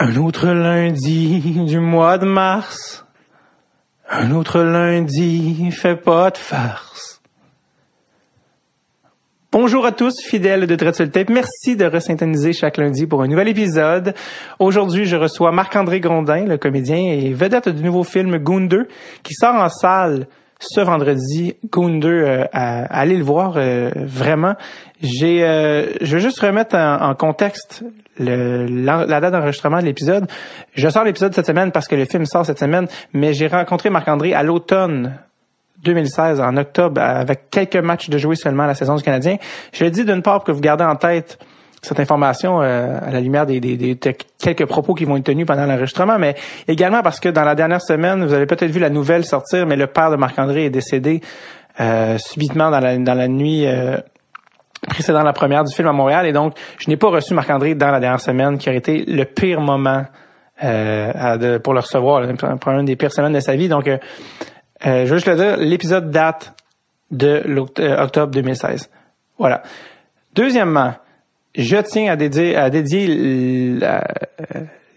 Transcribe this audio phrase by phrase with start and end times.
[0.00, 3.04] Un autre lundi du mois de mars.
[4.08, 7.20] Un autre lundi fait pas de farce.
[9.50, 11.30] Bonjour à tous, fidèles de Dreadful Tape.
[11.30, 14.14] Merci de resyntoniser chaque lundi pour un nouvel épisode.
[14.60, 18.86] Aujourd'hui, je reçois Marc-André Grondin, le comédien et vedette du nouveau film Goon 2,
[19.24, 20.28] qui sort en salle
[20.58, 21.54] ce vendredi.
[21.70, 24.54] Goon 2, euh, le voir, euh, vraiment.
[25.00, 27.84] J'ai, euh, je veux juste remettre en, contexte
[28.18, 30.26] la, date d'enregistrement de l'épisode.
[30.74, 33.90] Je sors l'épisode cette semaine parce que le film sort cette semaine, mais j'ai rencontré
[33.90, 35.18] Marc-André à l'automne
[35.84, 39.36] 2016, en octobre, avec quelques matchs de jouer seulement à la saison du Canadien.
[39.72, 41.38] Je le dis d'une part que vous gardez en tête
[41.82, 45.46] cette information euh, à la lumière des, des, des, quelques propos qui vont être tenus
[45.46, 46.34] pendant l'enregistrement, mais
[46.66, 49.76] également parce que dans la dernière semaine, vous avez peut-être vu la nouvelle sortir, mais
[49.76, 51.20] le père de Marc-André est décédé
[51.80, 53.98] euh, subitement dans la, dans la nuit euh,
[54.88, 57.90] précédant la première du film à Montréal, et donc je n'ai pas reçu Marc-André dans
[57.90, 60.04] la dernière semaine, qui aurait été le pire moment
[60.62, 63.68] euh, pour le recevoir, une des pires semaines de sa vie.
[63.68, 63.98] Donc, euh,
[64.82, 66.52] je veux juste le dire, l'épisode date
[67.10, 68.90] de l'octobre 2016.
[69.38, 69.62] Voilà.
[70.34, 70.94] Deuxièmement,
[71.58, 73.78] je tiens à dédier, dédier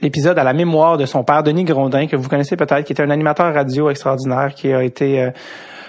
[0.01, 3.03] l'épisode à la mémoire de son père, Denis Grondin, que vous connaissez peut-être, qui était
[3.03, 5.31] un animateur radio extraordinaire, qui a été euh,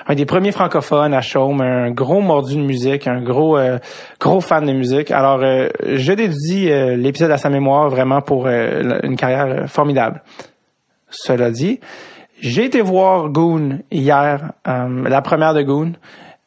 [0.06, 3.79] un des premiers francophones à Chaume, un gros mordu de musique, un gros euh,
[4.20, 5.11] gros fan de musique.
[5.11, 10.23] Alors, euh, je dédie l'épisode à sa mémoire vraiment pour une carrière formidable.
[11.11, 11.81] Cela dit,
[12.41, 15.92] j'ai été voir Goon hier, la première de Goon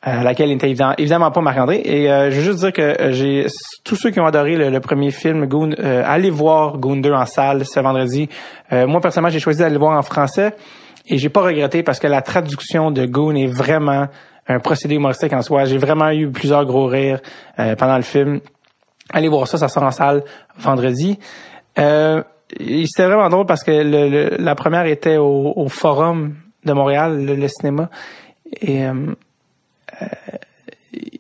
[0.06, 1.82] laquelle il était évidemment, pas Marc-André.
[1.84, 3.48] Et euh, je veux juste dire que euh, j'ai
[3.84, 7.26] tous ceux qui ont adoré le, premier film Goon, euh, allez voir Goon 2 en
[7.26, 8.30] salle ce vendredi.
[8.72, 10.56] moi personnellement, j'ai choisi d'aller le voir en français
[11.08, 14.08] et j'ai pas regretté parce que la traduction de Goon est vraiment
[14.48, 15.66] un procédé humoristique en soi.
[15.66, 17.20] J'ai vraiment eu plusieurs gros rires
[17.58, 18.42] pendant le film.
[19.12, 20.24] Allez voir ça, ça sort en salle
[20.58, 21.18] vendredi.
[21.76, 27.90] C'était vraiment drôle parce que le, la première était au, Forum de Montréal, le, cinéma.
[28.68, 29.14] Euh,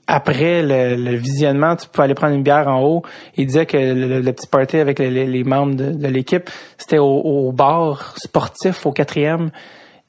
[0.08, 3.03] après le, visionnement, tu peux aller prendre une bière en haut.
[3.38, 8.85] Il disait que le, petit party avec les, membres de, l'équipe, c'était au, bar sportif
[8.85, 9.50] au quatrième.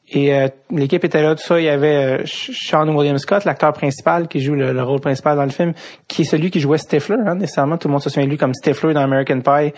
[0.09, 1.59] Et euh, l'équipe était là, tout ça.
[1.59, 5.45] Il y avait euh, Sean William Scott, l'acteur principal qui joue le, rôle principal dans
[5.45, 5.73] le film,
[6.07, 7.17] qui est celui qui jouait Stifler.
[7.27, 9.73] Hein, nécessairement, tout le monde se souvient de lui comme Stifler dans American Pie.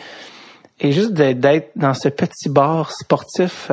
[0.81, 3.73] Et juste d'être dans ce petit bar sportif, tu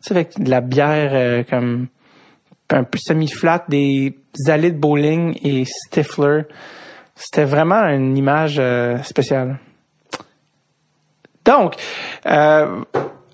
[0.00, 1.88] sais, avec de la bière comme
[2.72, 4.14] un peu semi-flat, des
[4.46, 6.42] allées de bowling et Stifler.
[7.14, 9.58] C'était vraiment une image euh, spéciale.
[11.44, 11.74] Donc,
[12.26, 12.82] euh,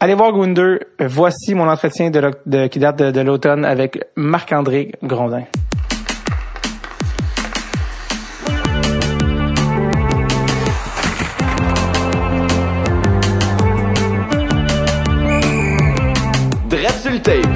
[0.01, 0.79] allez voir Gunder.
[0.99, 5.45] Voici mon entretien de, qui date de, l'automne avec Marc-André Grondin.
[16.69, 17.56] Dread avec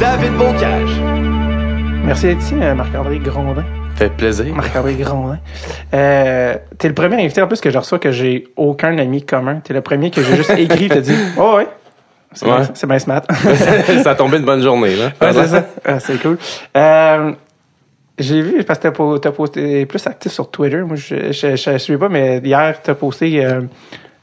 [0.00, 1.00] David Bocage.
[2.04, 3.64] Merci d'être ici, euh, Marc-André Grondin.
[3.96, 4.54] Fait plaisir.
[4.54, 5.38] Marc-André Grondin.
[5.92, 9.60] Euh, t'es le premier invité en plus que je reçois que j'ai aucun ami commun.
[9.62, 11.66] T'es le premier que j'ai juste écrit et t'as dit «Oh ouais,
[12.32, 12.58] c'est ouais.
[12.58, 13.22] bien, bien smart.
[14.02, 15.06] ça a tombé une bonne journée, là.
[15.20, 15.66] Ouais, c'est ça.
[15.84, 16.38] Ah, c'est cool.
[16.76, 17.32] Euh,
[18.18, 20.82] j'ai vu, parce que t'as, posté plus actif sur Twitter.
[20.82, 23.62] Moi, je, je, je, suis pas, mais hier, t'as posté, euh,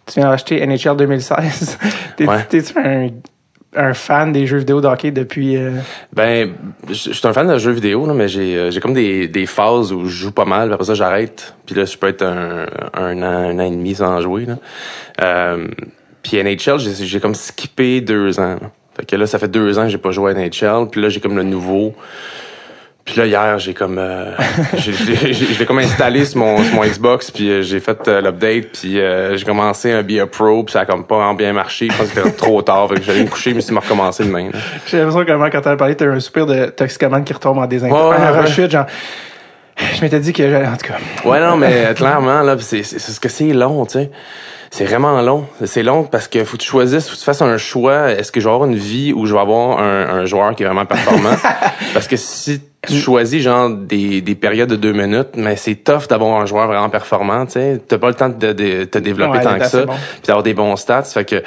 [0.06, 1.78] tu viens d'acheter NHL 2016.
[2.18, 2.44] T'es, ouais.
[2.48, 3.10] T'es-tu un
[3.76, 5.72] un fan des jeux vidéo d'hockey depuis euh...
[6.14, 6.54] Ben,
[6.88, 9.46] je suis un fan de jeux vidéo, là, mais j'ai euh, j'ai comme des, des
[9.46, 12.66] phases où je joue pas mal, après ça j'arrête, puis là je peux être un,
[12.94, 14.46] un, an, un an et demi sans jouer.
[14.46, 14.58] Là.
[15.22, 15.68] Euh,
[16.24, 18.58] puis NHL, j'ai comme skippé deux ans.
[18.96, 21.10] Fait que là, ça fait deux ans que j'ai pas joué à NHL, puis là
[21.10, 21.94] j'ai comme le nouveau
[23.06, 24.32] puis là hier, j'ai comme euh,
[24.78, 29.00] j'ai comme installé sur mon, sur mon Xbox puis euh, j'ai fait euh, l'update puis
[29.00, 32.10] euh, j'ai commencé un Be Pro puis ça a comme pas bien marché, je pense
[32.10, 34.50] que c'était trop tard, fait que j'allais me coucher mais c'est me recommencer demain.
[34.88, 38.18] J'ai l'impression que quand t'as parlé, t'as un soupir de toxicomane qui retombe en désintox.
[38.18, 38.88] Ouais, un rechute genre
[39.78, 41.30] je m'étais dit que j'allais en tout cas.
[41.30, 44.12] Ouais non mais clairement là c'est c'est ce que c'est long, tu sais.
[44.72, 45.46] C'est vraiment long.
[45.64, 48.12] C'est long parce que faut que tu choisisses, faut que tu fasses un choix.
[48.12, 50.64] Est-ce que je vais avoir une vie où je vais avoir un, un joueur qui
[50.64, 51.36] est vraiment performant?
[51.94, 56.08] parce que si tu choisis genre des, des périodes de deux minutes, mais c'est tough
[56.10, 57.82] d'avoir un joueur vraiment performant, tu sais.
[57.88, 60.76] T'as pas le temps de, de, te développer tant que ça, puis d'avoir des bons
[60.76, 61.04] stats.
[61.04, 61.44] Fait que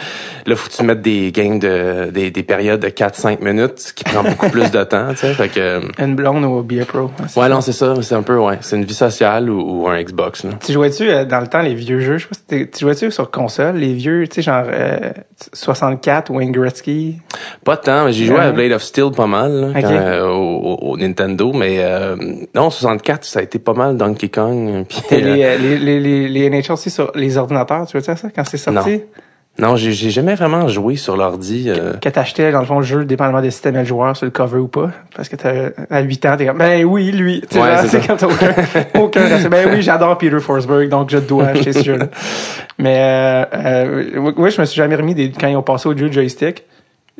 [0.46, 4.05] là, faut que tu mettes des games de des, des périodes de 4-5 minutes, qui
[4.05, 5.35] prend beaucoup plus de temps, tu sais.
[5.35, 7.11] Fait que une blonde ou BA Pro.
[7.37, 7.94] Ouais, non, c'est ça.
[8.02, 10.44] C'est un peu ouais, c'est une vie sociale ou, un Xbox.
[10.44, 10.50] Là.
[10.64, 12.19] Tu jouais-tu euh, dans le temps les vieux jeux?
[12.19, 15.11] Je sais pas si tu jouais-tu sur console, les vieux, tu sais, genre euh,
[15.52, 17.19] 64 Wayne Gretzky?
[17.64, 21.27] Pas tant, mais j'ai joué à Blade of Steel pas mal là, au, au, Nintendo
[21.28, 22.16] Nintendo, mais euh,
[22.54, 24.84] non, 64, ça a été pas mal Donkey Kong.
[24.88, 28.02] Puis, euh, les, euh, les, les, les, les NHL aussi sur les ordinateurs, tu veux
[28.02, 29.02] dire ça, quand c'est sorti?
[29.60, 31.64] non, j'ai j'ai jamais vraiment joué sur l'ordi.
[31.66, 34.25] euh, Que t'achetais, dans le fond, le jeu, dépendamment des systèmes et le joueur, sur
[34.25, 34.90] le cover ou pas.
[35.16, 37.40] Parce que t'as, à 8 ans, t'es comme, ben oui, lui.
[37.40, 38.54] Tu sais, Ouais, c'est comme t'as aucun,
[39.00, 39.48] aucun.
[39.50, 42.06] Ben oui, j'adore Peter Forsberg, donc je dois acheter ce jeu-là.
[42.78, 45.96] Mais, euh, euh, oui, je me suis jamais remis des, quand ils ont passé au
[45.96, 46.62] jeu joystick.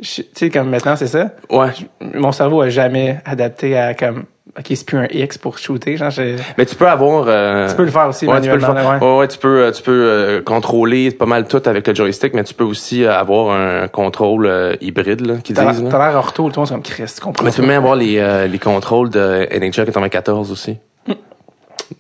[0.03, 1.31] Tu sais, comme maintenant, c'est ça?
[1.51, 1.71] Ouais.
[2.01, 4.25] Mon cerveau a jamais adapté à comme,
[4.57, 5.97] ok, c'est plus un X pour shooter.
[5.97, 6.11] Genre,
[6.57, 7.25] Mais tu peux avoir.
[7.27, 8.91] euh, tu peux le faire aussi Ouais, tu peux le manuellement.
[8.93, 9.03] faire.
[9.03, 9.09] ouais.
[9.13, 12.33] Ouais, ouais, tu peux, euh, tu peux euh, contrôler pas mal tout avec le joystick,
[12.35, 15.85] mais tu peux aussi euh, avoir un contrôle euh, hybride, là, T'as disent.
[15.91, 17.45] t'as l'air ortho, le ton, c'est comme Christ, tu comprends.
[17.45, 20.77] Mais tu peux même avoir les, euh, les contrôles de NHL 94 aussi.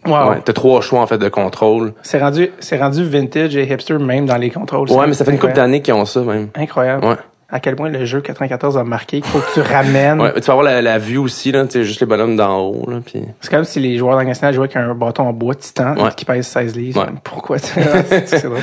[0.06, 0.30] Wow.
[0.30, 1.94] Ouais, t'as trois choix en fait de contrôle.
[2.02, 4.90] C'est rendu, c'est rendu vintage et hipster même dans les contrôles.
[4.90, 6.48] Ouais, mais ça fait une couple d'années qu'ils ont ça même.
[6.54, 7.04] Incroyable.
[7.06, 7.16] Ouais.
[7.50, 10.20] À quel point le jeu 94 a marqué qu'il faut que tu ramènes.
[10.20, 12.98] Ouais, tu vas avoir la, la vue aussi là, juste les bonhommes d'en haut là,
[13.04, 13.22] puis.
[13.40, 16.10] C'est comme si les joueurs nationale jouaient avec un bâton en bois titan Ouais.
[16.14, 17.00] qui pèse 16 livres.
[17.02, 17.12] Ouais.
[17.24, 17.58] Pourquoi?
[17.58, 17.72] Tu
[18.26, 18.58] c'est drôle.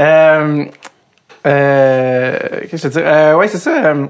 [0.00, 0.64] Euh,
[1.46, 2.38] euh,
[2.70, 3.02] qu'est-ce que je veux dire?
[3.10, 3.86] Euh, ouais, c'est ça.
[3.86, 4.06] Euh,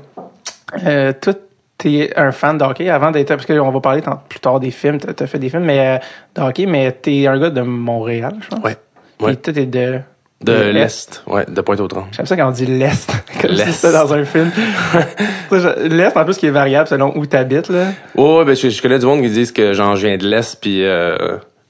[0.84, 1.32] euh, toi,
[1.78, 4.98] t'es un fan de hockey avant d'être, parce qu'on va parler plus tard des films,
[4.98, 5.98] t'as as fait des films, mais euh,
[6.34, 8.64] de hockey, mais t'es un gars de Montréal, je pense.
[8.64, 8.76] Ouais.
[9.20, 9.36] Ouais.
[9.36, 10.00] toi, t'es de
[10.42, 12.06] De l'Est, ouais, de Pointe-aux-Trembles.
[12.12, 13.10] J'aime ça quand on dit l'Est,
[13.42, 13.72] comme si L'Est.
[13.72, 14.50] c'était dans un film.
[15.90, 17.86] L'Est, en plus, qui est variable selon où t'habites, là.
[18.14, 20.26] Ouais, ouais, ben je, je connais du monde qui disent que genre je viens de
[20.26, 21.16] l'Est puis euh,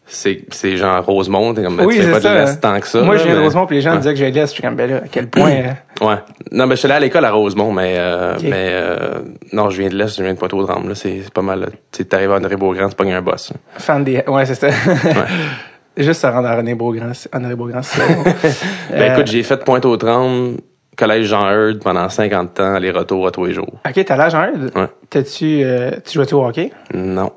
[0.06, 2.32] c'est c'est genre Rosemont, t'es comme ben, Oui, tu fais c'est pas ça.
[2.34, 3.00] de l'Est tant que ça.
[3.02, 4.00] Moi, là, je viens de mais- Rosemont, puis les gens me Ouais.
[4.02, 4.46] disaient que je viens de l'Est.
[4.46, 5.50] Je suis comme, ben là, à quel point...
[5.50, 5.72] euh,
[6.06, 6.16] Ouais.
[6.52, 9.18] Non, ben je suis allé à l'école à Rosemont, mais euh, mais euh,
[9.52, 11.60] non, je viens de l'Est, je viens de Pointe-aux-Trembles là, c'est c'est pas mal.
[11.60, 11.66] là.
[11.92, 13.52] Tu t'arrives à André Beaugrand, tu pognes un boss.
[13.78, 14.22] fan des...
[14.28, 14.68] Ouais, c'est ça.
[14.68, 14.72] Ouais.
[16.02, 17.72] Juste se rendre à René Beaugrand, bon.
[18.90, 20.56] Ben Euh, écoute, j'ai fait Pointe-aux-Trembles,
[20.96, 23.72] collège Jean Heard pendant 50 ans, aller-retour à tous les jours.
[23.86, 24.50] OK, t'as l'âge, hein?
[24.74, 24.86] Ouais.
[25.08, 25.62] T'as-tu...
[25.64, 26.70] euh, tu jouais-tu au hockey?
[26.94, 27.30] Non.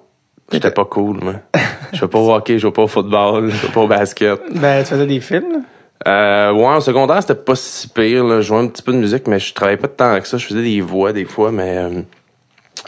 [0.52, 1.34] J'étais pas cool, moi.
[1.94, 4.40] Je vais pas au hockey, je vais pas au football, je vais pas au basket.
[4.56, 5.64] Ben, tu faisais des films?
[6.08, 8.24] Euh, ouais, en secondaire, c'était pas si pire.
[8.24, 8.42] Là.
[8.42, 10.38] Je jouais un petit peu de musique, mais je travaillais pas tant que ça.
[10.38, 12.02] Je faisais des voix des fois, mais euh,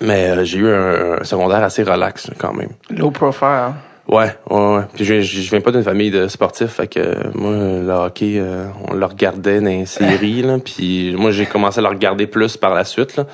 [0.01, 2.69] mais euh, j'ai eu un, un secondaire assez relax quand même.
[2.89, 3.73] Low profile.
[4.07, 4.83] Ouais, ouais, ouais.
[4.93, 8.35] Puis je, je, viens pas d'une famille de sportifs, fait que euh, moi le hockey,
[8.37, 10.59] euh, on le regardait dans les séries là.
[10.59, 13.25] Puis moi j'ai commencé à le regarder plus par la suite là.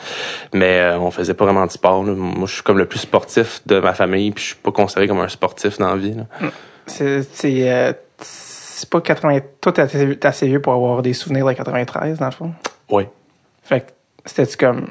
[0.53, 2.05] Mais euh, on faisait pas vraiment de sport.
[2.05, 2.13] Là.
[2.13, 5.07] Moi je suis comme le plus sportif de ma famille, puis je suis pas considéré
[5.07, 6.13] comme un sportif dans la vie.
[6.13, 6.25] Là.
[6.85, 7.23] C'est...
[7.33, 7.69] C'est...
[7.69, 7.93] euh,
[8.89, 9.39] pas 80...
[9.61, 12.51] Toi, t'es assez, vieux pour avoir des souvenirs de 93, dans le fond?
[12.89, 13.09] Ouais.
[13.63, 13.91] Fait que
[14.25, 14.87] c'était-tu comme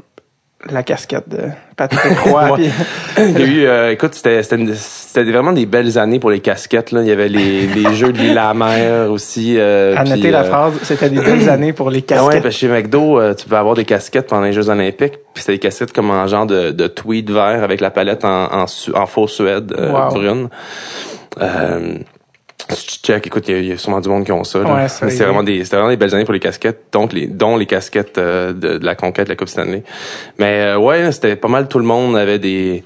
[0.68, 1.38] la casquette de
[1.76, 2.50] Patrick Roy?
[2.50, 2.56] Ouais.
[2.58, 2.70] puis-
[3.18, 6.92] Il y a eu, euh, écoute, c'était, c'était, vraiment des belles années pour les casquettes.
[6.92, 7.00] Là.
[7.02, 9.56] Il y avait les, les jeux de l'île à la mer aussi.
[9.58, 12.18] Euh, à puis, noter la euh, phrase, c'était des belles années pour les Ah ouais,
[12.18, 12.42] casquettes.
[12.42, 15.14] parce que chez McDo, euh, tu peux avoir des casquettes pendant les Jeux Olympiques.
[15.32, 18.44] Puis c'était des casquettes comme en genre de, de tweed vert avec la palette en,
[18.52, 18.64] en,
[18.94, 20.08] en faux suède euh, Wow.
[20.14, 20.48] brune.
[22.74, 24.60] Tu check, écoute, il y, a- il y a sûrement du monde qui ont ça.
[24.60, 27.56] Ouais, c'est vraiment des, c'était vraiment des belles années pour les casquettes, donc les, dont
[27.56, 29.82] les casquettes euh, de, de la conquête de la Coupe Stanley.
[30.38, 32.82] Mais euh, ouais, c'était pas mal tout le monde avait des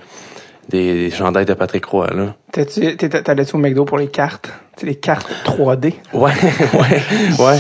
[0.70, 2.34] des, des chandails de Patrick Roy là.
[2.50, 4.48] T'étais- T'allais-tu au McDo pour les cartes?
[4.76, 5.92] C'est les cartes 3D.
[6.14, 6.32] Ouais,
[6.72, 7.02] ouais,
[7.38, 7.58] ouais.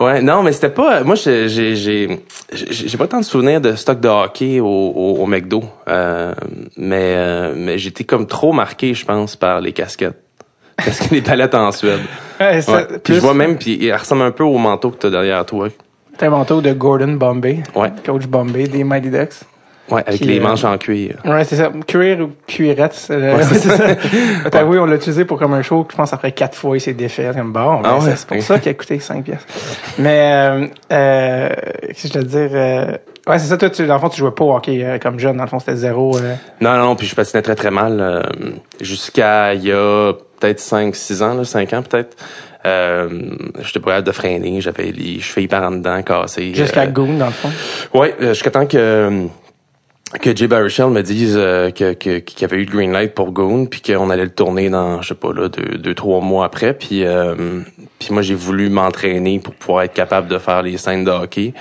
[0.00, 1.02] Ouais, non, mais c'était pas.
[1.02, 5.26] Moi, j'ai, j'ai, j'ai, pas tant de souvenirs de stock de hockey au, au, au
[5.26, 6.32] McDo, euh,
[6.76, 10.16] mais euh, mais j'étais comme trop marqué, je pense, par les casquettes,
[10.84, 12.00] parce que les palettes en Suède.
[12.40, 12.84] Ouais, ça, Ouais.
[12.86, 15.44] Puis plus- je vois même, puis il ressemble un peu au manteau que t'as derrière
[15.46, 15.68] toi.
[16.18, 17.62] T'as un manteau de Gordon Bombay.
[17.74, 17.92] Ouais.
[18.04, 19.34] Coach Bombay des Mighty Ducks.
[19.88, 21.14] Ouais, avec les euh, manches en cuir.
[21.24, 21.70] Ouais, c'est ça.
[21.86, 22.92] Cuir ou cuirette.
[22.94, 23.84] c'est le- c'est ça.
[24.50, 26.76] T'as oui, on l'a utilisé pour comme un show que je pense après quatre fois
[26.76, 27.30] il s'est défait.
[27.32, 28.12] Comme bon, ben, Ah ouais?
[28.16, 29.46] c'est pour ça qu'il a coûté 5 pièces.
[29.98, 31.48] Mais, euh, euh,
[31.86, 32.48] qu'est-ce que je veux te dire?
[32.52, 32.86] euh,
[33.28, 33.56] ouais, c'est ça.
[33.56, 35.36] Toi, tu, dans le fond, tu jouais pas au hockey euh, comme jeune.
[35.36, 36.16] Dans le fond, c'était zéro.
[36.16, 38.22] euh, Non, non, non, puis je patinais très très mal euh,
[38.80, 42.16] jusqu'à il y a peut-être 5 6 ans là, 5 ans peut-être.
[42.64, 43.08] Euh,
[43.62, 46.52] j'étais pas capable de freiner, j'avais les chevilles par en dedans cassées.
[46.54, 47.50] Jusqu'à euh, Goon, dans le fond?
[47.94, 49.26] Ouais, euh, jusqu'à temps que
[50.20, 53.12] que Jay Baruchel me dise euh, que que- qu'il y avait eu le green light
[53.14, 56.20] pour Goon puis qu'on allait le tourner dans je sais pas là deux deux trois
[56.20, 57.34] mois après puis euh,
[57.98, 61.54] puis moi j'ai voulu m'entraîner pour pouvoir être capable de faire les scènes de hockey.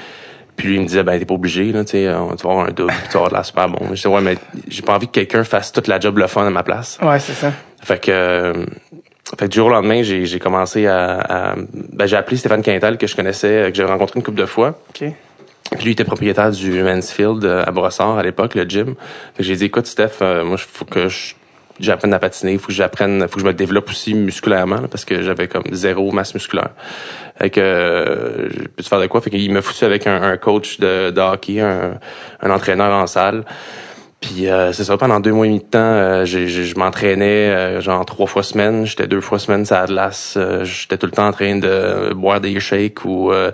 [0.56, 2.04] Puis lui il me disait ben t'es pas obligé là tu sais
[2.38, 3.80] tu vas avoir un double tu vas avoir de la super bon.
[3.90, 6.46] Je disais ouais mais j'ai pas envie que quelqu'un fasse toute la job le fun
[6.46, 6.98] à ma place.
[7.02, 7.52] Ouais, c'est ça.
[7.86, 8.54] Fait que euh,
[9.38, 11.56] fait que du jour au lendemain, j'ai j'ai commencé à, à-
[11.94, 14.78] ben j'ai appelé Stéphane Quintal que je connaissais que j'avais rencontré une couple de fois.
[14.90, 15.04] OK.
[15.72, 18.96] Puis lui il était propriétaire du Mansfield euh, à Brossard à l'époque, le gym.
[19.36, 21.34] Fait que j'ai dit écoute Steph, euh, moi faut que je-
[21.80, 25.06] j'apprenne à patiner, faut que j'apprenne, faut que je me développe aussi musculairement là, parce
[25.06, 26.70] que j'avais comme zéro masse musculaire.
[27.38, 29.22] Fait que euh, je peux te faire de quoi?
[29.22, 32.00] Fait qu'il m'a foutu avec un, un coach de, de hockey, un,
[32.42, 33.44] un entraîneur en salle.
[34.26, 37.80] Puis euh, c'est ça, pendant deux mois et demi de temps, euh, je m'entraînais euh,
[37.80, 38.84] genre trois fois semaine.
[38.84, 40.34] J'étais deux fois semaine sur Atlas.
[40.36, 43.52] Euh, J'étais tout le temps en train de boire des shakes ou euh,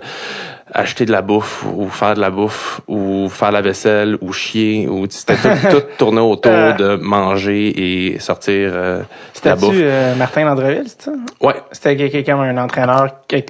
[0.74, 4.88] acheter de la bouffe ou faire de la bouffe ou faire la vaisselle ou chier.
[4.88, 6.72] ou C'était tout, tout tourné autour Euh.
[6.72, 8.98] de manger et sortir euh,
[9.44, 9.74] de la bouffe.
[9.76, 11.12] Euh, Martin Landreville, c'est ça?
[11.40, 13.08] Ouais, C'était quelqu'un comme un entraîneur.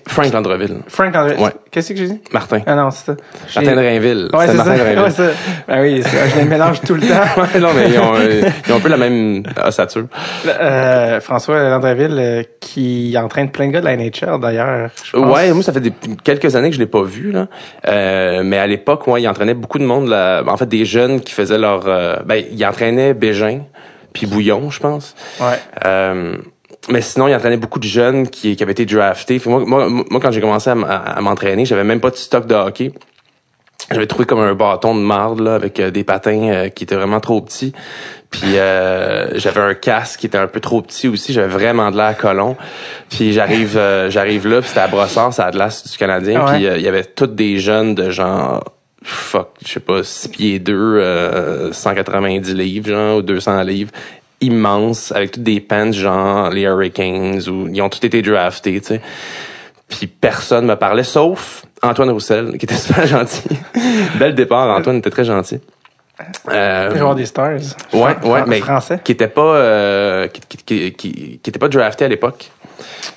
[0.09, 0.79] Frank Landreville.
[0.89, 1.41] Frank Landreville.
[1.45, 1.53] Ouais.
[1.71, 2.21] Qu'est-ce que j'ai dit?
[2.33, 2.61] Martin.
[2.67, 3.17] Ah non, c'est ça.
[3.57, 4.29] Martin de Rainville.
[4.33, 4.83] Ouais, c'est Martin ça.
[4.85, 5.03] Rainville.
[5.03, 5.23] Ouais, ça.
[5.69, 7.07] Ben oui, je les mélange tout le temps.
[7.43, 10.07] Ouais, non, mais ils ont, euh, ils ont un peu la même ossature.
[10.47, 14.91] Euh, François Landreville, euh, qui entraîne plein de gars de la NHL, d'ailleurs.
[15.15, 15.93] Ouais, moi ça fait des,
[16.25, 17.49] quelques années que je l'ai pas vu là.
[17.89, 21.21] Euh, mais à l'époque, ouais, il entraînait beaucoup de monde là, en fait des jeunes
[21.21, 23.61] qui faisaient leur euh, ben il entraînait Bégin
[24.13, 25.15] puis Bouillon, je pense.
[25.41, 25.59] Ouais.
[25.85, 26.37] Euh,
[26.89, 29.41] mais sinon, il entraînait beaucoup de jeunes qui, qui avaient été draftés.
[29.47, 32.93] Moi, moi, moi, quand j'ai commencé à m'entraîner, j'avais même pas de stock de hockey.
[33.93, 36.97] J'avais trouvé comme un bâton de marde là, avec euh, des patins euh, qui étaient
[36.97, 37.73] vraiment trop petits.
[38.33, 41.35] Puis euh, j'avais un casque qui était un peu trop petit aussi.
[41.35, 42.57] J'avais vraiment de l'air à colon.
[43.11, 46.45] Puis j'arrive euh, j'arrive là, puis c'était à Brossard, c'est à Atlas du Canadien.
[46.45, 46.53] Ouais.
[46.55, 48.65] Puis euh, il y avait tous des jeunes de genre
[49.05, 53.91] fuck, je sais pas, 6 pieds 2, euh, 190 livres, genre, ou 200 livres,
[54.41, 58.87] immenses, avec toutes des pants, genre, les Hurricanes, ou ils ont tous été draftés, tu
[58.87, 59.01] sais.
[59.99, 63.43] Puis personne me parlait, sauf Antoine Roussel, qui était super gentil.
[64.19, 65.61] Bel départ, Antoine était très gentil.
[66.49, 67.59] Euh, joueur des Stars.
[67.93, 69.01] Ouais, ouais, mais Français.
[69.03, 72.51] qui était pas euh, qui, qui, qui, qui, qui était pas drafté à l'époque.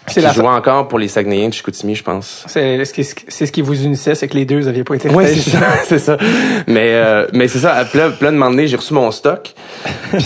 [0.08, 2.44] C'est la- jouait encore pour les Saguenayens de Chicoutimi, je pense.
[2.48, 5.10] C'est ce qui, c'est ce qui vous unissait, c'est que les deux n'aviez pas été
[5.10, 5.40] repêchés.
[5.42, 6.18] c'est ça, c'est ça.
[6.68, 7.76] Mais euh, mais c'est ça.
[7.76, 9.54] Là, puis là, de moment j'ai reçu mon stock.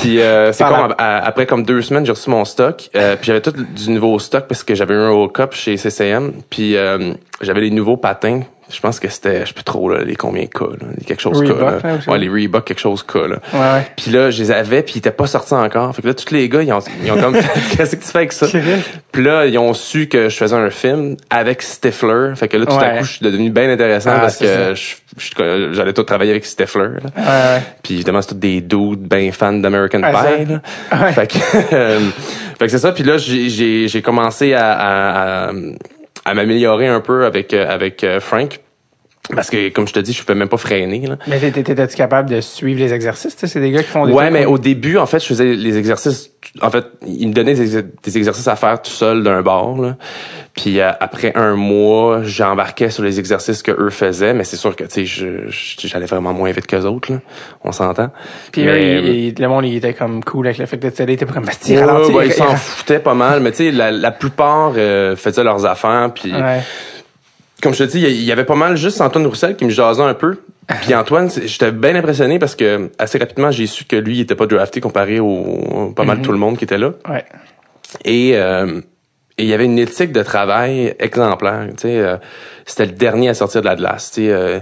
[0.01, 2.89] Puis euh, c'est comme à- après comme deux semaines, j'ai reçu mon stock.
[2.95, 5.77] Euh, puis j'avais tout du nouveau stock parce que j'avais eu un World Cup chez
[5.77, 6.33] CCM.
[6.49, 6.75] Puis
[7.41, 8.41] j'avais les nouveaux patins.
[8.71, 11.21] Je pense que c'était, je sais plus trop là, les combien K, là, les quelque
[11.21, 11.39] chose.
[11.39, 11.79] Reebok, Là.
[11.83, 11.99] hein.
[12.07, 13.15] Ouais, les Reebok quelque chose K.
[13.15, 13.23] Là.
[13.53, 13.87] Ouais, ouais.
[13.97, 15.95] Puis là, je les avais, puis ils étaient pas sortis encore.
[15.95, 17.35] Fait que là, tous les gars, ils ont, ils ont comme,
[17.77, 18.45] qu'est-ce que tu fais avec ça?
[19.11, 22.33] Puis là, ils ont su que je faisais un film avec Stifler.
[22.35, 24.73] Fait que là, tout à coup, je suis devenu bien intéressant Ah, parce que
[25.73, 26.83] j'allais tout travailler avec Stifler.
[27.03, 27.09] là.
[27.17, 27.23] Ouais,
[27.57, 27.63] ouais.
[27.83, 30.01] Puis évidemment, c'est tous des dudes bien fans d'American.
[30.01, 30.45] Pie.
[30.45, 31.11] là.
[31.11, 31.37] Fait que,
[31.73, 31.99] euh,
[32.59, 32.91] fait que c'est ça.
[32.91, 35.51] Puis là, j'ai commencé à, à, à,
[36.29, 38.59] à m'améliorer un peu avec, euh, avec euh, Frank.
[39.35, 41.05] Parce que, comme je te dis, je peux même pas freiner.
[41.05, 41.17] Là.
[41.27, 43.35] Mais t'étais- t'étais-tu capable de suivre les exercices?
[43.37, 45.53] C'est des gars qui font des Ouais, mais comme- au début, en fait, je faisais
[45.55, 46.31] les exercices.
[46.61, 49.79] En fait, ils me donnaient des, des exercices à faire tout seul d'un bord.
[49.81, 49.97] Là.
[50.55, 54.75] Puis euh, après un mois, j'embarquais sur les exercices que eux faisaient, mais c'est sûr
[54.75, 57.11] que tu sais, j'allais vraiment moins vite qu'eux autres.
[57.11, 57.19] Là.
[57.63, 58.09] On s'entend.
[58.51, 61.17] Puis Mais- ils- le monde, il était comme cool avec le fait que tu allé,
[61.17, 64.11] t'es comme, Bastien, Ouais, ouais, ils s'en foutaient pas mal, mais tu sais, la, la
[64.11, 66.09] plupart euh, faisaient leurs affaires.
[66.15, 66.61] Puis, Ouais.
[67.61, 70.01] Comme je te dis, il y- avait pas mal juste Antoine Roussel qui me jasait
[70.03, 70.37] un peu.
[70.81, 74.35] Puis Antoine, j'étais bien impressionné parce que assez rapidement, j'ai su que lui, il était
[74.35, 76.91] pas drafté comparé au pas mal tout le monde qui était là.
[77.09, 77.25] Ouais.
[78.05, 78.81] Et euh,
[79.39, 81.65] et il y avait une éthique de travail exemplaire.
[81.69, 82.17] Tu sais, euh,
[82.65, 84.11] c'était le dernier à sortir de la glace.
[84.11, 84.59] Tu sais, euh,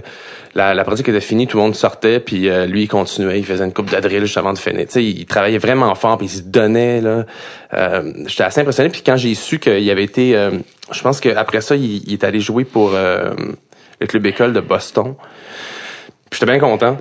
[0.54, 3.44] la, la pratique était finie, tout le monde sortait, puis euh, lui il continuait, il
[3.44, 4.86] faisait une coupe de drill juste avant de finir.
[4.86, 7.26] Tu sais, il travaillait vraiment fort, puis il se donnait là.
[7.74, 8.88] Euh, J'étais assez impressionné.
[8.88, 10.52] Puis quand j'ai su qu'il avait été, euh,
[10.92, 13.34] je pense qu'après ça, il, il est allé jouer pour euh,
[14.00, 15.16] le club école de Boston.
[16.32, 16.98] J'étais bien content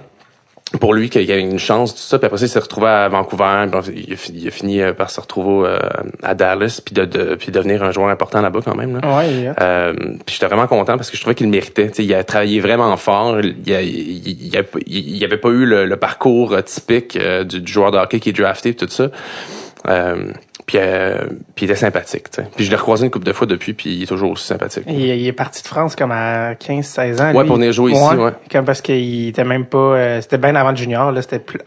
[0.82, 2.88] pour lui qu'il y avait une chance tout ça puis après ça il s'est retrouvé
[2.88, 5.80] à Vancouver puis il a fini, il a fini, euh, par se retrouver euh,
[6.24, 9.18] à Dallas puis de, de puis devenir un joueur important là-bas quand même là.
[9.18, 9.54] Ouais.
[9.62, 9.94] Euh,
[10.26, 11.88] puis j'étais vraiment content parce que je trouvais qu'il le méritait.
[12.00, 13.40] Il a travaillé vraiment fort.
[13.40, 17.44] Il, a, il, il, a- il avait pas eu le, le parcours euh, typique euh,
[17.46, 19.10] du, du joueur de hockey qui est drafté tout ça.
[19.88, 20.32] Euh,
[20.68, 21.24] puis, euh,
[21.56, 22.28] puis il était sympathique.
[22.56, 24.84] Puis je l'ai recroisé une couple de fois depuis, puis il est toujours aussi sympathique.
[24.88, 27.34] Il, il est parti de France comme à 15-16 ans.
[27.34, 28.32] Ouais, pour venir jouer ici, ouais.
[28.52, 31.60] Comme parce qu'il était même pas, euh, c'était bien avant le junior, là, c'était plus,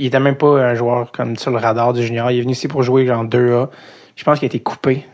[0.00, 2.32] il était même pas un joueur comme sur le radar du junior.
[2.32, 3.68] Il est venu ici pour jouer genre 2A.
[4.16, 5.06] Je pense qu'il a été coupé.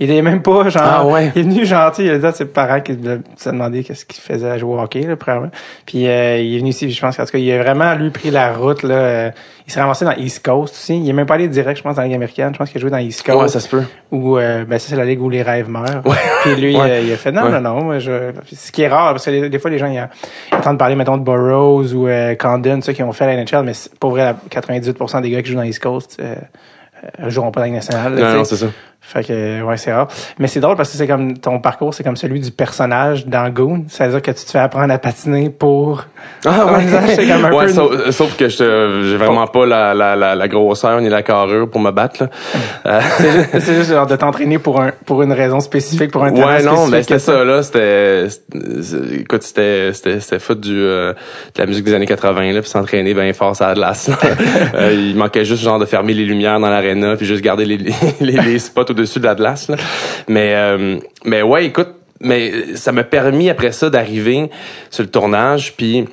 [0.00, 1.32] Il était même pas genre, Ah ouais.
[1.34, 2.92] il est venu gentil, il a dit à ses parents qui
[3.36, 5.50] se demandaient qu'est-ce qu'il faisait à jouer au hockey, là, premièrement.
[5.86, 8.10] Puis, euh, il est venu ici, je pense qu'en tout cas, il a vraiment, lui,
[8.10, 9.30] pris la route, là, euh,
[9.66, 10.96] il s'est ramassé dans East Coast aussi.
[11.00, 12.50] Il est même pas allé direct, je pense, dans la Ligue américaine.
[12.52, 13.42] Je pense qu'il a joué dans East Coast.
[13.42, 13.82] Ouais, ça se peut.
[14.12, 16.02] Ou euh, ben ça c'est la ligue où les rêves meurent.
[16.06, 16.16] Ouais.
[16.42, 16.90] Puis lui Ouais.
[16.90, 17.50] euh, il a fait non Ouais.
[17.50, 19.86] non non moi je ce qui est rare parce que des, des fois les gens
[19.88, 20.08] ils,
[20.52, 23.64] ils entendent parler mettons de Burroughs ou euh, Condon ceux qui ont fait la NHL
[23.66, 26.34] mais c'est- pour vrai la 98% des gars qui jouent dans East Coast euh,
[27.20, 28.14] euh, joueront pas dans la Ligue nationale.
[28.14, 28.66] là, Non, c'est ça.
[29.08, 30.06] Fait que, ouais, c'est rare.
[30.38, 33.48] Mais c'est drôle parce que c'est comme ton parcours, c'est comme celui du personnage dans
[33.48, 33.84] Goon.
[33.88, 36.04] C'est-à-dire que tu te fais apprendre à patiner pour.
[36.44, 36.84] Ah, ouais.
[37.16, 40.48] c'est comme un ouais, peu sauf, sauf, que j'ai vraiment pas la, la, la, la,
[40.48, 42.30] grosseur ni la carrure pour me battre, là.
[42.84, 43.00] Euh.
[43.18, 46.46] c'est juste, juste genre de t'entraîner pour un, pour une raison spécifique, pour un talent
[46.46, 47.62] Ouais, non, mais c'était ça, là.
[47.62, 48.26] C'était,
[49.18, 51.14] écoute, c'était, c'était, c'était foutre du, euh,
[51.54, 54.10] de la musique des années 80, là, puis s'entraîner bien fort à la glace,
[54.74, 57.78] euh, il manquait juste, genre, de fermer les lumières dans l'aréna, puis juste garder les,
[58.20, 59.68] les, les spots au-dessus de la glace.
[59.68, 59.76] Là.
[60.28, 61.88] Mais, euh, mais ouais, écoute,
[62.20, 64.50] mais ça m'a permis après ça d'arriver
[64.90, 66.06] sur le tournage, puis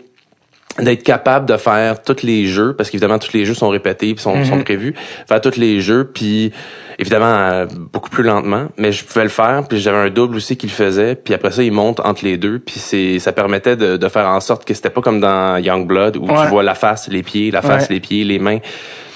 [0.80, 4.22] d'être capable de faire tous les jeux, parce qu'évidemment, tous les jeux sont répétés puis
[4.22, 4.64] sont, sont mhm.
[4.64, 4.94] prévus,
[5.28, 6.52] faire tous les jeux, puis
[7.00, 10.58] évidemment, euh, beaucoup plus lentement, mais je pouvais le faire, puis j'avais un double aussi
[10.58, 13.78] qui le faisait, puis après ça, il monte entre les deux, puis c'est ça permettait
[13.78, 16.76] de, de faire en sorte que c'était pas comme dans Youngblood, où tu vois la
[16.76, 18.60] face, les pieds, la face, les pieds, les mains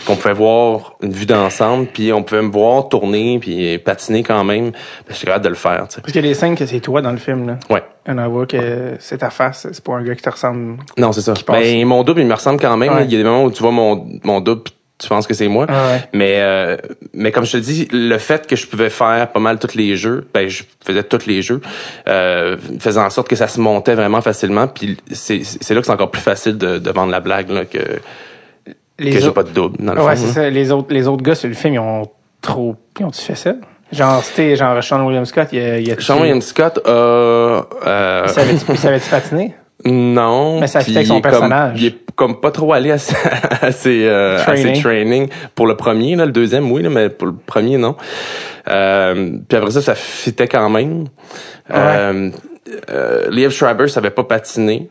[0.06, 4.44] qu'on pouvait voir une vue d'ensemble, puis on pouvait me voir tourner, puis patiner quand
[4.44, 4.72] même.
[5.10, 5.88] J'étais capable de le faire.
[5.88, 6.01] T'sais.
[6.01, 7.48] Parce qu'il y a des scènes que c'est toi dans le film.
[7.48, 7.58] Là.
[7.70, 7.84] Ouais.
[8.08, 10.77] On voit que c'est ta face, c'est pas un gars qui te ressemble.
[10.98, 11.34] Non, c'est ça.
[11.48, 12.91] Ben, mon double, il me ressemble quand même.
[13.03, 14.63] Il y a des moments où tu vois mon, mon double,
[15.00, 15.65] tu penses que c'est moi.
[15.70, 16.77] Ah mais euh,
[17.13, 19.96] mais comme je te dis, le fait que je pouvais faire pas mal tous les
[19.96, 21.62] jeux, ben je faisais tous les jeux,
[22.08, 24.68] euh, faisait en sorte que ça se montait vraiment facilement.
[24.68, 27.63] Puis c'est c'est là que c'est encore plus facile de, de vendre la blague là,
[27.63, 27.79] que
[29.00, 30.50] les que j'ai pas de double dans le ouais, c'est ça.
[30.50, 32.03] Les autres, les autres gars sur le film, ils ont
[32.41, 32.75] trop.
[33.00, 33.53] Ils ont-tu fait ça?
[33.91, 38.24] Genre, c'était genre Sean William Scott, il a, il a Sean William Scott euh, euh...
[38.25, 39.56] Il savait-tu savait patiner?
[39.86, 40.60] Non.
[40.60, 41.72] Mais ça fait avec son personnage.
[41.72, 42.98] Comme, il est comme pas trop allé à,
[43.72, 44.82] ses, euh, training.
[44.82, 45.29] training.
[45.56, 47.96] Pour le premier, là, le deuxième, oui, là, mais pour le premier, non.
[48.68, 51.06] Euh, puis après ça, ça fitait quand même.
[51.70, 51.75] Ouais.
[51.75, 52.29] Euh,
[52.89, 54.89] euh, Liev Schreiber savait pas patiner.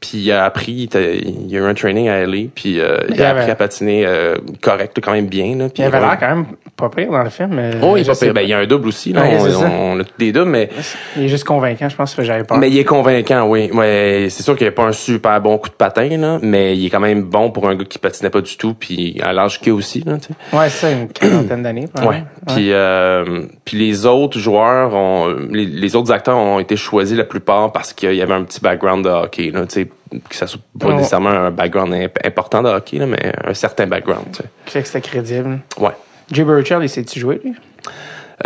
[0.00, 3.30] Puis il a appris, il, a eu un training à LA, puis euh, il, a
[3.30, 5.56] appris à patiner euh, correct, quand même bien.
[5.56, 7.50] Là, puis il avait l'air quand même pas pire dans le film.
[7.52, 8.32] Mais oh, il est pas pire.
[8.32, 9.12] Ben, il y a un double aussi.
[9.12, 10.70] Là, on, a tous des doubles, mais...
[11.16, 12.56] Il est juste convaincant, je pense que j'avais pas.
[12.56, 13.70] Mais il est convaincant, oui.
[13.74, 16.86] Ouais, c'est sûr qu'il a pas un super bon coup de patin, là, mais il
[16.86, 19.60] est quand même bon pour un gars qui patinait pas du tout, puis à l'âge
[19.60, 20.00] qu'il a aussi.
[20.00, 20.56] Là, tu sais.
[20.56, 21.88] Ouais, c'est ça, une quarantaine d'années.
[22.02, 22.24] Ouais.
[22.46, 27.24] Puis, euh, puis les autres joueurs, ont, les, les, autres acteurs ont été choisis la
[27.24, 29.50] plupart parce qu'il y avait un petit background de hockey.
[29.50, 29.89] Là, tu sais
[30.28, 31.94] que ça soit pas nécessairement un background
[32.24, 34.26] important de hockey, là, mais un certain background.
[34.32, 34.42] Tu
[34.72, 34.80] sais.
[34.80, 35.60] Que c'était crédible.
[35.78, 35.92] Ouais.
[36.30, 37.54] Jay Burchell, il sait-tu jouer, lui?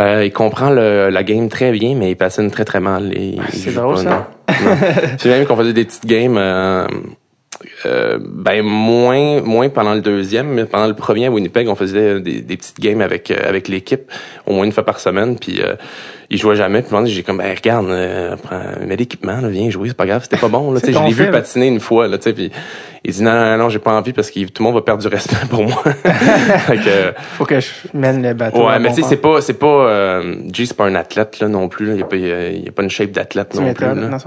[0.00, 3.12] Euh, il comprend le, la game très bien, mais il patine très très mal.
[3.38, 4.30] Ah, c'est drôle, ça.
[5.18, 6.36] C'est même qu'on faisait des petites games...
[6.36, 6.86] Euh,
[7.87, 12.20] euh, ben moins moins pendant le deuxième, mais pendant le premier à Winnipeg, on faisait
[12.20, 14.11] des, des petites games avec avec l'équipe
[14.46, 15.38] au moins une fois par semaine.
[15.38, 15.62] Puis
[16.35, 16.83] il jouait jamais.
[16.83, 20.37] Puis j'ai comme ben regarde, euh, prends, mets l'équipement, viens jouer, c'est pas grave, c'était
[20.37, 20.73] pas bon.
[20.73, 22.09] Là, je l'ai vu patiner une fois.
[22.09, 22.51] Là, puis
[23.05, 25.03] il dit non, non, non j'ai pas envie parce que tout le monde va perdre
[25.03, 25.83] du respect pour moi.
[25.85, 28.66] fait Faut que je mène le bateau.
[28.66, 31.49] Ouais, mais tu sais, c'est pas, c'est pas, euh, G, c'est pas un athlète là
[31.49, 31.92] non plus.
[31.92, 33.85] Il y a pas, il y a pas une shape d'athlète non plus.
[33.85, 34.18] Là.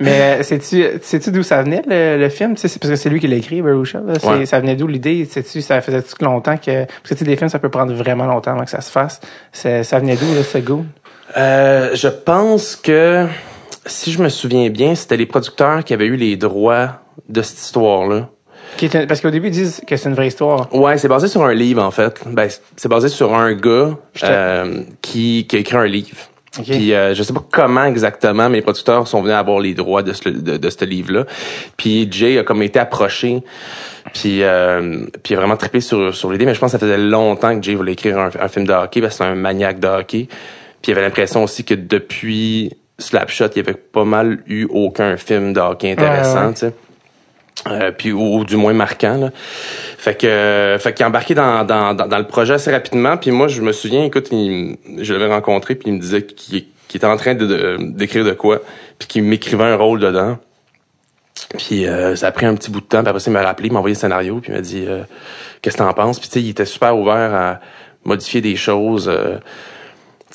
[0.00, 2.56] mais sais-tu, sais-tu d'où ça venait le, le film?
[2.56, 4.00] C'est parce que c'est lui qui l'a écrit, Barucha.
[4.00, 4.46] Ouais.
[4.46, 5.26] Ça venait d'où l'idée?
[5.26, 7.92] Sais-tu, ça faisait tout longtemps que parce que tu sais, des films, ça peut prendre
[7.92, 9.20] vraiment longtemps avant que ça se fasse.
[9.52, 10.86] Ça venait d'où là, ce goût
[11.36, 13.26] euh, je pense que,
[13.86, 17.58] si je me souviens bien, c'était les producteurs qui avaient eu les droits de cette
[17.58, 18.28] histoire-là.
[19.06, 20.74] Parce qu'au début, ils disent que c'est une vraie histoire.
[20.74, 22.20] Ouais, c'est basé sur un livre, en fait.
[22.26, 26.16] Ben, c'est basé sur un gars euh, qui, qui a écrit un livre.
[26.58, 26.72] Okay.
[26.72, 30.02] Puis euh, je sais pas comment exactement, mais les producteurs sont venus avoir les droits
[30.02, 31.24] de ce, de, de ce livre-là.
[31.78, 33.42] Puis Jay a comme été approché,
[34.12, 36.44] puis euh, puis a vraiment trippé sur sur l'idée.
[36.44, 38.72] Mais je pense que ça faisait longtemps que Jay voulait écrire un, un film de
[38.74, 40.28] hockey parce que c'est un maniaque de hockey.
[40.82, 44.66] Puis il y avait l'impression aussi que depuis Slapshot, il y avait pas mal eu
[44.68, 46.74] aucun film de hockey intéressant, tu sais.
[47.68, 49.30] Euh, puis ou, du moins marquant là.
[49.98, 53.60] Fait que fait qu'il embarqué dans, dans, dans, le projet assez rapidement puis moi je
[53.60, 57.34] me souviens écoute il, je l'avais rencontré puis il me disait qu'il était en train
[57.34, 58.62] de d'écrire de, quoi
[58.98, 60.38] puis qu'il m'écrivait un rôle dedans.
[61.58, 63.42] Puis euh, ça a pris un petit bout de temps puis après ça il m'a
[63.42, 65.02] rappelé, il m'a envoyé le scénario puis il m'a dit euh,
[65.60, 66.18] qu'est-ce que t'en penses?
[66.18, 67.60] Puis tu sais il était super ouvert à
[68.04, 69.10] modifier des choses tu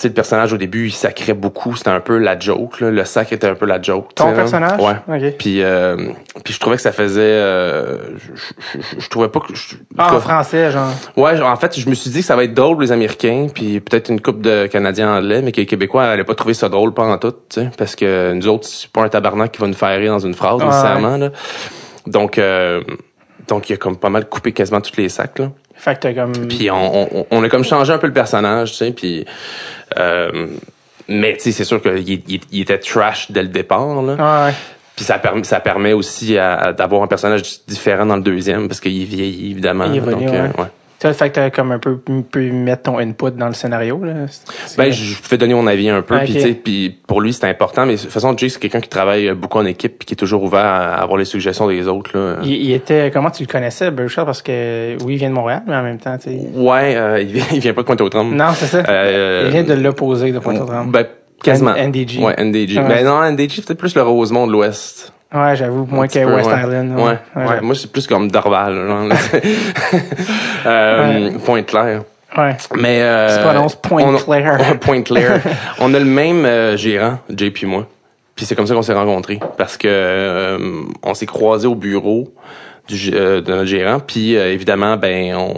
[0.02, 1.76] sais, le personnage au début, il sacrait beaucoup.
[1.76, 2.80] C'était un peu la joke.
[2.82, 2.92] Là.
[2.92, 4.14] Le sac était un peu la joke.
[4.16, 4.80] Ton personnage?
[4.80, 5.32] Ouais.
[5.32, 5.96] Puis, euh,
[6.44, 7.22] puis je trouvais que ça faisait...
[7.22, 9.54] Euh, je, je, je, trouvais pas que...
[9.98, 10.92] ah, en français, genre?
[11.16, 13.48] Ouais, en fait, je me suis dit que ça va être drôle pour les Américains,
[13.54, 16.70] puis peut-être une coupe de Canadiens anglais, mais que les Québécois n'allaient pas trouver ça
[16.70, 19.68] drôle pendant tout, tu sais, parce que nous autres, c'est pas un tabarnak qui va
[19.68, 21.18] nous faire rire dans une phrase, nécessairement.
[21.18, 21.32] Là.
[22.06, 22.82] Donc, euh,
[23.48, 25.52] donc, il a comme pas mal coupé quasiment tous les sacs, là.
[25.78, 26.48] Fait que comme...
[26.48, 29.26] Puis on, on, on, a comme changé un peu le personnage, tu sais, puis...
[29.98, 30.48] Euh,
[31.08, 34.16] mais tu sais, c'est sûr qu'il il, était trash dès le départ, là.
[34.20, 34.54] Ah ouais.
[34.96, 39.06] Puis ça permet, ça permet aussi d'avoir un personnage différent dans le deuxième, parce qu'il
[39.06, 39.86] vieillit, évidemment.
[39.86, 40.66] Il est donc, euh, ouais.
[41.00, 44.14] Tu fait que t'as comme un peu pu mettre ton input dans le scénario, là.
[44.66, 46.38] C'est- Ben, je pouvais donner mon avis un peu, Ah, puis ok.
[46.40, 48.90] tu sais, puis pour lui c'était important, mais de toute façon Jay c'est quelqu'un qui
[48.90, 52.18] travaille beaucoup en équipe, puis qui est toujours ouvert à avoir les suggestions des autres
[52.18, 52.38] là.
[52.44, 54.26] il, il était, comment tu le connaissais, Burchard?
[54.26, 56.40] Parce que, oui, il vient de Montréal, mais en même temps, tu sais.
[56.56, 58.36] Ouais, euh, il, vient, il vient pas de Pointe-aux-Trembles.
[58.36, 58.84] Non, c'est ça.
[58.90, 60.92] Euh, il vient de l'opposé de Pointe-aux-Trembles.
[60.92, 61.06] Ben,
[61.44, 61.76] quasiment.
[61.76, 62.24] NDG.
[62.24, 62.80] Ouais, NDG.
[62.80, 62.88] Ouais.
[62.88, 65.14] Ben non, NDG peut-être plus le Rosemont de l'Ouest.
[65.34, 66.60] Ouais, j'avoue, moins que peu, West ouais.
[66.62, 66.96] Island.
[66.98, 67.18] Ouais, ouais.
[67.36, 67.66] j'avoue.
[67.66, 69.10] Moi, c'est plus comme Dorval, genre,
[70.66, 72.04] euh, Pointe-Claire.
[72.38, 72.56] Ouais.
[72.78, 74.60] Mais euh, Pointe-Claire.
[74.74, 75.42] on- Pointe-Claire.
[75.80, 77.88] on a le même euh, gérant, Jay puis moi.
[78.36, 80.58] Puis c'est comme ça qu'on s'est rencontrés parce que euh,
[81.04, 82.32] on s'est croisés au bureau
[82.88, 84.00] du, euh, de notre gérant.
[84.00, 85.54] Puis évidemment, ben on,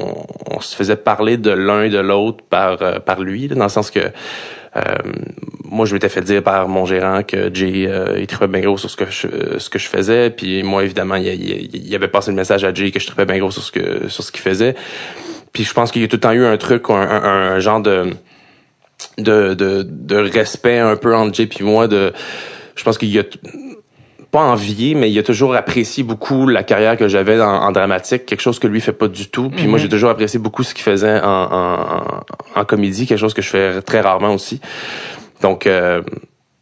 [0.55, 3.69] on se faisait parler de l'un et de l'autre par par lui, là, dans le
[3.69, 3.99] sens que
[5.69, 8.77] moi je m'étais fait dire par mon gérant que Jay euh, il trippait bien gros
[8.77, 10.29] sur ce que je euh, ce que je faisais.
[10.29, 13.37] Puis moi évidemment il, il, avait passé le message à Jay que je trippais bien
[13.37, 14.75] gros sur ce que sur ce qu'il faisait.
[15.53, 17.81] Puis je pense qu'il y a tout le temps eu un truc, un, un, genre
[17.81, 18.11] de,
[19.17, 21.87] de, de, de respect un peu entre Jay et moi.
[21.87, 22.13] De,
[22.75, 23.23] je pense qu'il y a
[24.31, 28.25] pas envié, mais il a toujours apprécié beaucoup la carrière que j'avais en, en dramatique,
[28.25, 29.49] quelque chose que lui fait pas du tout.
[29.49, 31.73] Puis moi, j'ai toujours apprécié beaucoup ce qu'il faisait en, en,
[32.55, 34.61] en, en comédie, quelque chose que je fais très rarement aussi.
[35.41, 36.01] Donc, euh,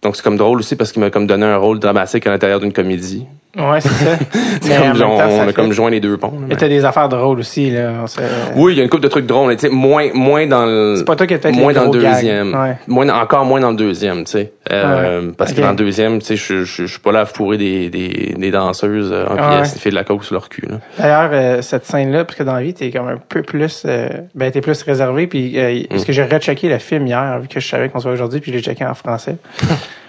[0.07, 2.59] donc c'est comme drôle aussi parce qu'il m'a comme donné un rôle dramatique à l'intérieur
[2.61, 3.25] d'une comédie.
[3.57, 4.11] Ouais, c'est ça.
[4.61, 6.15] C'est Mais en comme, même genre, temps, ça on a fait- comme joint les deux
[6.17, 6.27] ponts.
[6.31, 7.91] là, mais- t'as des affaires drôles aussi, là.
[8.03, 8.19] On se-
[8.55, 10.95] Oui, il y a une couple de trucs drôles, tu sais, moins, moins dans le.
[10.97, 12.53] C'est pas toi qui as peut-être Moins les dans le deuxième.
[12.53, 12.77] Ouais.
[12.87, 14.51] Moins, encore moins dans le deuxième, tu sais.
[14.71, 17.89] Euh, Parce que dans le deuxième, tu sais, je, suis pas là à fourrer des,
[17.89, 20.67] des, des danseuses euh, en Ah pièces, qui fait de la coke sur leur cul,
[20.69, 20.75] là.
[20.99, 24.07] D'ailleurs, euh, cette scène-là, parce que dans la vie, t'es comme un peu plus, euh,
[24.35, 25.57] ben t'es plus réservé, puis
[25.89, 26.05] parce Mm.
[26.05, 28.51] que j'ai rechecké le film hier, vu que je savais qu'on se voit aujourd'hui, puis
[28.51, 29.37] je l'ai checké en français.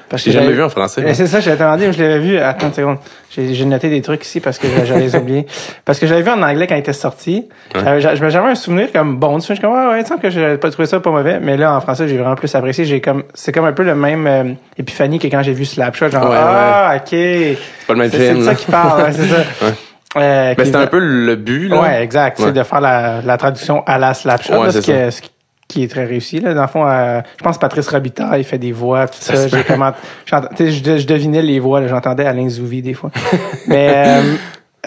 [0.08, 1.02] Parce J'ai que jamais j'avais- vu en français.
[1.04, 2.38] Euh, C'est ça, demandé, mais je l'avais vu.
[2.38, 2.96] Attends une seconde.
[3.30, 5.46] J'ai j'ai noté des trucs ici parce que j'allais les oublier.
[5.84, 7.46] Parce que j'avais vu en anglais quand il était sorti.
[7.74, 9.38] J'avais j'avais jamais un souvenir comme bon.
[9.38, 11.38] Je suis comme, ouais, ouais, il semble que j'avais pas trouvé ça pas mauvais.
[11.40, 12.84] Mais là, en français, j'ai vraiment plus apprécié.
[12.86, 14.44] J'ai comme, c'est comme un peu le même euh,
[14.78, 16.08] épiphanie que quand j'ai vu Slapshot.
[16.10, 17.08] Genre, Ouais, ah, ok.
[17.10, 18.44] C'est pas le même C'est c'est film, là.
[18.46, 19.36] ça qui parle, ouais, c'est ça.
[20.16, 20.22] Ouais.
[20.22, 21.82] Euh, Ben, c'était un peu le but, là.
[21.82, 22.38] Ouais, exact.
[22.38, 22.46] Ouais.
[22.46, 24.54] C'est de faire la, la traduction à la Slapshot.
[24.54, 25.30] Ouais, là, ce, c'est qui, ce qui-
[25.68, 26.40] qui est très réussi.
[26.40, 26.54] Là.
[26.54, 29.46] Dans le fond, euh, je pense que Patrice Robitaille fait des voix, tout ça.
[29.48, 29.92] J'ai comment,
[30.26, 31.80] j'entends- tu sais, je, je devinais les voix.
[31.80, 31.88] là.
[31.88, 33.10] J'entendais Alain Zouvi des fois.
[33.66, 34.22] Mais, euh,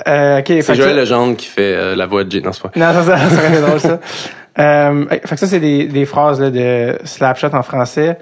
[0.07, 0.47] euh, ok.
[0.47, 2.41] fait que C'est Joël ça- Legendre qui fait euh, la voix de Jay.
[2.41, 2.71] Non, c'est pas.
[2.75, 3.99] non, ça, ça, été drôle, ça.
[4.59, 8.17] Euh, fait que ça, c'est des, des phrases là, de Slapshot en français.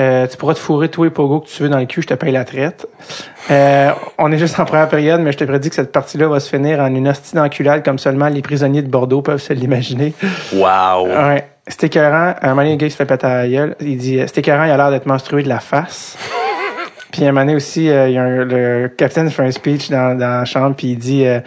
[0.00, 2.06] Euh, tu pourras te fourrer tous les pogos que tu veux dans le cul, je
[2.06, 2.86] te paye la traite.
[3.50, 6.38] Euh, on est juste en première période, mais je te prédis que cette partie-là va
[6.38, 10.14] se finir en une hostie d'enculade comme seulement les prisonniers de Bordeaux peuvent se l'imaginer.
[10.52, 11.08] Wow!
[11.08, 11.44] Ouais.
[11.68, 12.34] C'est écœurant.
[12.42, 13.76] Un moment donné, le gars, il se fait péter à la gueule.
[13.80, 16.16] Il dit, euh, c'est écœurant, il a l'air d'être menstrué de la face.
[17.12, 19.90] puis un moment donné aussi, euh, il y a un- le capitaine fait un speech
[19.90, 21.40] dans, dans la chambre, puis il dit, euh,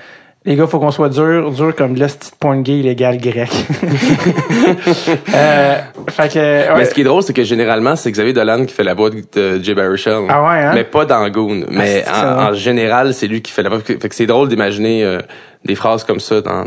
[0.46, 3.52] les gars, faut qu'on soit dur, dur comme l'hostie de porn gay illégal grec.
[5.36, 5.76] euh,
[6.10, 6.78] fait que, ouais.
[6.78, 9.10] Mais ce qui est drôle, c'est que généralement, c'est Xavier Dolan qui fait la voix
[9.10, 10.24] de Jay Baruchel.
[10.30, 10.72] Ah ouais, hein?
[10.74, 11.66] Mais pas dans Goon.
[11.70, 13.80] Mais c'est en, général, c'est lui qui fait la voix.
[13.82, 15.20] Fait que c'est drôle d'imaginer euh,
[15.66, 16.66] des phrases comme ça dans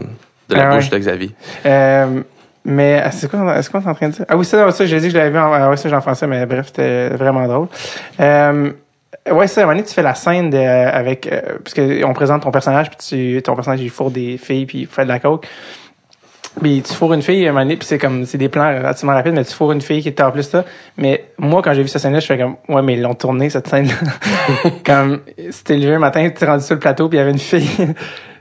[0.49, 0.77] de la Ah ouais.
[0.77, 1.31] bouche de Xavier.
[1.67, 2.21] Euh,
[2.65, 4.25] mais ah, c'est quoi, est-ce qu'on est en train de dire?
[4.29, 6.01] Ah oui, ça, ça j'ai dit que je l'avais vu en, ah ouais, ça, en
[6.01, 7.69] français, mais bref, c'était vraiment drôle.
[8.21, 8.73] Euh,
[9.31, 12.05] ouais, ça, à un moment donné, tu fais la scène de, avec, euh, parce que
[12.05, 12.97] on présente ton personnage, puis
[13.37, 15.47] tu, ton personnage, il fourre des filles, puis il fait de la coke.
[16.63, 19.35] Puis tu fourres une fille, à un puis c'est comme, c'est des plans relativement rapides,
[19.35, 20.65] mais tu fourres une fille qui est en plus ça.
[20.97, 23.51] Mais moi, quand j'ai vu cette scène-là, je fais comme, ouais, mais ils l'ont tourné,
[23.51, 23.95] cette scène-là.
[24.87, 27.33] comme, c'était levé un matin, tu es rendu sur le plateau, puis il y avait
[27.33, 27.69] une fille.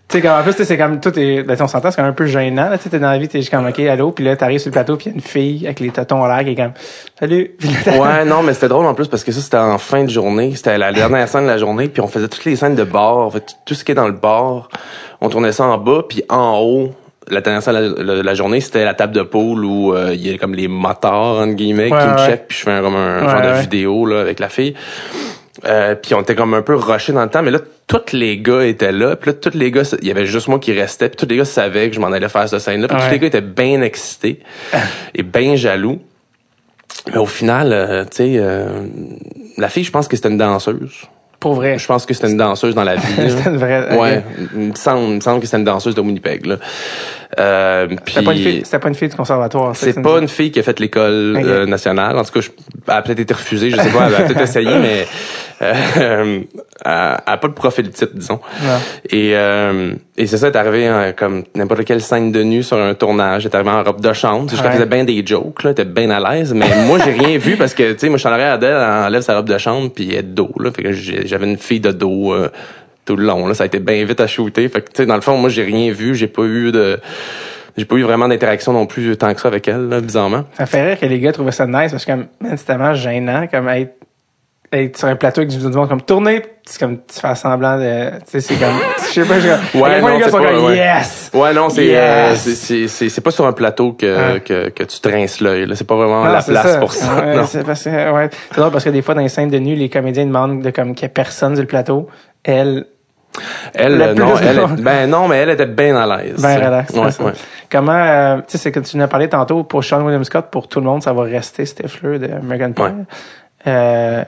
[0.10, 2.14] Tu sais, comme, en plus, c'est comme, tout est, ben, on s'entend, c'est comme un
[2.14, 4.24] peu gênant, là, tu sais, t'es dans la vie, t'es juste comme, OK, allô, puis
[4.24, 6.28] là, t'arrives sur le plateau, puis il y a une fille avec les tétons en
[6.28, 6.74] l'air qui est comme,
[7.20, 7.52] salut.
[7.88, 10.54] Ouais, non, mais c'était drôle en plus parce que ça, c'était en fin de journée.
[10.56, 13.18] C'était la dernière scène de la journée, puis on faisait toutes les scènes de bar.
[13.18, 14.70] En fait, tout ce qui est dans le bar,
[15.22, 16.92] on tournait ça en bas, puis en haut,
[17.30, 20.34] la dernière scène de la, journée, c'était la table de pool où euh, il y
[20.34, 22.96] a comme les motards, entre guillemets, Ouais, qui me checkent, puis je fais un, comme
[22.96, 24.76] un Ouais, genre de vidéo là, avec la fille.
[25.66, 28.40] Euh, puis on était comme un peu rushé dans le temps, mais là, tous les
[28.40, 29.16] gars étaient là.
[29.16, 31.10] Puis là, tous les gars, il y avait juste moi qui restais.
[31.10, 32.88] Puis tous les gars savaient que je m'en allais faire cette scène-là.
[32.88, 33.04] Puis Ouais.
[33.06, 34.40] tous les gars étaient bien excités
[35.16, 36.00] et bien jaloux.
[37.12, 38.68] Mais au final, euh, tu sais, euh,
[39.58, 41.04] la fille, je pense que c'était une danseuse.
[41.44, 41.78] Pour vrai.
[41.78, 43.02] Je pense que c'était une danseuse dans la vie.
[43.18, 43.98] C'était une vraie.
[43.98, 44.24] Ouais,
[44.56, 46.46] il me semble, il me semble que c'était une danseuse de Winnipeg.
[46.46, 46.56] Là.
[47.38, 49.76] Euh, C'était pas une fille, pas une fille du conservatoire.
[49.76, 52.18] c'est pas une fille qui a fait l'école euh, nationale.
[52.18, 52.50] En tout cas, je,
[52.88, 55.06] elle a peut-être été refusée, je sais pas, elle a peut-être essayé, mais
[55.62, 56.46] euh, elle,
[56.86, 58.40] elle a pas de profil type, disons.
[58.62, 58.78] Non.
[59.10, 62.78] Et, euh, et c'est ça, est arrivé hein, comme n'importe quelle scène de nu sur
[62.78, 63.46] un tournage.
[63.46, 64.50] Est arrivé en robe de chambre.
[64.56, 64.72] Je Ouais.
[64.72, 67.74] faisais bien des jokes, là, était bien à l'aise, mais moi, j'ai rien vu parce
[67.74, 69.90] que, tu sais, moi, je suis en arrière d'elle, elle enlève sa robe de chambre,
[69.94, 70.70] puis elle est de dos, là.
[70.72, 72.50] Fait que j'avais une fille de dos euh,
[73.06, 73.54] tout le long, là.
[73.56, 74.68] Ça a été bien vite à shooter.
[74.70, 77.00] Fait que, tu sais, dans le fond, moi, j'ai rien vu, j'ai pas eu de
[77.76, 80.44] j'ai pas eu vraiment d'interaction non plus tant que ça avec elle, là, bizarrement.
[80.54, 82.12] Ça fait rire que les gars trouvaient ça nice parce que
[82.56, 83.96] c'est tellement gênant comme être,
[84.74, 88.10] être sur un plateau avec du monde comme tourner, c'est comme tu fais semblant de,
[88.12, 88.74] tu sais, c'est comme,
[89.08, 90.76] je sais pas, je, Ouais, non, les gars sont pas- comme ouais.
[90.78, 91.32] yes.
[91.34, 92.48] Ouais, non, c'est Yes!
[92.72, 94.40] euh, c'est- c'est pas sur un plateau que Ouais.
[94.42, 95.66] que, que tu trinces l'œil.
[95.68, 95.76] là.
[95.76, 97.14] C'est pas vraiment Non, la place pour ça.
[97.16, 97.46] Ouais, non.
[97.46, 98.30] c'est parce que, ouais.
[98.52, 100.70] C'est drôle parce que des fois, dans les scènes de nu, les comédiens demandent de
[100.72, 102.08] comme qu'il y ait personne sur le plateau.
[102.44, 102.86] Elle,
[103.74, 106.40] Elle, Le euh, non, elle, est- ben non, mais elle était bien à l'aise.
[106.40, 106.92] ben relax.
[106.94, 107.32] Ouais, ouais.
[107.72, 110.50] Comment, euh, tu sais, c'est que tu nous as parlé tantôt pour Sean William Scott,
[110.52, 112.82] pour tout le monde, ça va rester Stifler de American Pie.
[112.84, 112.92] Ouais.
[113.68, 114.24] Euh,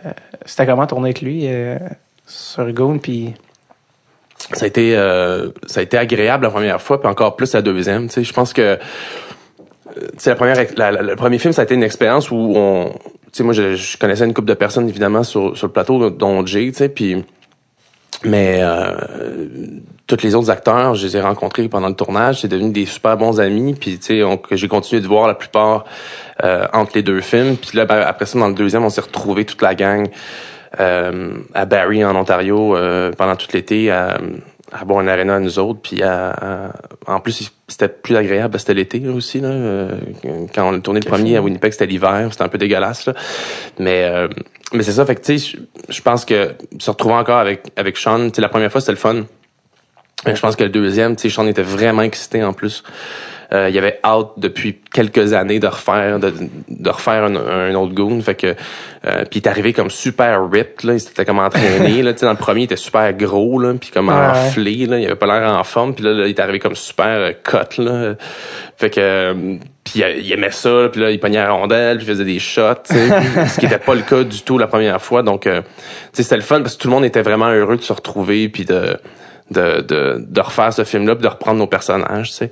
[0.45, 1.77] c'était comment tourner avec lui euh,
[2.25, 3.33] sur Goon, puis
[4.53, 7.61] Ça a été euh, ça a été agréable la première fois, puis encore plus la
[7.61, 8.07] deuxième.
[8.07, 8.77] Tu sais, je pense que euh,
[10.17, 10.57] tu la première
[11.01, 13.97] le premier film ça a été une expérience où on tu sais moi je, je
[13.97, 17.23] connaissais une couple de personnes évidemment sur sur le plateau dont Jay, tu sais, puis
[18.25, 18.91] mais euh,
[20.07, 23.17] tous les autres acteurs, je les ai rencontrés pendant le tournage, c'est devenu des super
[23.17, 25.85] bons amis, puis tu sais, j'ai continué de voir la plupart
[26.43, 29.01] euh, entre les deux films, puis là ben, après ça dans le deuxième, on s'est
[29.01, 30.09] retrouvés toute la gang
[30.79, 34.17] euh, à Barrie en Ontario euh, pendant tout l'été à,
[34.71, 36.71] à boire une arena nous autres, puis à, à-
[37.07, 39.91] en plus c'était plus agréable, parce que c'était l'été aussi là, euh,
[40.53, 43.13] quand on a tourné le premier à Winnipeg, c'était l'hiver, c'était un peu dégueulasse là,
[43.79, 44.27] mais euh,
[44.73, 45.57] mais c'est ça, fait que tu sais,
[45.89, 48.93] je- pense que se retrouver encore avec avec Sean, tu sais, la première fois c'était
[48.93, 49.23] le fun.
[50.25, 52.83] Mais je pense que le deuxième, tu sais, Sean était vraiment excité en plus.
[53.53, 56.33] Euh, il avait hâte depuis quelques années de refaire de,
[56.69, 58.21] de refaire un, un autre goon.
[58.21, 60.93] Fait que euh, puis il est arrivé comme super ripped là.
[60.93, 62.13] Il s'était comme entraîné là.
[62.13, 64.99] Tu sais dans le premier il était super gros là puis comme Ouais, enflé là.
[64.99, 67.31] Il avait pas l'air en forme puis là, là, il est arrivé comme super euh,
[67.43, 68.15] cut là.
[68.77, 72.25] Fait que puis il, aimait ça puis là il pognait la rondelle puis il faisait
[72.25, 75.21] des shots ce qui était pas le cas du tout la première fois.
[75.21, 75.67] Donc euh, tu
[76.13, 78.49] sais c'était le fun parce que tout le monde était vraiment heureux de se retrouver
[78.49, 78.97] puis de
[79.51, 82.49] de, de, de refaire ce film-là, de reprendre nos personnages, tu sais.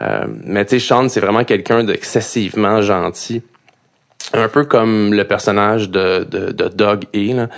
[0.00, 3.42] Euh, mais tu sais, Sean, c'est vraiment quelqu'un d'excessivement gentil.
[4.34, 7.48] Un peu comme le personnage de, de, de Doug E, là.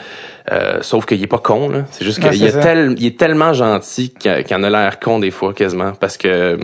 [0.51, 1.85] Euh, sauf qu'il est pas con, là.
[1.91, 4.99] C'est juste Ouais, qu'il est, tel, il est tellement gentil qu'il qu'il en a l'air
[4.99, 5.93] con des fois, quasiment.
[5.93, 6.59] Parce que,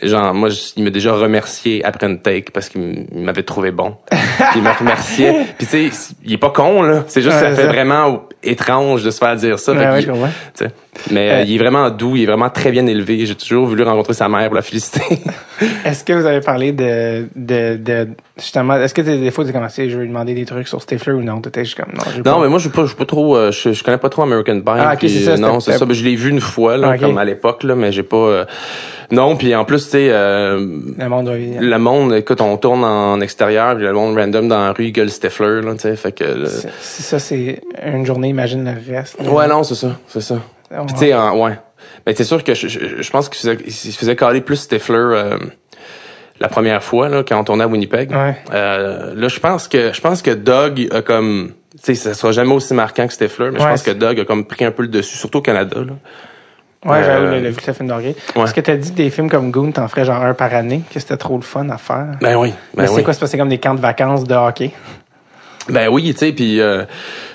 [0.00, 3.96] genre, moi, je- il m'a déjà remercié après une take parce qu'il m'avait trouvé bon.
[4.10, 4.20] Puis
[4.56, 5.32] il m'a remercié.
[5.58, 7.04] Puis tu sais, il est pas con, là.
[7.08, 7.72] C'est juste que Ouais, ça fait ça.
[7.72, 9.74] vraiment étrange de se faire dire ça.
[9.74, 10.28] Fait Ouais,
[11.10, 13.24] Mais euh, Euh, il est vraiment doux, il est vraiment très bien élevé.
[13.24, 15.00] J'ai toujours voulu rencontrer sa mère pour la féliciter.
[15.86, 19.88] Est-ce que vous avez parlé de, de, de justement, est-ce que des fois tu commencé,
[19.88, 21.40] je vais lui demander des trucs sur Stifler ou non?
[21.40, 22.40] T'étais juste comme, non, non, pas.
[22.42, 24.22] mais moi je suis pas, je suis pas trop, euh, je, je connais pas trop
[24.22, 24.66] American Pie.
[24.66, 25.84] Ah, ok, puis, c'est ça, Non, c'est ça.
[25.86, 28.16] Ben, je l'ai vu une fois là, Ah, comme à l'époque là, mais j'ai pas.
[28.16, 28.44] euh,
[29.10, 33.20] Non, puis en plus tu sais, Le monde doit le monde, écoute, on tourne en
[33.20, 36.12] extérieur, puis le monde random dans la rue il gueule Stifler là, tu sais, fait
[36.12, 36.44] que.
[36.46, 39.16] c'est ça, c'est une journée, imagine le reste.
[39.20, 40.38] Ouais, non, c'est ça, c'est ça.
[40.86, 41.58] Puis tu sais, en- ouais.
[42.06, 44.94] Mais c'est sûr que je, je, je pense qu'il faisait, il faisait caler plus Stifler
[44.96, 45.38] euh,
[46.40, 48.10] la première fois là, quand on tournait à Winnipeg.
[48.10, 48.36] Ouais.
[48.52, 52.32] Euh, là, je pense que je pense que Doug a comme, tu sais, ça sera
[52.32, 54.82] jamais aussi marquant que Stifler, mais je pense que Doug a comme pris un peu
[54.82, 55.76] le dessus, surtout au Canada.
[55.78, 55.92] Là.
[56.84, 58.16] Ouais, j'avoue, Euh, le, le, le film d'orgueil.
[58.34, 58.42] ouais.
[58.42, 60.98] Est-ce que t'as dit des films comme Goon, t'en ferais genre un par année, que
[60.98, 62.06] c'était trop le fun à faire?
[62.20, 63.04] Ben oui, ben Mais c'est oui.
[63.04, 64.72] quoi, parce c'est comme des camps de vacances de hockey?
[65.68, 66.78] Ben oui, tu sais, puis euh,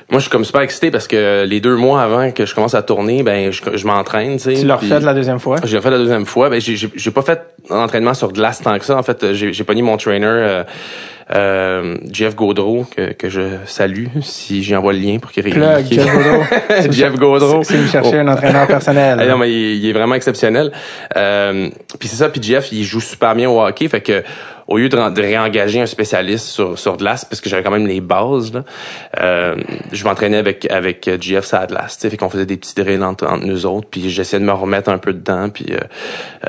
[0.09, 2.75] moi je suis comme super excité parce que les deux mois avant que je commence
[2.75, 4.61] à tourner, ben je, je m'entraîne, tu sais.
[4.61, 5.57] Tu l'as refait de la deuxième fois?
[5.63, 6.49] J'ai fait la deuxième fois.
[6.49, 8.97] Ben, j'ai, pas fait d'entraînement sur glace tant que ça.
[8.97, 10.63] En fait, j'ai, j'ai pogné mon trainer, euh,
[11.33, 15.89] euh, Jeff Gaudreau, que, que je salue, si j'y envoie le lien pour qu'il réalise.
[15.89, 16.43] Jeff Gaudreau.
[16.91, 17.61] Jeff Gaudreau.
[17.69, 18.19] Lui chercher Oh.
[18.19, 19.17] un entraîneur personnel.
[19.21, 20.71] Ah non, mais il, il est vraiment exceptionnel.
[21.15, 24.23] Euh, puis c'est ça, puis Jeff, il joue super bien au hockey, fait que
[24.67, 27.87] au lieu de, de réengager un spécialiste sur, sur glace, parce que j'avais quand même
[27.87, 28.63] les bases, là,
[29.21, 29.55] euh,
[29.91, 31.55] je m'entraînais avec avec glace,
[31.97, 34.45] tu sais, fait qu'on faisait des petits drills entre, entre nous autres, puis j'essayais de
[34.45, 35.77] me remettre un peu dedans, puis euh,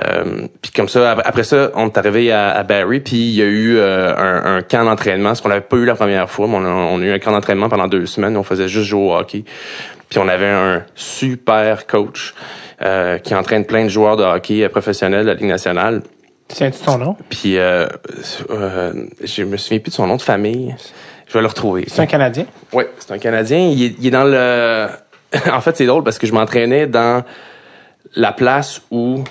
[0.05, 3.43] euh, comme ça, ap- après ça, on est arrivé à, à Barrie, puis il y
[3.43, 6.49] a eu euh, un, un camp d'entraînement, ce qu'on n'avait pas eu la première fois,
[6.49, 8.87] mais on a, on a eu un camp d'entraînement pendant deux semaines, on faisait juste
[8.89, 9.45] jouer au hockey,
[10.09, 12.35] puis on avait un super coach
[12.83, 16.03] euh, qui entraîne plein de joueurs de hockey euh, professionnels de la Ligue nationale.
[16.49, 17.17] Tiens-tu ton nom?
[17.29, 17.87] Puis euh,
[18.51, 20.75] euh, je me souviens plus de son nom de famille.
[21.27, 21.85] Je vais le retrouver.
[21.89, 22.47] C'est un Canadien?
[22.73, 23.59] Oui, c'est un Canadien.
[23.59, 24.89] Il est, il est dans le.
[25.53, 27.23] en fait, c'est drôle parce que je m'entraînais dans
[28.15, 29.23] la place où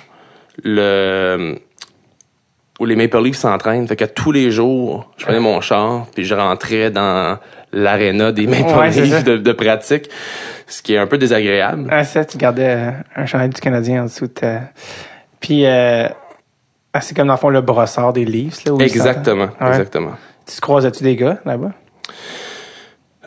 [0.62, 1.58] le
[2.78, 3.88] où les Maple Leafs s'entraînent.
[3.88, 7.36] Fait que tous les jours, je prenais mon char puis je rentrais dans
[7.72, 8.90] l'aréna des Maple Ouais.
[8.90, 10.08] Leafs de, de pratique,
[10.68, 11.88] ce qui est un peu désagréable.
[11.90, 14.60] Ah, ça, tu gardais un chandail du Canadien en dessous de ta...
[15.40, 16.08] Puis, euh,
[16.98, 18.72] ah, c'est comme dans le fond le brossard des Leafs, là.
[18.74, 19.48] où Exactement.
[19.60, 19.68] Ouais.
[19.68, 20.12] exactement.
[20.46, 21.70] Tu te croisais-tu des gars là-bas?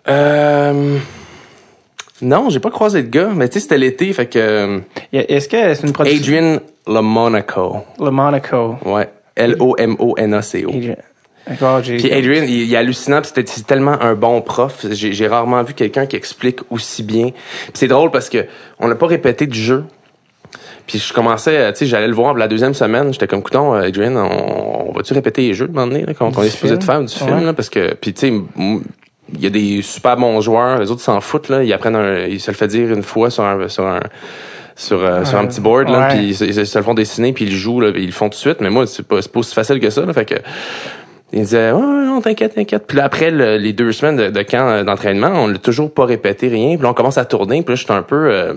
[0.10, 0.98] Euh...
[2.22, 4.82] Non, j'ai pas croisé de gars, mais tu sais, c'était l'été, fait que
[5.14, 6.20] Est-ce que c'est une production?
[6.20, 7.78] Adrian Le Monaco.
[8.00, 8.76] Le Monaco.
[8.86, 9.10] Ouais.
[9.36, 10.70] L-O-M-O-N-A-C-O.
[10.70, 10.96] Adrian.
[11.82, 14.86] Puis Adrian, il, il est hallucinant, c'était c'est tellement un bon prof.
[14.92, 17.30] J'ai rarement vu quelqu'un qui explique aussi bien.
[17.74, 18.46] C'est drôle parce que
[18.80, 19.86] on n'a pas répété du jeu.
[20.92, 23.14] Puis je commençais, euh, tu sais, j'allais le voir la deuxième semaine.
[23.14, 26.14] J'étais comme, coudon, euh, Adrian, on, on va-tu répéter les jeux, de moment donné, là,
[26.14, 27.46] qu'on Du qu'on est supposé de faire du film, Ouais.
[27.46, 28.34] là, parce que, puis tu sais,
[29.34, 32.26] il y a des super bons joueurs, les autres s'en foutent, là, ils apprennent, un,
[32.26, 34.02] ils se le fait dire une fois sur un, sur un,
[34.76, 37.32] sur, euh, sur un petit board, là, puis ils, se- ils se le font dessiner,
[37.32, 38.60] puis ils le jouent, là, ils le font tout de suite.
[38.60, 40.36] Mais moi, c'est pas, c'est pas aussi facile que ça, là, fait que,
[41.32, 42.86] il disait, ouais, ouais, non, t'inquiète, t'inquiète.
[42.88, 46.04] Puis là, après le- les deux semaines de, de camp d'entraînement, on l'a toujours pas
[46.06, 46.76] répété rien.
[46.76, 47.62] Puis là, on commence à tourner.
[47.62, 48.54] Puis là, j'étais un peu, euh,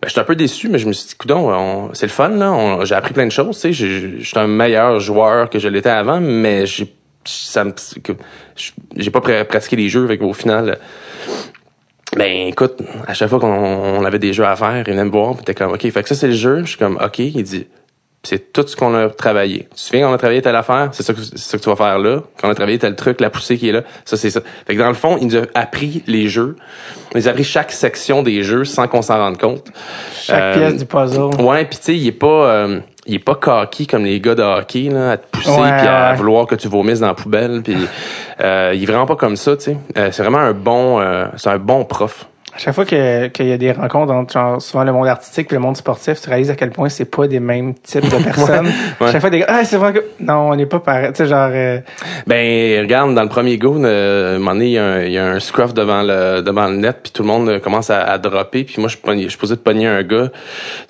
[0.00, 2.30] ben, j'étais un peu déçu, mais je me suis dit, coudon, on- c'est le fun,
[2.30, 2.78] là.
[2.84, 3.72] J'ai appris plein de choses, tu sais.
[3.72, 6.92] J'ai- J'étais un meilleur joueur que je l'étais avant, mais j'ai,
[7.24, 7.64] ça
[8.96, 10.74] j'ai pas pra- pratiqué les jeux, avec au final, euh,
[12.16, 15.10] ben écoute, à chaque fois qu'on on avait des jeux à faire, il venait me
[15.10, 16.60] voir, puis t'es comme, OK, fait que ça c'est le jeu.
[16.64, 17.66] Je suis comme, OK, il dit,
[18.22, 19.60] c'est tout ce qu'on a travaillé.
[19.70, 21.70] Tu te souviens qu'on a travaillé telle affaire, c'est ça, que- c'est ça que tu
[21.70, 22.20] vas faire là.
[22.40, 24.40] Qu'on a travaillé tel truc, la poussée qui est là, ça c'est ça.
[24.66, 26.56] Fait que dans le fond, il nous a appris les jeux.
[27.14, 29.66] Il nous a appris chaque section des jeux sans qu'on s'en rende compte.
[30.20, 31.40] Chaque Euh, pièce du puzzle.
[31.42, 34.34] Ouais, puis tu sais, il est pas euh, il est pas cocky comme les gars
[34.34, 36.16] de hockey là, à te pousser puis à ouais.
[36.16, 37.74] vouloir que tu vomisses dans la poubelle puis
[38.42, 39.76] euh, il est vraiment pas comme ça, tu sais.
[39.96, 42.26] Euh, c'est vraiment un bon euh, c'est un bon prof.
[42.52, 45.46] À chaque fois que- qu'il y a des rencontres entre genre, souvent le monde artistique
[45.52, 48.22] et le monde sportif, tu réalises à quel point c'est pas des mêmes types de
[48.24, 48.66] personnes.
[49.00, 49.06] Ouais.
[49.08, 51.18] À chaque fois des gars, ah, c'est vrai que non, on n'est pas pareil, tu
[51.18, 51.78] sais genre euh,
[52.26, 55.12] Ben regarde dans le premier go, euh, un moment donné, il y a un, il
[55.12, 57.88] y a un scruff devant le devant le net puis tout le monde euh, commence
[57.90, 58.96] à, à dropper puis moi je
[59.28, 60.30] suis posé de pogner un gars,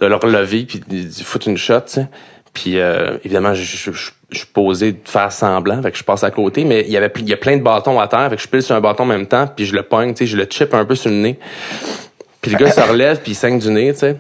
[0.01, 2.07] de le relever puis de foutre une shot, tu sais.
[2.53, 6.05] Puis euh, évidemment, je, je, je, je suis posé de faire semblant, fait que je
[6.05, 8.29] passe à côté, mais il y avait il y a plein de bâtons à terre,
[8.31, 10.19] fait que je pile sur un bâton en même temps, puis je le pogne, tu
[10.19, 11.39] sais, je le chip un peu sur le nez.
[12.41, 14.17] Puis le gars se relève puis il saigne du nez, tu sais.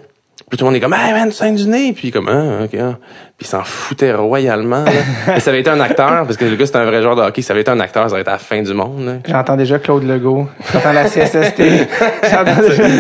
[0.49, 2.65] Puis tout le monde est comme Hey man, tu saignes du nez puis comme ah,
[2.65, 2.79] ok.
[2.81, 2.97] ah.
[3.37, 4.85] Puis il s'en foutait royalement.
[4.85, 5.39] Là.
[5.41, 7.43] Ça avait été un acteur parce que le gars c'était un vrai joueur de hockey,
[7.43, 9.21] ça avait été un acteur, ça aurait été à la fin du monde.
[9.27, 11.63] J'entends déjà Claude Legault, j'entends la CSST.
[12.31, 12.83] j'entends déjà...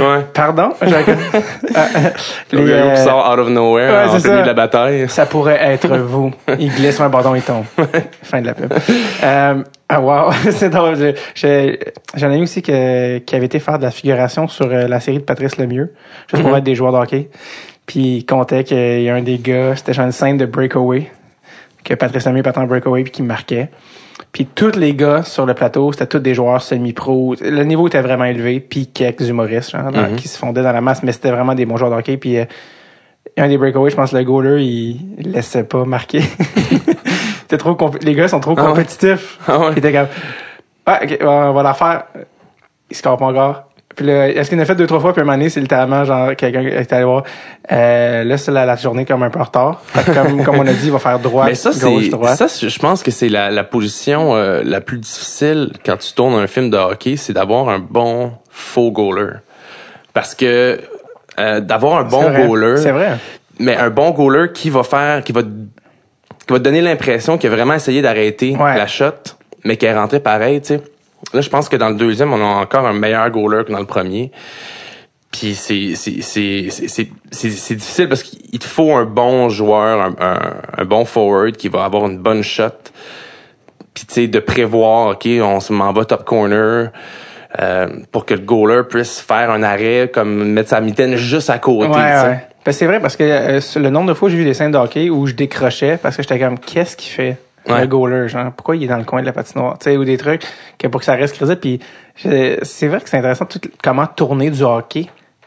[0.00, 0.24] Ouais.
[0.34, 0.70] Pardon?
[0.80, 0.86] Ah,
[2.52, 5.08] Le gars euh, qui sort out of nowhere ouais, en milieu de la bataille.
[5.08, 6.32] Ça pourrait être vous.
[6.58, 7.64] Il glisse sur un bâton, il tombe.
[8.22, 8.72] fin de la pub.
[9.22, 9.54] Euh,
[9.92, 10.96] ah wow, c'est drôle.
[10.96, 11.76] Je- je-
[12.16, 15.00] J'en ai eu aussi que, qui avait été faire de la figuration sur euh, la
[15.00, 15.92] série de Patrice Lemieux,
[16.32, 17.28] juste pour être des joueurs de hockey.
[17.86, 21.10] Puis il comptait qu'il y a un des gars, c'était genre une scène de breakaway,
[21.84, 23.68] que Patrice Lemieux partait en breakaway puis qui marquait.
[24.32, 27.34] Puis tous les gars sur le plateau, c'était tous des joueurs semi-pro.
[27.40, 30.14] Le niveau était vraiment élevé, puis quelques humoristes genre, Mhm.
[30.16, 32.16] qui se fondaient dans la masse, mais c'était vraiment des bons joueurs de hockey.
[32.16, 32.44] Puis euh,
[33.36, 36.22] un des breakaways, je pense le goaler, il, il laissait pas marquer.
[37.50, 38.68] C'était trop les gars sont trop Ah ouais?
[38.68, 39.38] compétitifs.
[39.48, 39.66] Ah ouais.
[39.72, 40.06] Il était comme
[40.86, 42.04] ah, ok, on va la faire.
[42.90, 43.64] Il se pas encore.
[43.96, 45.60] Puis là, est-ce qu'il en a fait deux trois fois puis un moment donné, c'est
[45.60, 47.24] littéralement genre quelqu'un qui est allé voir
[47.72, 49.82] euh, là c'est la, la journée comme un peu en retard.
[50.14, 52.36] Comme comme on a dit, il va faire droite, Mais ça, gauche, c'est droite.
[52.38, 56.34] ça, je pense que c'est la, la position euh, la plus difficile quand tu tournes
[56.34, 59.32] un film de hockey, c'est d'avoir un bon faux goaler.
[60.14, 60.80] Parce que
[61.38, 62.46] euh, d'avoir un bon C'est vrai.
[62.46, 63.18] goaler, C'est vrai.
[63.58, 65.42] mais un bon goaler qui va faire, qui va,
[66.50, 68.76] qui va te donner l'impression qu'il a vraiment essayé d'arrêter Ouais.
[68.76, 69.12] la shot,
[69.64, 70.80] mais qu'il est rentré pareil, tu sais.
[71.32, 73.78] Là, je pense que dans le deuxième, on a encore un meilleur goaler que dans
[73.78, 74.32] le premier.
[75.30, 79.48] Puis c'est c'est c'est c'est c'est c'est- c'est difficile parce qu'il te faut un bon
[79.48, 80.38] joueur, un, un,
[80.78, 82.64] un bon forward qui va avoir une bonne shot.
[83.94, 86.90] Puis tu sais de prévoir, ok, on se m'en va top corner.
[87.60, 91.58] euh, pour que le goaler puisse faire un arrêt comme mettre sa mitaine juste à
[91.58, 91.88] côté.
[91.90, 92.46] Ouais, ouais.
[92.64, 94.72] Ben, c'est vrai parce que euh, le nombre de fois que j'ai vu des scènes
[94.72, 97.36] de hockey où je décrochais parce que j'étais comme qu'est-ce qu'il fait
[97.68, 97.82] Ouais.
[97.82, 98.52] le goaler genre?
[98.52, 100.42] Pourquoi il est dans le coin de la patinoire tu sais ou des trucs
[100.78, 101.78] que pour que ça reste crédible puis
[102.62, 105.06] c'est vrai que c'est intéressant tout, comment tourner du hockey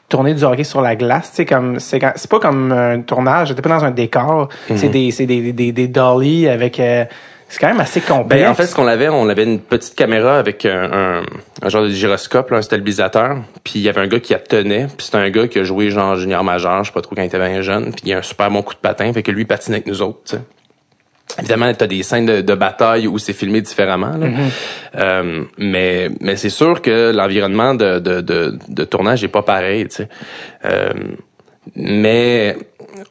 [0.10, 3.02] tourner du hockey sur la glace tu sais comme c'est quand- c'est pas comme un
[3.02, 4.78] tournage j'étais pas dans un décor Mhm.
[4.78, 7.04] c'est des c'est des, des des dollies avec euh,
[7.54, 9.94] c'est quand même assez complexe Ben, en fait, ce qu'on avait, on avait une petite
[9.94, 11.24] caméra avec un, un,
[11.62, 13.38] un genre de gyroscope, là, un stabilisateur.
[13.63, 14.88] Puis il y avait un gars qui la tenait.
[14.88, 17.22] Puis c'était un gars qui a joué genre junior majeur, je sais pas trop quand
[17.22, 17.92] il était bien jeune.
[17.92, 19.86] Puis il a un super bon coup de patin, fait que lui il patine avec
[19.86, 20.22] nous autres.
[20.26, 20.42] tu sais.
[21.39, 24.18] Évidemment, t'as des scènes de, de bataille où c'est filmé différemment.
[24.18, 24.28] là.
[24.96, 29.88] Euh, mais mais c'est sûr que l'environnement de, de, de, de tournage est pas pareil.
[29.88, 30.10] tu sais.
[30.66, 30.92] Euh,
[31.76, 32.58] mais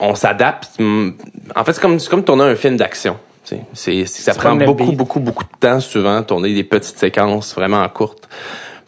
[0.01, 0.79] on s'adapte.
[0.81, 3.17] En fait, c'est comme, c'est comme tourner un film d'action.
[3.45, 4.97] C'est, c'est- ça prend beaucoup, beat.
[4.97, 8.29] beaucoup, beaucoup de temps souvent, tourner des petites séquences vraiment courtes.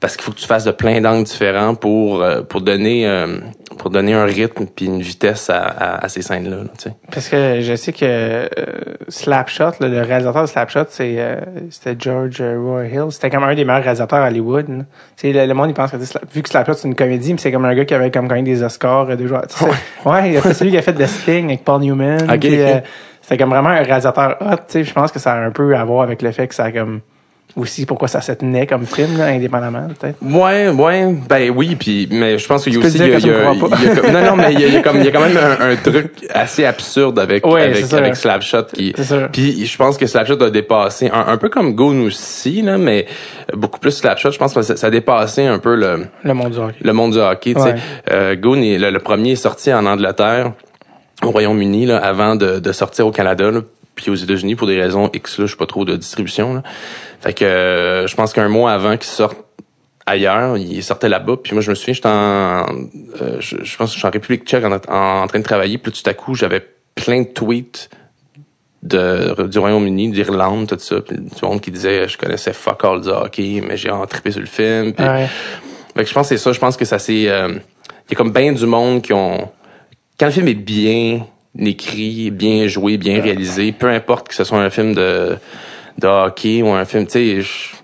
[0.00, 3.38] parce qu'il faut que tu fasses de plein d'angles différents pour euh, pour donner euh,
[3.78, 6.94] pour donner un rythme puis une vitesse à, à, à ces scènes là, tu sais.
[7.10, 8.46] Parce que je sais que euh,
[9.08, 11.36] Slapshot, là, le réalisateur de Slapshot, c'est euh,
[11.70, 13.06] c'était George Roy Hill.
[13.10, 14.66] C'était comme un des meilleurs réalisateurs à Hollywood.
[15.32, 17.64] le, le monde il pense que vu que Slapshot c'est une comédie, mais c'est comme
[17.64, 20.70] un gars qui avait comme gagné des Oscars euh, deux sais, c'est- ouais, c'est celui
[20.70, 22.18] qui a fait The Sting avec Paul Newman.
[23.26, 24.56] C'était comme vraiment un réalisateur hot.
[24.56, 26.54] Tu sais, je pense que ça a un peu à voir avec le fait que
[26.54, 27.00] ça a comme
[27.56, 30.16] aussi pourquoi ça se tenait comme film là, indépendamment peut-être.
[30.20, 33.18] Ouais, ouais, ben oui, puis mais je pense qu'il y a aussi il y a,
[33.18, 35.12] y y non non mais il y a, il y a comme il y a
[35.12, 38.92] quand même un, un truc assez absurde avec Ouais, avec avec Slapshot qui
[39.30, 43.06] puis je pense que Slapshot a dépassé un, un peu comme Goon aussi là mais
[43.56, 46.52] beaucoup plus Slapshot je pense que ça, ça a dépassé un peu le Le monde
[46.52, 46.74] du hockey.
[46.82, 47.66] le monde du hockey, tu sais.
[47.68, 47.74] Ouais.
[48.10, 50.52] Euh, Goon est le, le premier est sorti en Angleterre
[51.24, 53.60] au Royaume-Uni là avant de, de sortir au Canada là,
[53.94, 56.62] puis aux États-Unis pour des raisons X là, je sais pas trop de distribution là.
[57.20, 59.38] Fait que euh, je pense qu'un mois avant qu'il sorte
[60.06, 62.66] ailleurs, il sortait là-bas, puis moi je me souviens, j'étais en
[63.22, 65.44] euh, je, je pense que je suis en République tchèque en, en, en train de
[65.44, 66.62] travailler, puis tout à coup, j'avais
[66.94, 67.88] plein de tweets
[68.82, 73.00] de, du Royaume-Uni, d'Irlande, tout ça, puis du monde qui disait je connaissais fuck all
[73.00, 75.26] du hockey, mais j'ai trippé sur le film, puis Ouais.
[75.96, 76.52] fait que je pense que c'est ça.
[76.52, 77.28] Je pense que ça c'est.
[77.30, 77.48] euh,
[78.08, 79.50] Il y a comme bien du monde qui ont.
[80.18, 81.26] Quand le film est bien
[81.58, 85.36] écrit, bien joué, bien réalisé, peu importe que ce soit un film de,
[85.98, 87.76] de hockey ou un film, tu sais, je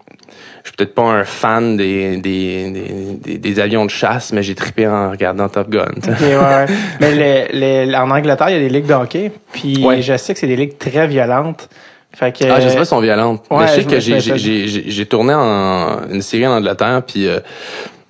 [0.62, 4.54] je suis peut-être pas un fan des, des, des, des, avions de chasse, mais j'ai
[4.54, 5.86] trippé en regardant Top Gun.
[6.06, 6.66] ouais, ouais.
[7.00, 9.32] Mais le, le- en Angleterre, il y a des ligues de hockey.
[9.52, 10.02] Puis Ouais.
[10.02, 11.70] je sais que c'est des ligues très violentes.
[12.12, 13.46] Fait que, Ah, je sais pas si elles sont violentes.
[13.50, 16.46] mais je sais je que me j'ai, souviens j'ai, j'ai, j'ai tourné en, une série
[16.46, 17.40] en Angleterre, puis euh,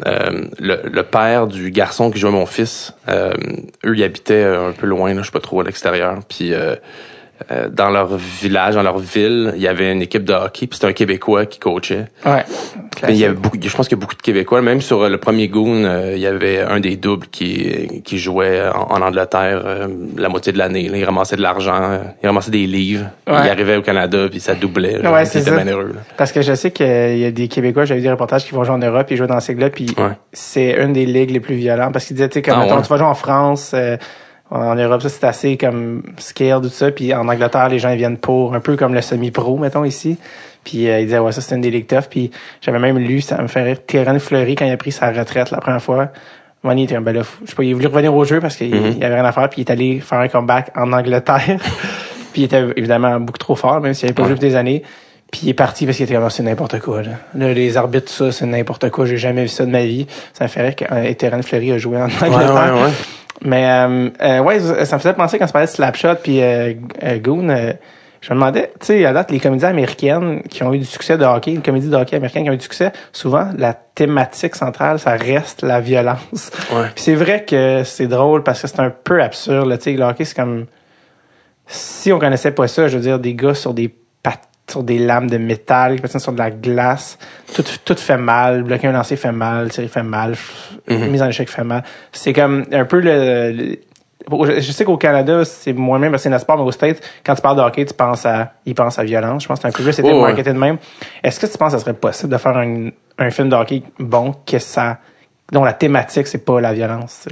[0.06, 3.32] euh, le, père du garçon qui jouait mon fils, euh,
[3.84, 6.20] eux, ils habitaient un peu loin, là, je sais pas trop, à l'extérieur.
[6.28, 6.52] Puis
[7.50, 10.74] euh, dans leur village, dans leur ville, il y avait une équipe de hockey, puis
[10.76, 12.06] c'était un Québécois qui coachait.
[12.26, 12.44] ouais.
[13.08, 14.60] Il y avait beaucoup, je pense qu'il y a beaucoup de Québécois.
[14.60, 18.18] Même sur euh, le premier Goon, euh, il y avait un des doubles qui, qui
[18.18, 19.86] jouait en, en Angleterre euh,
[20.18, 20.82] la moitié de l'année.
[20.92, 23.06] Il ramassait de l'argent, il ramassait des livres.
[23.26, 23.36] Ouais.
[23.44, 25.02] Il arrivait au Canada, puis ça doublait.
[25.02, 25.56] genre, Ouais, c'est ça.
[26.18, 28.64] Parce que je sais qu'il y a des Québécois, j'avais vu des reportages qui vont
[28.64, 30.12] jouer en Europe, ils jouent dans ces ligues-là, puis Ouais.
[30.32, 31.92] c'est une des ligues les plus violentes.
[31.94, 33.96] Parce qu'ils disaient, tu sais, comme, Ah, mettons, tu vas jouer en France, euh,
[34.50, 37.98] en Europe, ça c'est assez comme scale, tout ça, puis en Angleterre, les gens ils
[37.98, 40.18] viennent pour, un peu comme le semi-pro, mettons, ici.
[40.64, 42.08] Puis euh, ils disaient, ouais, ça c'est une des ligues tough.
[42.10, 42.30] Puis
[42.60, 45.50] j'avais même lu, ça me fait rire, Terran Fleury, quand il a pris sa retraite
[45.50, 46.08] la première fois,
[46.62, 47.38] Money était un fou.
[47.44, 49.48] je sais pas, il voulu revenir au jeu parce qu'il il avait rien à faire,
[49.48, 51.40] puis il est allé faire un comeback en Angleterre.
[52.32, 54.36] puis il était évidemment beaucoup trop fort, même s'il avait pas joué Ouais.
[54.36, 54.82] depuis des années.
[55.30, 57.02] Puis il est parti parce qu'il était comme, Ah, c'est n'importe quoi.
[57.02, 57.12] Là.
[57.34, 59.06] Là, les arbitres, tout ça, c'est n'importe quoi.
[59.06, 60.06] J'ai jamais vu ça de ma vie.
[60.34, 62.74] Ça me fait rire que Terran Fleury a joué en Angleterre.
[62.74, 62.90] ouais, ouais.
[63.42, 66.74] Mais euh, euh, ouais, ça me faisait penser quand tu parlais de Slapshot puis euh,
[67.02, 67.48] euh, Goon.
[67.48, 67.72] euh,
[68.20, 71.16] je me demandais, tu sais, à date, les comédies américaines qui ont eu du succès
[71.16, 74.56] de hockey, les comédies de hockey américaines qui ont eu du succès, souvent, la thématique
[74.56, 76.50] centrale, ça reste la violence.
[76.70, 76.88] Ouais.
[76.94, 79.74] Puis c'est vrai que c'est drôle parce que c'est un peu absurde.
[79.78, 80.66] Tu sais, le hockey, c'est comme...
[81.66, 83.88] Si on connaissait pas ça, je veux dire, des gars sur des
[84.70, 87.18] sur des lames de métal, qui patinent sur de la glace,
[87.54, 90.34] tout, tout fait mal, bloquer un lancer fait mal, tirer fait mal,
[90.88, 91.08] Mhm.
[91.10, 91.82] mise en échec fait mal.
[92.12, 93.52] C'est comme un peu le...
[93.52, 93.78] le-
[94.60, 97.00] je sais qu'au Canada, c'est moins même parce que c'est notre sport, mais au States,
[97.24, 99.42] quand tu parles de hockey, tu penses à, ils pensent à violence.
[99.42, 100.76] Je pense que c'est un peu plus, c'était Oh, marketé de même.
[101.24, 103.82] Est-ce que tu penses que ça serait possible de faire un, un film de hockey
[103.98, 104.98] bon, que ça,
[105.50, 107.26] dont la thématique, c'est pas la violence?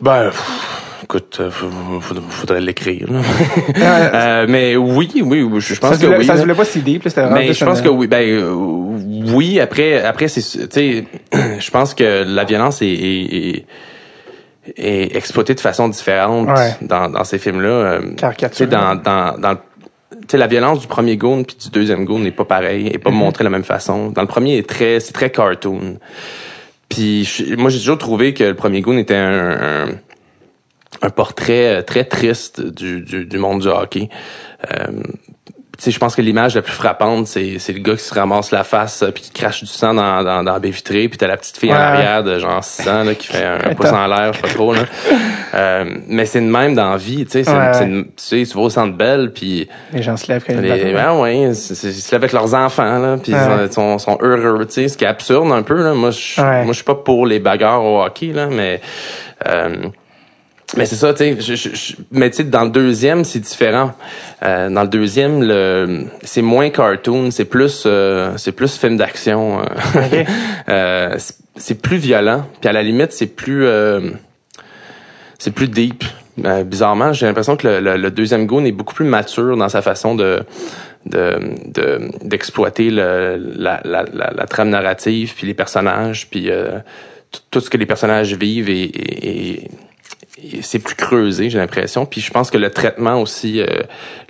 [0.00, 3.08] Ben, pff, écoute, euh, faudrait l'écrire.
[3.78, 6.24] Euh, mais oui, oui, je pense ça que voulait, oui.
[6.24, 6.42] ça se là.
[6.44, 8.52] voulait pas si deep, c'était Mais plus je pense que oui, ben euh,
[9.32, 9.60] oui.
[9.60, 11.04] Après, après c'est, tu sais,
[11.58, 13.66] je pense que la violence est, est, est-
[14.76, 16.72] est exploitée de façon différente Ouais.
[16.82, 17.68] dans, dans ces films-là.
[17.68, 18.50] Euh, Caricature.
[18.50, 19.58] Tu sais, dans, dans, dans le-
[20.12, 22.98] tu sais, la violence du premier Goon puis du deuxième Goon n'est pas pareil, est
[22.98, 23.14] pas Mm-hmm.
[23.14, 24.10] montrée de la même façon.
[24.10, 25.98] Dans le premier, est très, c'est très cartoon.
[26.88, 27.28] Puis
[27.58, 29.86] moi, j'ai toujours trouvé que le premier Goon était un, un,
[31.02, 34.08] un portrait euh, très triste du, du, du monde du hockey.
[34.70, 34.86] Euh,
[35.78, 38.14] tu sais, je pense que l'image la plus frappante, c'est, c'est le gars qui se
[38.14, 41.06] ramasse la face euh, puis qui crache du sang dans, dans, dans la baie vitrée,
[41.10, 43.56] puis t'as la petite fille en arrière de genre 6 ans là, qui fait un,
[43.62, 44.72] un pouce en l'air, je sais pas trop.
[44.72, 44.80] Là.
[45.54, 47.44] Euh, mais c'est de même dans la vie, tu sais.
[47.44, 51.20] c'est- Ouais, Tu vas au centre belle, puis Les gens se lèvent quand les, ben
[51.20, 53.66] ouais, ils se lèvent avec leurs enfants, là, puis Ouais.
[53.66, 55.82] ils sont, sont heureux, tu sais, ce qui est absurde un peu.
[55.82, 55.92] Là.
[55.92, 58.80] Moi, je moi, je suis pas pour les bagarres au hockey, là, mais...
[59.46, 59.88] Euh,
[60.76, 61.36] mais c'est ça, tu sais.
[61.40, 63.92] je- je- je- Mais tu sais, dans le deuxième, c'est différent.
[64.42, 69.60] Euh, dans le deuxième, le, c'est moins cartoon, c'est plus, euh, c'est plus film d'action.
[69.60, 69.64] euh.
[69.96, 70.26] Ok.
[70.68, 71.14] Euh,
[71.56, 72.44] c'est- plus violent.
[72.60, 74.00] Puis à la limite, c'est plus, euh,
[75.38, 76.04] c'est plus deep.
[76.44, 79.68] Euh, bizarrement, j'ai l'impression que le, le- le deuxième Goon est beaucoup plus mature dans
[79.68, 80.40] sa façon de
[81.06, 86.80] de de- d'exploiter le la, la, la, la trame narrative puis les personnages puis euh,
[87.50, 89.70] tout- ce que les personnages vivent et- et- et
[90.62, 93.66] c'est plus creusé j'ai l'impression puis je pense que le traitement aussi euh,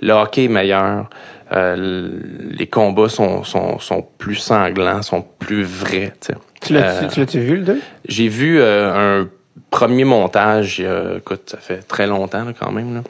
[0.01, 1.09] le hockey est meilleur
[1.51, 2.09] euh,
[2.51, 6.35] les combats sont, sont sont plus sanglants sont plus vrais tu sais.
[6.61, 7.81] Tu l'as Euh, tu l'as-tu vu, le 2?
[8.07, 9.29] j'ai vu euh, un
[9.69, 12.95] premier montage, il y a, écoute, ça fait très longtemps là, quand même.
[12.95, 13.01] Là.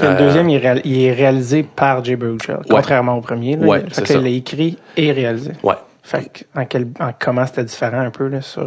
[0.00, 3.56] Le Euh, deuxième, il est, réal- il est réalisé par Jay Baruchel, contrairement au premier.
[3.56, 3.66] Là.
[3.66, 4.14] Ouais, fait c'est que ça.
[4.14, 5.52] Il l'a écrit et réalisé.
[5.62, 5.74] Ouais.
[6.02, 8.66] Fait que, en, quel, en comment c'était différent un peu là, sur...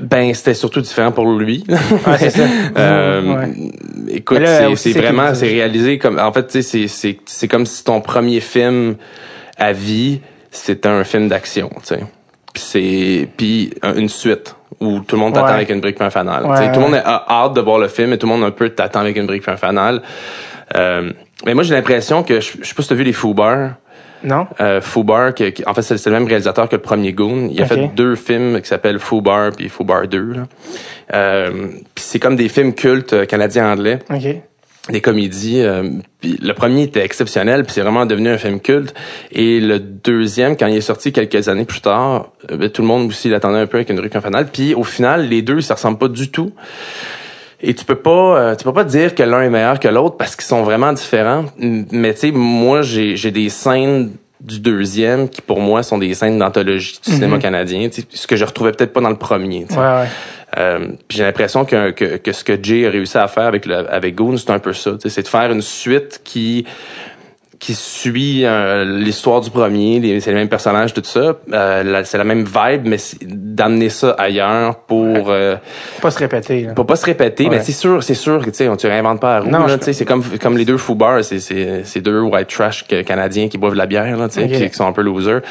[0.00, 1.64] Ben, c'était surtout différent pour lui.
[1.68, 2.42] Ouais, c'est ça.
[2.76, 3.48] Euh, Ouais.
[4.08, 4.38] Écoute,
[4.76, 8.00] c'est- vraiment, c'est réalisé comme, en fait, tu sais, c'est- c'est c'est comme si ton
[8.00, 8.96] premier film
[9.58, 10.20] à vie,
[10.50, 12.00] c'était un film d'action, tu sais.
[12.52, 15.52] Puis c'est, puis un- une suite où tout le monde t'attend Ouais.
[15.54, 16.42] avec une brique puis un fanal.
[16.42, 18.70] Tout le monde a hâte de voir le film et tout le monde un peu
[18.70, 20.02] t'attend avec une brique puis un fanal.
[20.76, 21.12] Euh,
[21.44, 23.72] mais moi, j'ai l'impression que, je, je sais pas si t'as vu les Foubar.
[24.22, 24.46] Non?
[24.60, 27.48] Euh, Fubar, qui, qui- en fait, c'est le même réalisateur que le premier Goon.
[27.50, 30.32] Il a fait deux films qui s'appellent Fubar puis Fubar 2.
[30.32, 30.42] Là.
[31.14, 33.98] Euh, c'est comme des films cultes euh, canadiens-anglais,
[34.88, 35.60] des comédies.
[35.62, 35.88] euh,
[36.20, 38.94] puis le premier était exceptionnel, puis c'est vraiment devenu un film culte.
[39.32, 42.88] Et le deuxième, quand il est sorti quelques années plus tard, euh, ben, tout le
[42.88, 44.48] monde aussi l'attendait un peu avec une rue finale.
[44.52, 46.52] Puis au final, les deux, ça ressemble pas du tout.
[47.62, 50.16] Et tu peux pas, euh, tu peux pas dire que l'un est meilleur que l'autre
[50.16, 51.44] parce qu'ils sont vraiment différents.
[51.58, 56.14] Mais tu sais, moi, j'ai, j'ai des scènes du deuxième qui pour moi sont des
[56.14, 59.18] scènes d'anthologie du cinéma canadien, tu sais, ce que je retrouvais peut-être pas dans le
[59.18, 59.66] premier.
[59.68, 59.80] tu sais.
[59.80, 60.08] Ouais, ouais.
[60.58, 63.88] Euh, j'ai l'impression que, que, que ce que Jay a réussi à faire avec le,
[63.92, 64.92] avec Goon, c'est un peu ça.
[65.04, 66.66] C'est de faire une suite qui
[67.60, 71.36] qui suit euh, l'histoire du premier, c'est les mêmes personnages, tout ça.
[71.52, 75.56] Euh, c'est la même vibe, mais d'amener ça ailleurs pour euh,
[76.00, 76.62] pas se répéter.
[76.62, 76.72] Là.
[76.72, 77.44] pour pas se répéter.
[77.44, 77.50] Ouais.
[77.58, 79.50] Mais c'est sûr, c'est sûr que tu sais, on tu réinventes pas la roue.
[79.50, 82.86] Non, là, je- c'est comme comme les deux Foubar, c'est c'est c'est deux white trash
[83.06, 85.42] canadiens qui boivent de la bière là, qui, qui sont un peu losers.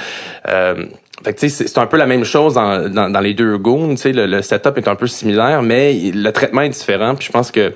[0.48, 0.86] Euh,
[1.24, 3.36] fait que tu sais, c'est- c'est un peu la même chose dans, dans, dans les
[3.36, 6.70] deux goons, tu sais, le, le setup est un peu similaire, mais le traitement est
[6.70, 7.14] différent.
[7.14, 7.72] Puis je pense que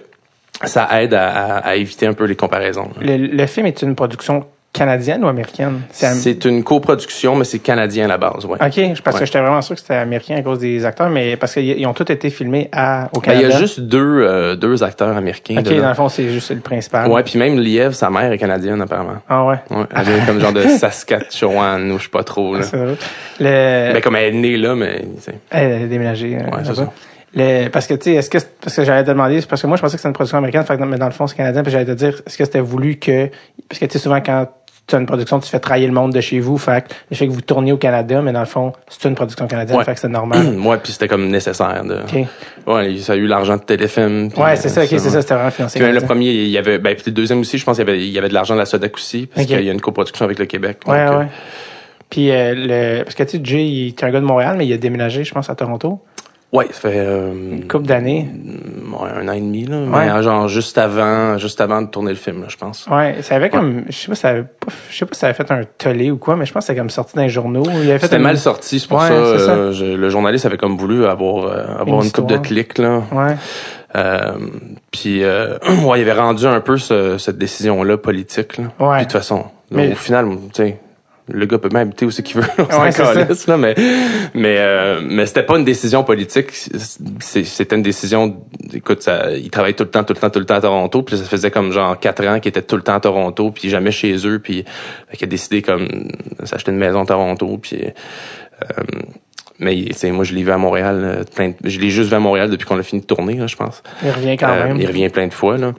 [0.64, 2.90] ça aide à, à, à éviter un peu les comparaisons.
[3.02, 5.82] Le, le film est une production canadienne ou américaine?
[5.92, 8.54] C'est une coproduction, mais c'est canadien à la base, ouais.
[8.60, 9.20] OK, parce Ouais.
[9.20, 11.86] que j'étais vraiment sûr que c'était américain à cause des acteurs, mais parce qu'ils ils
[11.86, 13.50] ont tous été filmés à, au Ben, il Canada.
[13.50, 15.58] y a juste deux euh, deux acteurs américains.
[15.60, 15.82] OK, dedans.
[15.84, 17.08] dans le fond, c'est juste le principal.
[17.12, 19.18] Ouais, puis même Liev, sa mère est canadienne apparemment.
[19.30, 19.58] Ah ouais.
[19.70, 22.56] Ouais, elle vient comme genre de Saskatchewan ou je sais pas trop.
[22.56, 22.64] Là.
[22.64, 22.78] C'est.
[23.40, 23.94] Le...
[23.94, 25.04] Ben, comme elle est née là, mais.
[25.52, 26.36] Elle a déménagé.
[26.36, 26.92] euh, Ouais, c'est ça.
[27.36, 29.76] Le, parce que, tu sais, est-ce que, parce que j'allais te demander, parce que moi,
[29.78, 31.72] je pensais que c'était une production américaine, fait mais dans le fond, c'est canadien, puis
[31.72, 33.30] j'allais te dire, est-ce que c'était voulu que,
[33.68, 34.48] parce que, tu sais, souvent, quand
[34.86, 37.26] tu as une production, tu fais travailler le monde de chez vous, fait le fait
[37.26, 39.86] que vous tourniez au Canada, mais dans le fond, c'est une production canadienne, Ouais.
[39.86, 40.58] fait que c'est normal.
[40.66, 41.84] ouais, puis c'était comme nécessaire.
[41.86, 42.02] De...
[42.02, 42.28] OK.
[42.68, 44.30] Ouais, ça a eu l'argent de téléfilm.
[44.38, 45.80] Ouais, c'est ça, euh, OK, c'est ça, c'était vraiment financé.
[45.80, 47.88] Puis même le premier, il y avait, ben, puis le deuxième aussi, je pense qu'il
[47.88, 49.74] y avait, il y avait de l'argent de la Sodac aussi, parce qu'il y a
[49.74, 50.80] une coproduction avec le Québec.
[50.86, 51.28] donc, Ouais, euh, ouais.
[52.10, 54.68] Puis, euh, le, parce que, tu sais, Jay, il est un gars de Montréal, mais
[54.68, 56.00] il a déménagé, je pense, à Toronto.
[56.54, 58.28] Ouais, ça fait euh, Une couple d'années.
[58.30, 59.78] ouais, un an et demi, là.
[59.78, 60.06] Ouais.
[60.14, 62.86] Mais genre juste avant, juste avant de tourner le film, là, je pense.
[62.92, 64.46] Ouais, ça avait comme, je sais pas, si ça avait
[64.92, 66.68] je sais pas si ça avait fait un tollé ou quoi, mais je pense que
[66.68, 67.64] c'était comme sorti dans les journaux.
[67.66, 69.52] Il avait fait C'était une- mal sorti, c'est pour Ouais, ça, c'est ça.
[69.52, 73.02] euh, je- le journaliste avait comme voulu avoir, euh, avoir une, coupe de clics, là.
[73.12, 73.36] Ouais.
[73.96, 74.34] Euh,
[74.92, 78.58] puis ouais, il avait rendu un peu ce- cette décision-là politique.
[78.58, 78.66] Là.
[78.80, 78.98] Ouais.
[78.98, 80.78] Puis de toute façon, Mais- au final, tu sais,
[81.32, 82.48] le gars peut même habiter où c'est qu'il veut.
[82.58, 83.76] on Ouais, calisse, là, mais
[84.34, 86.48] mais euh, mais c'était pas une décision politique.
[87.22, 88.44] C'était une décision.
[88.74, 91.02] Écoute, ça, il travaillait tout le temps, tout le temps, tout le temps à Toronto.
[91.04, 93.70] Puis ça faisait comme genre quatre ans qu'il était tout le temps à Toronto, puis
[93.70, 94.40] jamais chez eux.
[94.40, 94.66] Puis
[95.14, 97.58] qu'il a décidé comme de s'acheter une maison à Toronto.
[97.62, 98.84] Puis euh,
[99.60, 101.02] mais moi je l'ai vu à Montréal.
[101.04, 103.36] euh, Plein de- je l'ai juste vu à Montréal depuis qu'on a fini de tourner,
[103.36, 103.82] là, je pense.
[104.04, 104.78] Il revient quand Euh, même.
[104.82, 105.74] Il revient plein de fois, là.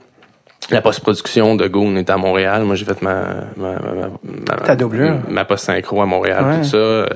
[0.70, 2.64] La post-production de Goon est à Montréal.
[2.64, 3.22] Moi, j'ai fait ma,
[3.56, 5.18] ma, ma, ma, Ta doublure.
[5.28, 6.58] ma post-synchro à Montréal, Ouais.
[6.58, 7.06] tout ça.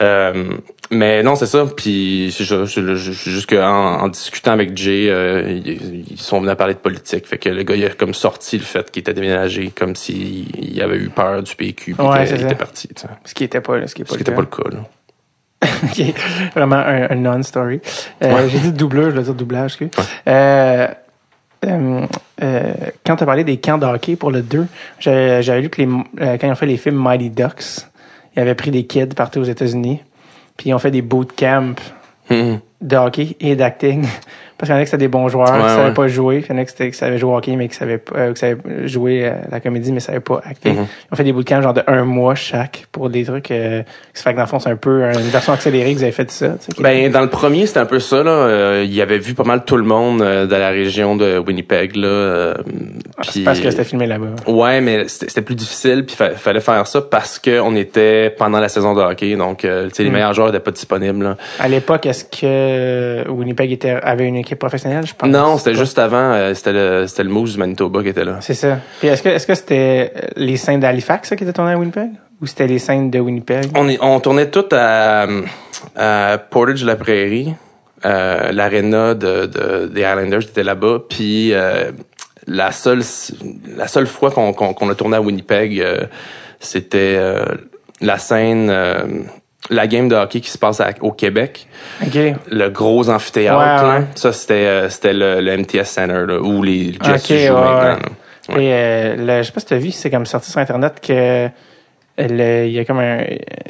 [0.00, 0.44] Euh,
[0.90, 1.64] mais non, c'est ça.
[1.76, 6.78] Puis, juste qu'en en discutant avec Jay, euh, ils, ils sont venus à parler de
[6.78, 7.26] politique.
[7.26, 10.46] Fait que le gars, il a comme sorti le fait qu'il était déménagé, comme s'il
[10.72, 12.88] il avait eu peur du PQ, puis Ouais, qu'il était parti.
[13.24, 14.62] Ce qui était pas, ce qui est pas Ce qui le n'était cas.
[14.62, 14.84] pas le cas, là.
[15.84, 16.14] Ok.
[16.56, 17.80] Vraiment un, un non-story.
[18.22, 18.48] Euh, Ouais.
[18.48, 19.78] J'ai dit doubleur, je veux dire doublage.
[20.26, 20.88] Euh,
[21.64, 22.06] euh,
[22.42, 22.72] euh,
[23.06, 24.66] quand tu as parlé des camps de hockey pour le 2,
[24.98, 25.88] j'avais lu que les,
[26.20, 27.86] euh, quand ils ont fait les films Mighty Ducks,
[28.36, 30.00] ils avaient pris des kids partout aux États-Unis,
[30.56, 31.74] puis ils ont fait des bootcamps
[32.30, 32.60] Mhm.
[32.80, 34.06] de hockey et d'acting
[34.62, 35.94] Parce qu'il y en a qui c'était des bons joueurs, Ouais, qui savaient ouais.
[35.94, 36.44] pas jouer.
[36.48, 38.32] Il y en a qui, qui savaient jouer au hockey, mais qui savaient pas, euh,
[38.32, 38.56] qui savaient
[38.86, 40.70] jouer euh, la comédie, mais savaient pas acter.
[40.70, 40.76] Mhm.
[41.10, 43.82] Ils ont fait des bootcamps genre de un mois chaque pour des trucs, euh,
[44.14, 46.04] qui se fait que dans le fond, c'est un peu une version accélérée que vous
[46.04, 46.54] avez fait de ça.
[46.72, 48.30] qui- Ben dans le premier c'était un peu ça là.
[48.30, 51.96] Euh, il avait vu pas mal tout le monde euh, dans la région de Winnipeg
[51.96, 52.54] là.
[53.18, 54.26] Ah, parce que c'était filmé là-bas.
[54.46, 58.60] Ouais, mais c'était plus difficile puis fa- fallait faire ça parce que on était pendant
[58.60, 60.12] la saison de hockey, donc euh, tu sais les Mm.
[60.12, 61.24] meilleurs joueurs étaient pas disponibles.
[61.24, 61.36] Là.
[61.58, 65.28] À l'époque, est-ce que Winnipeg était, avait une équipe professionnelle, je pense?
[65.28, 68.38] Non, c'était juste avant, euh, c'était le c'était le Moose du Manitoba qui était là.
[68.40, 68.78] C'est ça.
[68.98, 71.78] Puis est-ce que est-ce que c'était euh, les scènes d'Halifax ça, qui étaient tournées à
[71.78, 72.10] Winnipeg?
[72.40, 73.70] Ou c'était les scènes de Winnipeg?
[73.76, 75.26] On est, on tournait tout à,
[75.94, 77.54] à Portage la Prairie,
[78.04, 81.92] euh, l'aréna de, de des Islanders était là-bas, puis euh,
[82.46, 83.02] la seule
[83.76, 86.06] la seule fois qu'on qu'on a tourné à Winnipeg, euh,
[86.58, 87.44] c'était euh,
[88.00, 88.72] la scène
[89.70, 91.68] la game de hockey qui se passe à- au Québec,
[92.50, 93.98] le gros amphithéâtre, Ouais, là.
[94.00, 94.04] ouais.
[94.16, 97.84] ça c'était euh, c'était le, le MTS Center là, où les Jets Ok, jouent ouais,
[97.84, 97.98] maintenant.
[98.60, 101.00] Et euh, le, je sais pas si tu as vu, c'est comme sorti sur Internet
[101.00, 101.48] que
[102.18, 103.20] le- il y a comme un.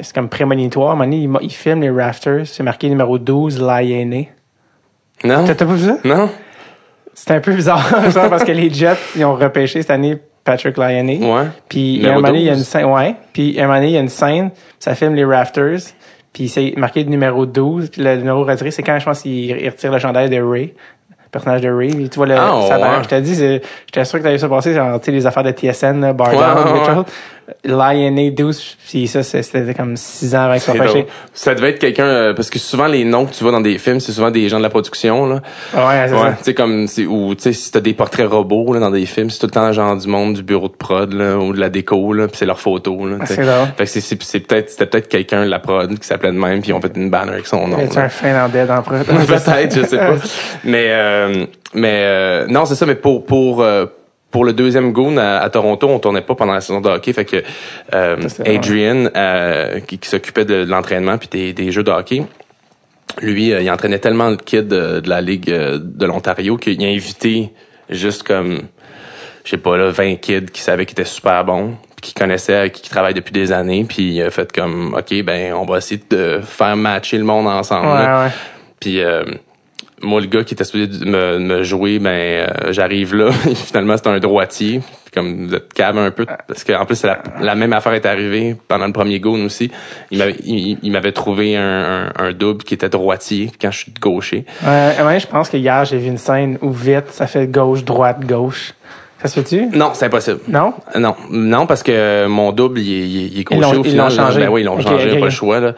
[0.01, 0.89] C'est comme prémonitoire.
[0.89, 2.47] À un moment donné, il, filme les Rafters.
[2.47, 4.31] C'est marqué numéro 12, Lyonnais.
[5.23, 5.97] Non, T'as pas vu ça?
[6.03, 6.29] non,
[7.13, 11.19] C'était un peu bizarre, parce que les Jets, ils ont repêché cette année Patrick Lyonnais.
[11.21, 11.47] ouais.
[11.69, 12.67] Puis un moment donné, il y a une 12.
[12.67, 13.15] scène, ouais.
[13.31, 15.79] Puis à un moment donné, il y a une scène, ça filme les Rafters.
[16.33, 17.89] Puis c'est marqué numéro 12.
[17.91, 20.73] Puis le numéro retiré, c'est quand je pense qu'il il retire le chandail de Ray.
[21.09, 22.09] Le personnage de Ray.
[22.09, 23.03] Tu vois le, Ah, ça ouais.
[23.03, 25.43] Je t'ai dit, c'est- j'étais sûr que t'avais ça passé, genre, tu sais, les affaires
[25.43, 27.03] de TSN, là, Bar Ouais, ouais,
[27.65, 28.77] Lyonnais 12.
[28.89, 31.05] Puis ça, c'est- c'était comme 6 ans avant qu'il soit C'est drôle.
[31.33, 33.77] Ça devait être quelqu'un euh, parce que souvent les noms que tu vois dans des
[33.77, 35.35] films, c'est souvent des gens de la production là.
[35.73, 36.35] Ouais, c'est Ouais, ça.
[36.37, 39.05] tu sais comme c'est ou tu sais si t'as des portraits robots là dans des
[39.05, 41.59] films, c'est tout le temps genre du monde du bureau de prod là ou de
[41.59, 43.25] la déco là, puis c'est leur photo là.
[43.25, 43.35] sais.
[43.35, 43.43] C'est.
[43.43, 46.37] Fait que c'est c'est c'est peut-être c'était peut-être quelqu'un de la prod qui s'appelait de
[46.37, 47.77] même puis ils ont fait une banner avec son nom.
[47.77, 47.83] Là.
[48.03, 48.93] un Finlandais dans le pro-
[49.27, 50.15] Peut-être, je sais pas.
[50.63, 52.85] Mais euh, mais euh, non, c'est ça.
[52.85, 53.85] Mais pour pour euh,
[54.33, 57.13] pour le deuxième Goon à, à Toronto, on tournait pas pendant la saison de hockey.
[57.13, 57.43] Fait que
[57.93, 62.23] euh, Adrian, euh, qui, qui s'occupait de, de l'entraînement puis des, des jeux de hockey,
[63.21, 66.83] lui, euh, il entraînait tellement le kid de, de la ligue euh, de l'Ontario qu'il
[66.83, 67.51] a invité
[67.89, 68.61] juste comme
[69.43, 72.81] je sais pas là 20 kids qui savaient qu'ils étaient super bons qui connaissaient qui,
[72.81, 76.01] qui travaillent depuis des années puis il a fait comme OK ben on va essayer
[76.09, 77.87] de faire matcher le monde ensemble.
[77.87, 78.31] Ouais, ouais.
[78.79, 79.25] Puis euh,
[80.03, 83.31] moi, le gars qui était supposé de me, me jouer, ben euh, j'arrive là.
[83.55, 84.81] finalement, c'est un droitier.
[85.13, 86.25] Comme vous êtes cave un peu.
[86.47, 89.69] Parce qu'en plus, la, la même affaire est arrivée pendant le premier goon aussi.
[90.09, 93.77] Il m'avait, il, il m'avait trouvé un, un, un double qui était droitier quand je
[93.77, 94.45] suis gaucher.
[94.65, 97.83] Ouais, ouais, je pense que hier, j'ai vu une scène où vite, ça fait gauche,
[97.83, 98.73] droite, gauche.
[99.21, 99.67] Ça se fait-tu?
[99.77, 100.39] Non, c'est impossible.
[100.49, 100.73] Non?
[100.97, 103.89] Non, non, parce que mon double, il est, il il est Ils gaucher au ils
[103.91, 104.09] final.
[104.09, 104.39] l'ont changé.
[104.41, 105.59] Ben oui, ils l'ont Ok, changé, ok, pas le choix.
[105.59, 105.73] Là.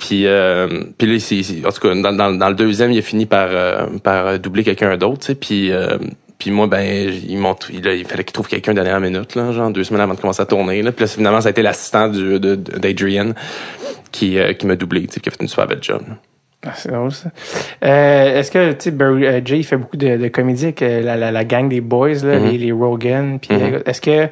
[0.00, 0.66] Puis, euh,
[0.98, 3.26] puis là, c'est, c'est- en tout cas, dans, dans, dans le deuxième, il a fini
[3.26, 5.34] par, euh, par doubler quelqu'un d'autre, tu sais.
[5.36, 5.98] Puis, euh,
[6.38, 9.84] puis moi, ben, m'ont, il, il fallait qu'il trouve quelqu'un dernière minute, là, genre deux
[9.84, 10.80] semaines avant de commencer à tourner.
[10.82, 10.90] Là.
[10.90, 13.34] Puis là, finalement, ça a été l'assistant d'Adrian
[14.10, 16.00] qui, euh, qui m'a doublé, tu sais, qui a fait une super belle job.
[16.08, 16.14] là.
[16.66, 17.30] Ah, c'est drôle, ça.
[17.84, 20.82] Euh, est-ce que, tu sais, Barry- euh, Jay, il fait beaucoup de, de comédie avec
[20.82, 22.50] euh, la, la, la gang des boys, là, Mhm.
[22.50, 23.74] les, les Rogan, puis Mhm.
[23.74, 24.28] euh, est-ce que,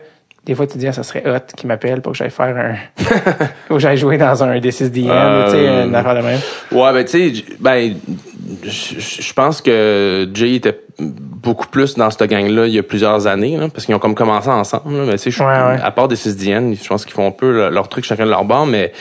[0.49, 2.57] des fois, tu te dis, ah, ça serait hot qui m'appelle pour que j'aille faire
[2.57, 3.05] un,
[3.69, 6.23] que j'aille jouer dans un This is the End, Euh, tu sais, une affaire de
[6.23, 6.41] même.
[6.73, 7.95] Ouais, ben tu sais, ben
[8.65, 13.27] je je pense que Jay était beaucoup plus dans cette gang-là il y a plusieurs
[13.29, 14.97] années, là, parce qu'ils ont comme commencé ensemble.
[14.97, 15.81] Là, mais tu sais, je- Ouais, ouais.
[15.83, 18.25] à part des 6 DN, je pense qu'ils font un peu le- leur truc chacun
[18.25, 18.93] de leur bord, mais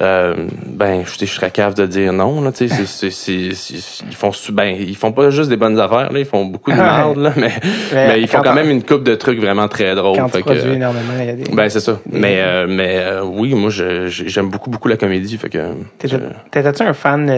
[0.00, 0.34] euh,
[0.66, 2.40] ben je serais capable de dire non.
[2.42, 6.24] Là, tu sais, ils font ben ils font pas juste des bonnes affaires, là, ils
[6.26, 7.50] font beaucoup de merde, là, mais,
[7.92, 10.18] Mais mais ils font quand même une coupe de trucs vraiment très drôles.
[10.18, 11.50] Quand fait tu que- énormément, il y a des...
[11.50, 11.98] ben c'est ça.
[12.10, 15.58] Mais euh, mais euh, oui, moi j'aime beaucoup beaucoup la comédie, fait que
[15.98, 17.30] T'étais-tu un fan,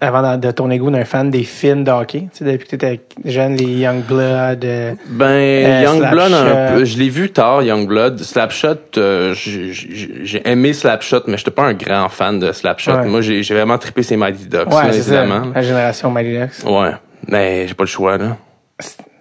[0.00, 2.24] avant de, tourner Goon, un fan des films de hockey?
[2.40, 3.00] Depuis que t'étais
[3.46, 6.74] les Young Blood, euh, Ben, Euh, Youngblood, un Slapshot.
[6.78, 6.84] peu.
[6.84, 8.18] Je l'ai vu tard, Youngblood.
[8.20, 12.92] Slapshot, euh, j'ai aimé Slapshot, mais j'étais pas un grand fan de Slapshot.
[12.92, 13.06] Ouais.
[13.06, 15.52] moi, j'ai vraiment trippé ces Mighty Ducks, ouais, ça, évidemment.
[15.54, 16.70] la génération Mighty Ducks.
[16.70, 16.90] Ouais,
[17.28, 18.36] mais j'ai pas le choix, là.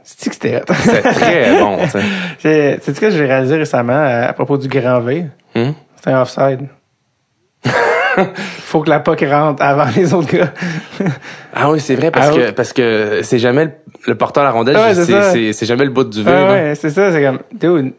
[0.04, 0.62] C'est-tu que c'était?
[0.86, 2.00] C'est très bon, tu sais.
[2.42, 5.26] J'ai- C'est ce que j'ai réalisé récemment euh, à propos du grand V?
[5.56, 5.74] Hum?
[6.02, 6.62] C'est un offside.
[8.36, 10.52] Faut que la puck rentre avant les autres gars.
[11.54, 12.52] Ah oui, c'est vrai, parce Ah que oui.
[12.56, 13.72] parce que c'est jamais le,
[14.08, 14.94] le porteur à la rondelle, Ouais,
[15.54, 16.32] c'est- jamais le bout du V.
[16.34, 17.94] Ah ouais, c'est ça, c'est comme, dude,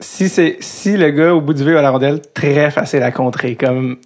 [0.00, 3.10] si c'est, si le gars au bout du V a la rondelle, très facile à
[3.12, 3.96] contrer, comme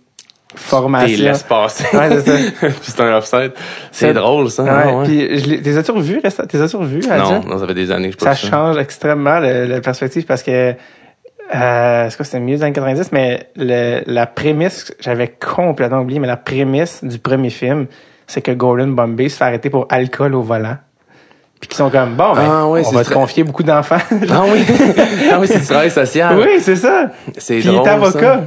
[0.54, 1.24] formation.
[1.24, 1.84] laisse passer.
[1.96, 2.36] Ouais, c'est ça.
[2.68, 3.52] Puis c'est un offside.
[3.92, 4.64] C'est drôle, ça.
[4.64, 5.04] Ouais, ouais.
[5.38, 8.16] puis t'es as-tu revu, t'es as-tu revu, à non, non, ça fait des années que
[8.18, 10.74] je Ça change extrêmement le- la perspective parce que,
[11.54, 16.20] euh, est-ce que c'était mieux dans les 90, mais le, la prémisse, j'avais complètement oublié,
[16.20, 17.86] mais la prémisse du premier film,
[18.26, 20.76] c'est que Gordon Bombay se fait arrêter pour alcool au volant.
[21.60, 23.98] Puis qu'ils sont comme, bon, ben, Ah on va te confier beaucoup d'enfants.
[24.30, 24.64] Ah oui,
[25.32, 26.38] ah oui, c'est du travail social.
[26.38, 27.10] oui, c'est ça.
[27.36, 27.92] C'est il est ça.
[27.94, 28.40] avocat.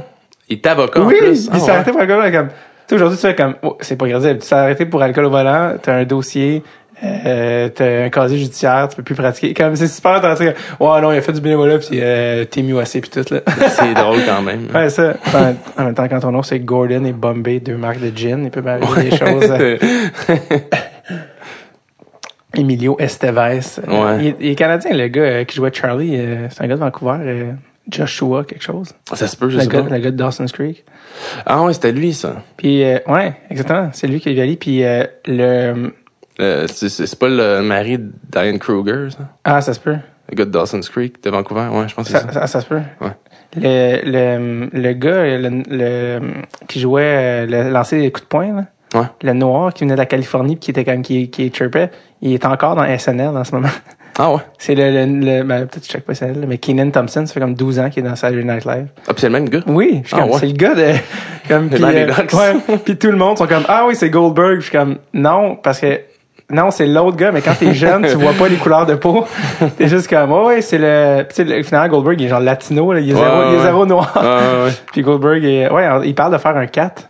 [0.48, 1.48] Il est avocat en Oui, plus.
[1.52, 2.32] il s'est Ah, arrêté pour alcool au volant.
[2.38, 2.54] Comme, tu
[2.88, 5.30] sais, aujourd'hui, tu fais comme, oh, c'est pas grave, tu t'es arrêté pour alcool au
[5.30, 6.62] volant, t'as un dossier,
[7.02, 9.54] euh, t'as un casier judiciaire, tu peux plus pratiquer.
[9.54, 10.44] Comme, c'est super intéressant.
[10.44, 13.40] Ouais, non, il a fait du bénévolat pis euh, t'es mieux assez pis tout, là.
[13.68, 14.68] C'est drôle quand même.
[14.74, 15.14] Ouais, ça.
[15.34, 18.44] En, en même temps, quand ton nom c'est Gordon et Bombay, deux marques de gin,
[18.44, 19.50] il peut m'arriver des choses.
[19.50, 19.78] euh,
[22.56, 23.80] Emilio Estevez.
[23.88, 24.16] Ouais.
[24.20, 26.14] Il, est- il est canadien, le gars euh, qui jouait Charlie.
[26.16, 27.46] euh, c'est un gars de Vancouver.
[27.90, 28.94] Joshua, quelque chose.
[29.12, 29.90] ça se peut, je Le sais gars, pas.
[29.90, 30.84] le gars de Dawson's Creek.
[31.44, 32.36] Ah ouais, c'était lui, ça.
[32.56, 33.90] Puis, euh, ouais, exactement.
[33.92, 34.56] C'est lui qui est allé.
[34.56, 35.92] Puis, euh, le...
[36.40, 39.18] Euh, c'est pas le mari de Diane Kruger, ça?
[39.44, 39.96] Ah, ça se peut.
[40.30, 41.66] Le gars de Dawson's Creek, de Vancouver?
[41.70, 42.46] Ouais, je pense que c'est Ça, ça.
[42.46, 42.80] ça, se peut.
[43.00, 43.10] Ouais.
[43.56, 46.20] Le, le, le gars le, le-
[46.66, 48.64] qui jouait, euh, le, lancer des coups de poing, là.
[48.94, 49.06] Ouais.
[49.24, 51.90] le noir qui venait de la Californie puis qui était comme qui, qui chirpait,
[52.22, 53.68] il est encore dans SNL en ce moment.
[54.16, 54.42] Ah ouais?
[54.58, 57.40] C'est le, le, le ben, peut-être je check pas SNL, mais Keenan Thompson, ça fait
[57.40, 58.86] comme 12 ans qu'il est dans Saturday Night Live.
[59.08, 59.58] Ah, c'est le même gars?
[59.66, 60.38] Oui, je suis Ah, comme ouais.
[60.38, 60.92] c'est le gars de
[61.48, 64.66] comme puis, euh, ouais, puis tout le monde sont comme ah oui, c'est Goldberg, je
[64.66, 65.98] suis comme non parce que
[66.50, 69.24] non, c'est l'autre gars, mais quand t'es jeune, tu vois pas les couleurs de peau.
[69.78, 72.40] T'es juste comme, oh, ouais, c'est le, tu sais, le- finalement, Goldberg, il est genre
[72.40, 74.12] latino, là, il est Ouais, zéro, il est zéro noir.
[74.22, 74.72] Ouais.
[74.92, 77.08] Puis Goldberg, est, ouais, il parle de faire un 4.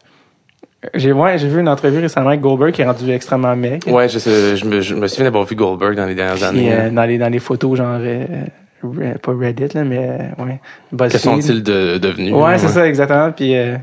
[0.95, 3.91] J'ai, ouais, j'ai vu une entrevue récemment avec Goldberg qui est rendu extrêmement maigre.
[3.91, 6.71] Ouais, je, sais, je, me, je me souviens d'avoir vu Goldberg dans les dernières années.
[6.73, 8.27] euh, dans les, dans les photos, genre, euh,
[9.23, 9.99] pas Reddit, là, mais,
[10.39, 11.09] euh, ouais.
[11.09, 12.35] Que sont-ils de, devenus?
[12.35, 13.33] Ouais, c'est ça, exactement.
[13.33, 13.77] Puis, euh,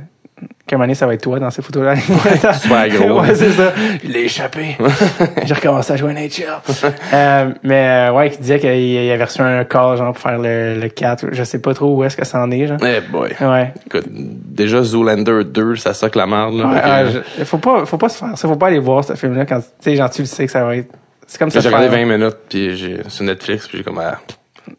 [0.68, 1.96] qu'à un moment donné, ça va être toi dans ces photos-là?
[1.98, 3.22] Super gros.
[3.22, 3.74] ouais, c'est ça.
[4.04, 4.78] Je l'ai échappé.
[5.46, 6.46] J'ai recommencé à jouer à NHL.
[7.14, 10.38] euh, mais, euh, ouais, qui disait qu'il il avait reçu un call, genre, pour faire
[10.39, 11.28] le, le 4.
[11.32, 12.78] Je sais pas trop où est-ce que ça en est, genre.
[12.82, 13.32] Eh boy.
[13.42, 13.74] Ouais.
[13.86, 16.56] Écoute, déjà Zoolander 2, ça soque la merde.
[16.56, 19.04] Là, Ouais, ouais, je- faut pas, faut pas se faire ça, faut pas aller voir
[19.04, 20.89] ce film-là quand, tu sais, genre, tu le sais que ça va être,
[21.28, 21.60] c'est comme ça.
[21.60, 24.20] J'ai regardé 20 minutes puis j'ai sur Netflix puis j'ai comme ah,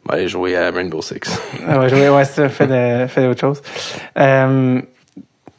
[0.07, 1.19] ben, aller jouer à Rainbow Six.
[1.69, 3.63] Ah ouais, ouais, ouais, c'est ça, fais de, fais d'autres choses.
[4.19, 4.81] Euh,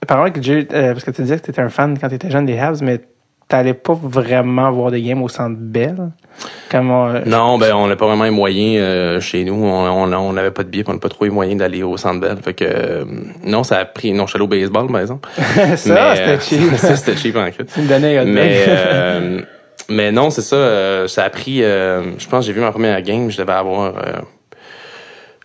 [0.05, 2.45] par contre, Jay, euh, parce que tu disais que t'étais un fan quand t'étais jeune
[2.45, 2.99] des Habs, mais
[3.47, 6.11] t'allais pas vraiment voir des games au Centre Bell?
[6.71, 9.53] Comme, on- Non, ben on n'a pas vraiment les moyens euh, chez nous.
[9.53, 11.83] On on on n'avait pas de billets, puis on n'a pas trop les moyens d'aller
[11.83, 12.37] au Centre Bell.
[12.43, 13.05] Fait que euh,
[13.45, 14.13] non, ça a pris.
[14.13, 15.29] Non, je suis allé au baseball par exemple.
[15.37, 15.91] ça, c'était
[16.29, 16.73] euh, cheap.
[16.77, 17.65] ça c'était cheap en fait.
[17.73, 19.41] Tu Mais euh,
[19.89, 20.55] mais non, c'est ça.
[20.55, 21.61] euh, ça a pris.
[21.63, 23.29] euh, je pense que j'ai vu ma première game.
[23.29, 23.93] Je devais avoir.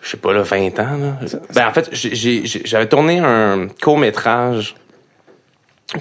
[0.09, 0.97] Je sais pas là, 20 ans.
[0.97, 1.19] Là.
[1.55, 4.75] Ben en fait, j'avais tourné un court métrage.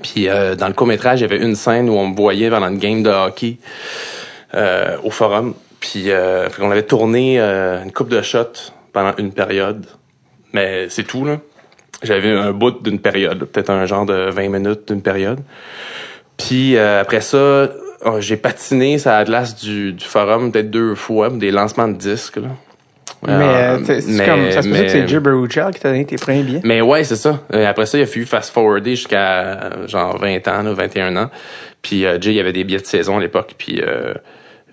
[0.01, 2.49] Puis euh, dans le court métrage, il y avait une scène où on me voyait
[2.49, 3.57] pendant une game de hockey
[4.53, 5.55] euh, au forum.
[5.81, 9.85] Puis euh, qu'on avait tourné euh, une coupe de shots pendant une période.
[10.53, 11.39] Mais c'est tout là.
[12.01, 15.39] J'avais un bout d'une période, peut-être un genre de 20 minutes d'une période.
[16.37, 17.69] Puis euh, après ça,
[18.05, 21.97] oh, j'ai patiné sur la glace du, du forum peut-être deux fois, des lancements de
[21.97, 22.37] disques.
[22.37, 22.49] Là.
[23.25, 26.05] Mais, euh, c'est c'est comme, ça se peut que c'est Jay Baruchel qui t'a donné
[26.05, 26.61] tes premiers billets.
[26.63, 27.41] mais ouais, c'est ça.
[27.53, 31.29] Euh, après ça, il a fallu fast-forwarder jusqu'à euh, genre 20 ans, là, 21 ans.
[31.81, 34.13] Puis euh, Jay, il avait des billets de saison à l'époque, puis euh,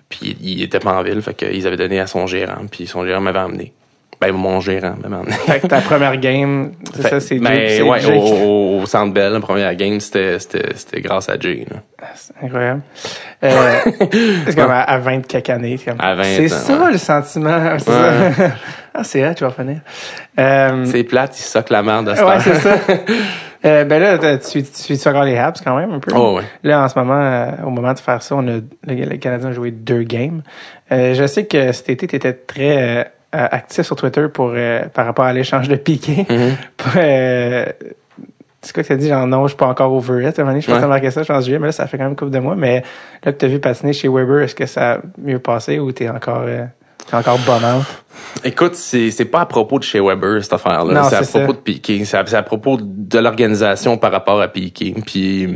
[0.09, 3.05] puis il était pas en ville, fait qu'ils avaient donné à son gérant, puis son
[3.05, 3.73] gérant m'avait emmené.
[4.31, 5.31] Ben mon gérant emmené.
[5.31, 9.33] Fait que ta première game, c'est ça, c'est ben, ouais, Jay au, au Centre Bell,
[9.33, 11.65] la première game, c'était c'était c'était grâce à Jay.
[11.69, 11.77] Là.
[12.15, 12.81] C'est incroyable.
[13.43, 13.79] Euh,
[14.47, 15.77] c'est comme à, à 20 quelques années.
[15.77, 16.91] c'est comme- À 20 C'est ans, ça ouais.
[16.91, 17.59] le sentiment.
[17.79, 18.11] c'est ça.
[18.93, 19.77] ah, c'est hot, tu vas revenir.
[20.39, 22.75] Euh, C'est plate, il soque la merde à cette ouais, c'est ça.
[23.63, 26.11] Euh, ben là, tu, tu suis encore les Habs quand même un peu.
[26.15, 26.43] Oh, ouais.
[26.61, 29.49] Là, en ce moment, euh, au moment de faire ça, on a le, le Canadien
[29.49, 30.43] a joué deux games.
[30.91, 33.03] Euh, je sais que cet été, tu étais très euh,
[33.35, 36.25] actif sur Twitter pour euh, par rapport à l'échange de piqué.
[36.29, 36.53] Mm-hmm.
[36.97, 37.65] euh,
[38.61, 39.09] c'est quoi que t'as dit?
[39.09, 40.39] Genre, non, je suis pas encore over it.
[40.39, 41.85] À un moment donné, je pense que marqué ça, je pense, juillet, mais là, ça
[41.85, 42.55] fait quand même une couple de mois.
[42.55, 42.83] Mais
[43.23, 46.09] là que t'as vu patiner chez Weber, est-ce que ça a mieux passé ou t'es
[46.09, 46.65] encore, euh,
[47.07, 47.83] t'es encore bonheur?
[48.43, 50.93] Écoute, c'est pas à propos de chez Weber cette affaire-là.
[50.93, 51.53] Non, C'est à propos ça.
[51.53, 52.03] de Piqué.
[52.05, 54.95] C'est à, à propos de l'organisation par rapport à Piqué.
[55.05, 55.55] Puis,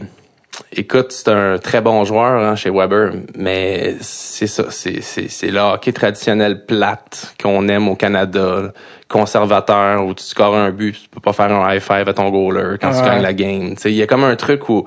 [0.72, 5.52] écoute, c'est un très bon joueur hein, chez Weber, mais c'est ça, c'est c'est c'est
[5.52, 8.72] le hockey traditionnel plate qu'on aime au Canada, là,
[9.08, 12.30] conservateur où tu scores un but, tu peux pas faire un high five à ton
[12.30, 13.76] goaler quand tu gagnes la game.
[13.76, 14.86] Tu sais, il y a comme un truc où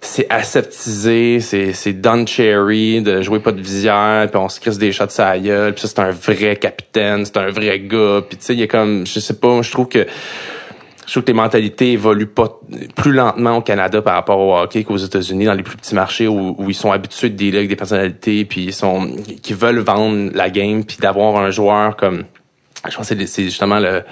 [0.00, 4.78] c'est aseptisé, c'est c'est Don Cherry de jouer pas de visière, puis on se crisse
[4.78, 8.22] des shots à la gueule, puis ça c'est un vrai capitaine, c'est un vrai gars,
[8.28, 10.06] puis tu sais il y a comme je sais pas, je trouve que
[11.06, 12.60] je trouve que les mentalités évoluent pas
[12.96, 16.28] plus lentement au Canada par rapport au hockey qu'aux États-Unis dans les plus petits marchés
[16.28, 19.10] où, ils sont habitués de dealer avec des personnalités puis ils sont
[19.42, 22.24] qui veulent vendre la game puis d'avoir un joueur comme
[22.90, 24.02] je pense que c'est justement le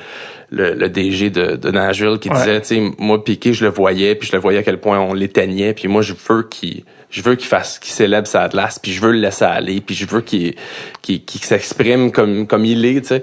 [0.54, 2.36] le, le DG de, de Nashville qui Ouais.
[2.36, 5.00] disait, tu sais, moi Piqué, je le voyais, puis je le voyais à quel point
[5.00, 8.78] on l'éteignait, puis moi je veux qu'il je veux qu'il fasse qu'il célèbre sa glace,
[8.78, 10.54] puis je veux le laisser aller, puis je veux qu'il
[11.00, 13.22] qu'il qu'il s'exprime comme comme il est, tu sais.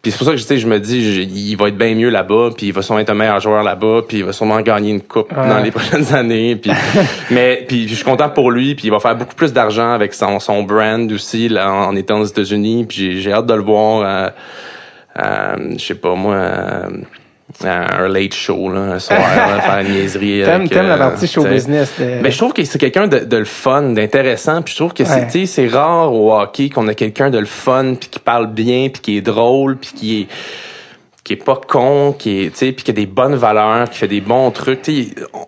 [0.00, 1.94] Puis c'est pour ça que tu sais, je me dis je- il va être bien
[1.94, 4.60] mieux là-bas, puis il va sûrement être un meilleur joueur là-bas, puis il va sûrement
[4.62, 5.48] gagner une coupe Ouais.
[5.50, 6.70] dans les prochaines années, puis
[7.30, 10.14] mais puis je suis content pour lui, puis il va faire beaucoup plus d'argent avec
[10.14, 14.02] son son brand aussi là, en étant aux États-Unis, puis j'ai hâte de le voir
[14.02, 14.30] euh,
[15.76, 16.86] je sais pas moi euh,
[17.64, 21.26] un late show là, un soir là, faire une niaiserie T'aimes, t'aimes la euh, partie
[21.26, 21.92] show business.
[21.98, 24.62] de- Mais je trouve que c'est quelqu'un de, de le fun, d'intéressant.
[24.62, 25.46] Puis je trouve que c'est, Ouais.
[25.46, 29.02] c'est rare au hockey qu'on a quelqu'un de le fun, puis qui parle bien, puis
[29.02, 30.26] qui est drôle, puis qui est
[31.24, 34.20] qui est pas con, qui est, puis qui a des bonnes valeurs, qui fait des
[34.22, 34.80] bons trucs.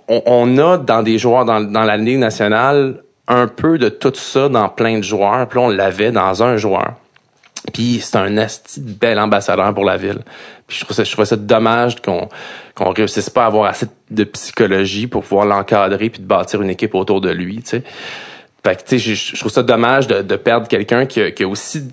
[0.08, 2.96] On, on a dans des joueurs dans, dans la ligue nationale
[3.26, 5.46] un peu de tout ça dans plein de joueurs.
[5.48, 6.92] Puis là, on l'avait dans un joueur.
[7.72, 10.18] Puis c'est un asti bel ambassadeur pour la ville.
[10.66, 12.28] Puis je trouve ça, je trouve ça dommage qu'on
[12.74, 16.70] qu'on réussisse pas à avoir assez de psychologie pour pouvoir l'encadrer puis de bâtir une
[16.70, 17.82] équipe autour de lui, tu sais.
[18.64, 21.30] Fait que tu sais, je, je trouve ça dommage de, de perdre quelqu'un qui, a-
[21.30, 21.88] qui a aussi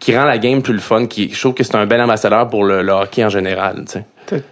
[0.00, 1.06] qui rend la game plus le fun.
[1.06, 3.98] Qui, je trouve que c'est un bel ambassadeur pour le, le hockey en général, tu
[4.30, 4.42] sais.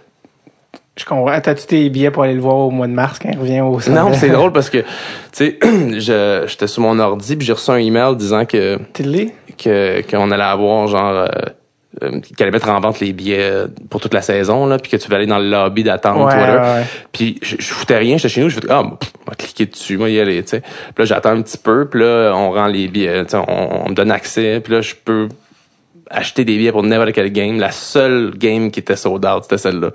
[0.95, 1.39] Je comprends.
[1.41, 3.79] T'as-tu tes billets pour aller le voir au mois de mars quand il revient au
[3.89, 4.85] Non, mais c'est drôle parce que tu
[5.31, 9.33] sais, je- j'étais sur mon ordi puis j'ai reçu un email disant que Tu l'es?
[9.57, 11.27] Que qu'on allait avoir genre euh,
[12.03, 13.51] euh, qu'il allait mettre en vente les billets
[13.89, 16.23] pour toute la saison là puis que tu vas aller dans le lobby d'attente Ouais,
[16.23, 16.57] whatever.
[16.59, 16.83] ouais, ouais.
[17.11, 18.89] puis je, je foutais rien j'étais chez nous je fais ah on
[19.29, 21.99] va cliquer dessus moi y aller tu sais puis là j'attends un petit peu puis
[22.01, 25.29] là on rend les billets on, on me donne accès puis là je peux
[26.09, 29.57] acheter des billets pour n'importe quel game la seule game qui était sold out c'était
[29.59, 29.91] celle-là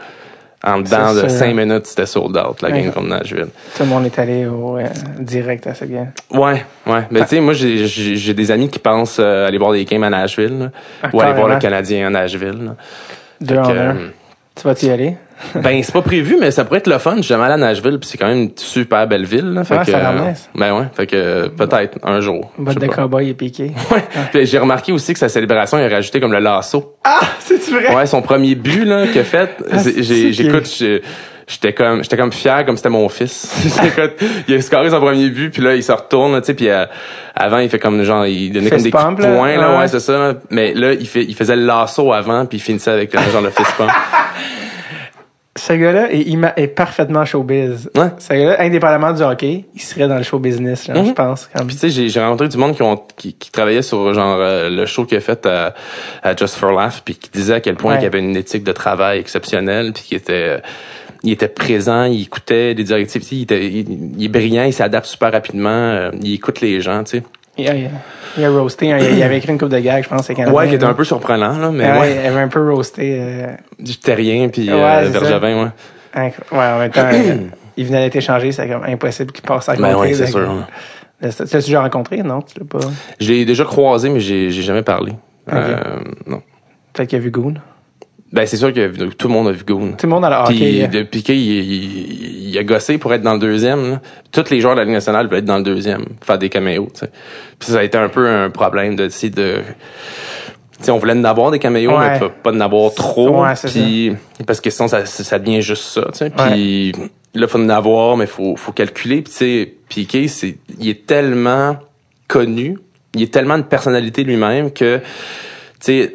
[0.64, 2.82] en dedans de cinq minutes c'était sold out la Ouais.
[2.82, 3.46] game contre Nashville
[3.76, 4.86] Tout le monde est allé au, euh,
[5.20, 6.10] direct à cette game.
[6.32, 7.02] Ouais, ouais.
[7.10, 10.10] Mais tu sais, moi, j'ai- des amis qui pensent euh, aller voir des games à
[10.10, 10.70] Nashville, là,
[11.02, 11.56] Ah, ou aller voir le.
[11.58, 12.64] Canadien à Nashville.
[12.64, 12.74] là.
[13.40, 13.96] Deux en que, un.
[14.60, 15.16] Tu vas-tu y aller?
[15.54, 17.14] ben, c'est pas prévu, mais ça pourrait être le fun.
[17.18, 19.52] J'ai jamais allé à Nashville, puis c'est quand même une super belle ville.
[19.52, 20.32] Là, fait Ouais, que, ça euh.
[20.56, 22.50] Ben ouais, fait que peut-être un jour.
[22.58, 23.70] Botte de cowboy et piqué.
[24.34, 24.44] Ouais.
[24.44, 26.96] J'ai remarqué aussi que sa célébration, il a rajouté comme le lasso.
[27.04, 27.20] Ah!
[27.38, 27.94] C'est-tu vrai?
[27.94, 30.66] Ouais, son premier but là qu'il a fait, Ah, c'est- c'est j'écoute
[31.48, 33.50] j'étais comme j'étais comme fier comme c'était mon fils.
[34.48, 36.84] Il a scoré son premier but puis là il se retourne tu sais puis euh,
[37.34, 39.34] avant il fait comme genre il donnait comme des coups de là.
[39.34, 39.78] poing là, Ouais.
[39.78, 40.34] ouais, c'est ça.
[40.50, 43.42] Mais là il fait il faisait le lasso avant puis il finissait avec le genre
[43.42, 43.90] le fist pump.
[45.56, 46.24] Ce gars-là est,
[46.56, 47.90] est parfaitement showbiz.
[47.96, 48.10] Ouais.
[48.18, 51.06] Ce gars-là, indépendamment du hockey, il serait dans le show business, là, Mhm.
[51.08, 51.50] je pense.
[51.66, 54.70] Puis tu sais, j'ai, rencontré du monde qui, ont, qui, qui travaillait sur genre euh,
[54.70, 55.74] le show qu'il a fait à,
[56.22, 58.02] à Just for Laugh, puis qui disait à quel point Ouais.
[58.02, 60.58] il avait une éthique de travail exceptionnelle, puis qu'il était, euh,
[61.22, 65.06] il était présent, il écoutait des directives, il, était, il, il est brillant, il s'adapte
[65.06, 67.22] super rapidement, euh, il écoute les gens, tu sais.
[67.56, 67.72] Il, a,
[68.36, 70.56] il a roasté, hein, il, avait écrit une coupe de gags, je pense, c'est Canadien.
[70.56, 73.16] Ouais, qui était un peu surprenant là, mais Ouais, ouais, il avait un peu roasté.
[73.20, 73.46] Euh,
[73.80, 75.20] du terrien puis Ouais, euh, ça.
[75.20, 75.70] Bergevin, ouais.
[76.14, 77.36] incro- ouais, en même temps, euh,
[77.76, 79.88] il venait d'être échangé, c'est comme impossible qu'il passe à côté.
[79.88, 80.40] Ben ouais, c'est sûr.
[81.20, 82.22] de- Tu l'as déjà rencontré?
[82.22, 82.78] Non, tu l'as pas.
[83.20, 85.14] Je l'ai déjà croisé, mais j'ai, jamais parlé.
[85.52, 85.76] Euh,
[86.28, 86.42] non.
[86.92, 87.54] Peut-être qu'il a vu Goon.
[88.32, 89.92] Ben c'est sûr que tout le monde a vu Goon.
[89.92, 90.84] Tout le monde dans le Puis hockey.
[90.84, 93.90] euh, de Piquet, il, il, il a gossé pour être dans le deuxième.
[93.92, 94.00] Là.
[94.32, 96.88] Tous les joueurs de la Ligue nationale veulent être dans le deuxième, faire des caméos.
[96.92, 97.10] tu sais.
[97.58, 99.60] Puis ça a été un peu un problème de d'essayer de.
[100.78, 102.10] Tu sais, on voulait en avoir des caméos, Ouais.
[102.12, 103.42] mais pas, pas en avoir trop.
[103.42, 104.12] Ouais, puis
[104.46, 106.02] parce que sinon ça, ça devient juste ça.
[106.12, 106.30] Tu sais.
[106.30, 106.92] Puis
[107.34, 109.22] là, faut en avoir, mais faut faut calculer.
[109.22, 111.78] Puis Piquet, c'est il est tellement
[112.28, 112.78] connu,
[113.14, 115.04] il est tellement de personnalité lui-même que tu
[115.80, 116.14] sais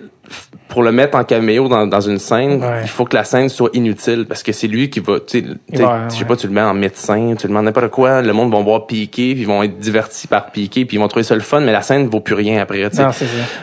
[0.69, 2.81] pour le mettre en caméo dans, dans une scène, Ouais.
[2.83, 5.45] il faut que la scène soit inutile parce que c'est lui qui va, tu sais,
[5.83, 8.33] Ouais, je sais pas, tu le mets en médecin, tu le demandes n'importe quoi, le
[8.33, 11.23] monde va voir Piqué, puis ils vont être divertis par Piqué, puis ils vont trouver
[11.23, 13.03] ça le fun, mais la scène vaut plus rien après, tu sais.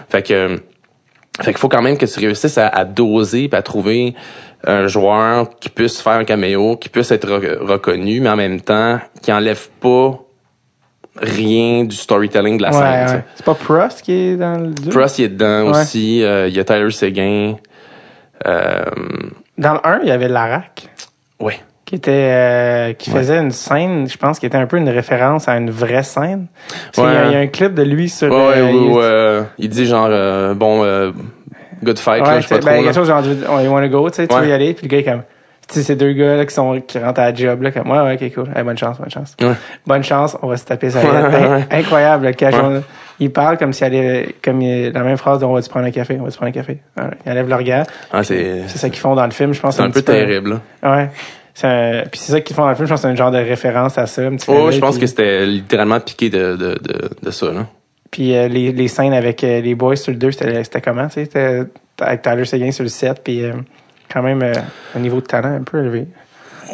[0.08, 0.61] Fait que,
[1.40, 4.14] fait qu'il faut quand même que tu réussisses à, à doser, puis à trouver
[4.64, 8.61] un joueur qui puisse faire un caméo, qui puisse être re- reconnu, mais en même
[8.61, 10.20] temps, qui enlève pas
[11.16, 13.16] rien du storytelling de la Ouais, scène.
[13.16, 13.24] ouais.
[13.34, 14.90] C'est pas Prost qui est dans le deux?
[14.90, 15.80] Prost, il est dedans Ouais.
[15.80, 16.22] aussi.
[16.22, 17.56] euh, Il y a Tyler Seguin.
[18.46, 18.84] Euh,
[19.58, 20.88] Dans le 1, il y avait Larac.
[21.40, 21.61] ouais.
[21.84, 25.48] qui était euh, qui faisait une scène, je pense, qui était un peu une référence
[25.48, 26.46] à une vraie scène.
[26.96, 30.08] Y il y, a un clip de lui sur Ouais, euh, il dit genre,
[30.54, 30.84] bon,
[31.82, 32.84] good fight, là, je sais pas ben, trop.
[32.84, 34.88] quelque chose genre, oh, you wanna go, tu sais, tu veux y aller, puis le
[34.88, 35.22] gars est comme,
[35.74, 38.00] sais, ces deux gars là qui sont qui rentrent à la job là, comme, ouais,
[38.00, 39.52] ouais, ok, cool, Hey, bonne chance, bonne chance, Ouais.
[39.86, 41.00] bonne chance, on va se taper ça.
[41.00, 41.64] Ouais.
[41.70, 42.54] Incroyable, le cash.
[42.62, 42.82] On-
[43.22, 45.90] Il parle comme s'il allait, comme il- la même phrase, on va se prendre un
[45.90, 46.78] café, on va se prendre un café?
[46.96, 47.84] Ouais, il enlève le regard.
[48.12, 49.76] Ah, c'est, ça qu'ils font dans le film, je pense.
[49.76, 50.90] c'est un peu terrible, là.
[50.96, 51.10] Ouais.
[51.52, 53.16] C'est un- Puis c'est ça qu'ils font dans le film, je pense que c'est un
[53.16, 54.22] genre de référence à ça.
[54.22, 57.52] un petit Oh, je pense puis- que c'était littéralement piqué de, de, de, de ça,
[57.52, 57.66] là.
[58.10, 61.06] Puis euh, les, les scènes avec euh, les boys sur le 2, c'était c'était comment,
[61.08, 61.66] tu sais?
[62.00, 63.44] Avec Tyler Seguin sur le 7, puis...
[63.44, 63.52] Euh,
[64.12, 64.52] quand même euh,
[64.96, 66.06] un niveau de talent un peu élevé.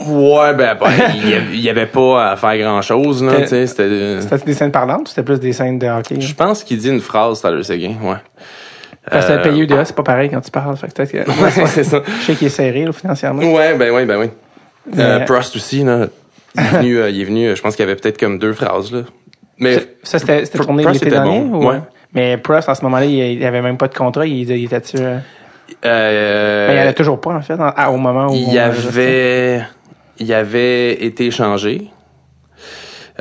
[0.06, 3.66] Ouais, ben, ben, il y avait- pas à faire grand chose, là, C'était- tu sais,
[3.66, 6.20] c'était, C'était des scènes parlantes ou c'était plus des scènes de hockey?
[6.20, 8.16] je pense qu'il dit une phrase, Tyler Seguin, ouais.
[9.10, 10.76] Parce que Euh, payé UDA, c'est pas pareil quand tu parles.
[10.76, 11.18] Fait que peut-être que-
[11.60, 12.02] Ouais, c'est ça.
[12.20, 13.40] Je sais qu'il est serré là, financièrement.
[13.54, 14.26] Ouais, ben oui, ben oui.
[14.98, 16.08] Euh, Prost aussi, là.
[16.56, 18.38] Il est venu, euh, il est venu, euh, je pense qu'il y avait peut-être comme
[18.38, 19.02] deux phrases, là.
[19.58, 21.40] Mais, Ça, c'était tourné l'été dernier?
[21.40, 21.78] bon, ou- ouais.
[22.12, 24.26] Mais Prost, en ce moment-là, il, il avait même pas de contrat.
[24.26, 24.98] Il, il était-tu...
[25.84, 28.34] euh, ben, il en a toujours pas, en fait, en- ah, au moment où...
[28.34, 29.62] il y avait,
[30.18, 31.88] il avait été échangé.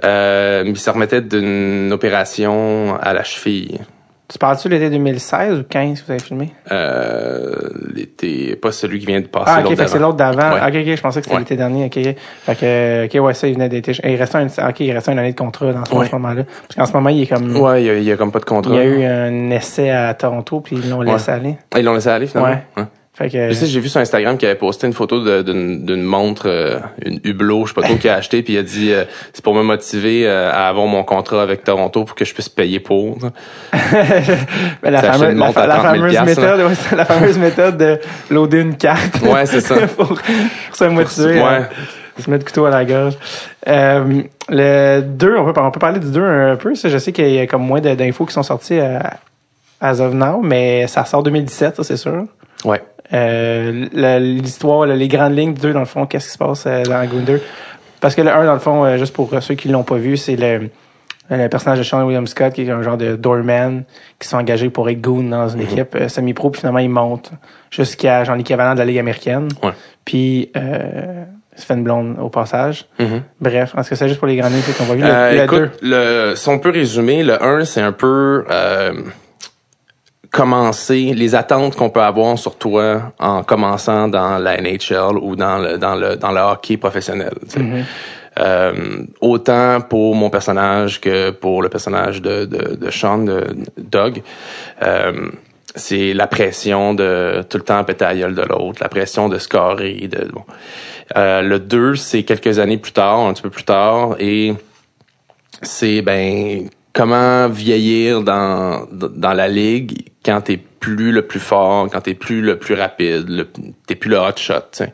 [0.03, 3.79] Euh, mais il se remettait d'une opération à la cheville.
[4.27, 6.51] Tu parles-tu l'été 2016 ou 15 que vous avez filmé?
[6.71, 9.51] Euh, l'été, pas celui qui vient de passer.
[9.63, 10.53] Ah, ok, c'est l'autre d'avant.
[10.55, 10.61] Ouais.
[10.61, 11.41] Ok, ok, je pensais que c'était Ouais.
[11.41, 11.85] l'été dernier.
[11.85, 12.15] Ok, ok.
[12.43, 13.91] Fait que, ok, ouais, ça, il venait d'être.
[14.03, 16.09] Il restait un, ok, il restait une année de contrat dans ce Ouais.
[16.13, 16.43] moment-là.
[16.43, 17.55] Parce qu'en ce moment, il est comme.
[17.55, 18.73] Ouais, il y, a, il y a comme pas de contrat.
[18.73, 21.57] Il y a eu un essai à Toronto, puis ils l'ont laissé aller.
[21.71, 22.57] Ah, Ils l'ont laissé aller, finalement?
[22.77, 22.83] Ouais.
[23.15, 23.49] Fait que.
[23.49, 26.79] Je sais, j'ai vu sur Instagram qu'il avait posté une photo d'une d'une montre, euh,
[27.05, 29.43] une Hublot, je sais pas trop, qu'il a acheté, puis il a dit euh, c'est
[29.43, 32.79] pour me motiver euh, à avoir mon contrat avec Toronto pour que je puisse payer
[32.79, 33.17] pour.
[34.81, 37.99] Ben, la, la, à la 30 000 fameuse méthode, ouais, la fameuse méthode de
[38.29, 39.21] loader une carte.
[39.21, 39.75] Ouais, c'est ça.
[39.97, 40.19] pour, pour
[40.73, 41.35] se motiver.
[41.35, 41.61] Ouais.
[42.17, 43.15] à Se mettre le couteau à la gorge.
[43.67, 46.75] Euh, le 2, on peut, on peut parler du 2 un peu.
[46.75, 50.87] Ça, je sais qu'il y a comme moins d'infos qui sont sorties à, now, mais
[50.87, 52.25] ça sort 2017, ça, c'est sûr.
[52.63, 52.81] Ouais.
[53.13, 56.83] Euh, l'histoire, les grandes lignes du 2, dans le fond, qu'est-ce qui se passe euh,
[56.83, 57.41] dans Goon 2?
[58.01, 59.95] Parce que le 1, dans le fond, euh, juste pour euh, ceux qui l'ont pas
[59.95, 60.69] vu, c'est le,
[61.29, 63.83] le personnage de Sean William Scott, qui est un genre de doorman,
[64.19, 67.31] qui sont engagés pour être goon dans une équipe euh, semi-pro, puis finalement, il monte
[67.71, 69.47] jusqu'à genre l'équivalent de la Ligue américaine.
[69.63, 69.71] Ouais.
[70.03, 71.23] Puis, euh,
[71.55, 72.85] il se fait une blonde au passage.
[72.99, 73.21] Mhm.
[73.39, 75.01] Bref, est-ce que c'est juste pour les grandes lignes qu'on va vu?
[75.01, 75.89] Le, le écoute, 2.
[76.29, 78.93] le, si on peut résumer, le 1, c'est un peu euh,
[80.35, 85.57] commencer les attentes qu'on peut avoir sur toi en commençant dans la NHL ou dans
[85.59, 87.33] le dans le dans le hockey professionnel.
[87.49, 87.83] tu sais.
[88.37, 93.45] Euh, autant pour mon personnage que pour le personnage de de, de Sean de
[93.77, 94.21] Doug.
[94.83, 95.31] Euh,
[95.73, 99.37] c'est la pression de tout le temps péter la gueule de l'autre, la pression de
[99.37, 100.09] scorer.
[100.09, 100.43] De, bon.
[101.15, 104.53] Euh, le 2, c'est quelques années plus tard, un petit peu plus tard, et
[105.61, 112.01] c'est ben comment vieillir dans dans la ligue quand t'es plus le plus fort, quand
[112.01, 113.47] t'es plus le plus rapide,
[113.87, 114.53] t'es plus le hot shot.
[114.71, 114.93] tu sais.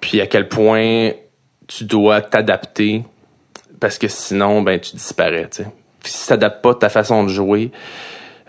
[0.00, 1.10] Puis à quel point
[1.68, 3.02] tu dois t'adapter
[3.80, 5.48] parce que sinon ben tu disparais.
[5.50, 5.68] tu sais.
[6.02, 7.70] Puis si t'adaptes pas ta façon de jouer,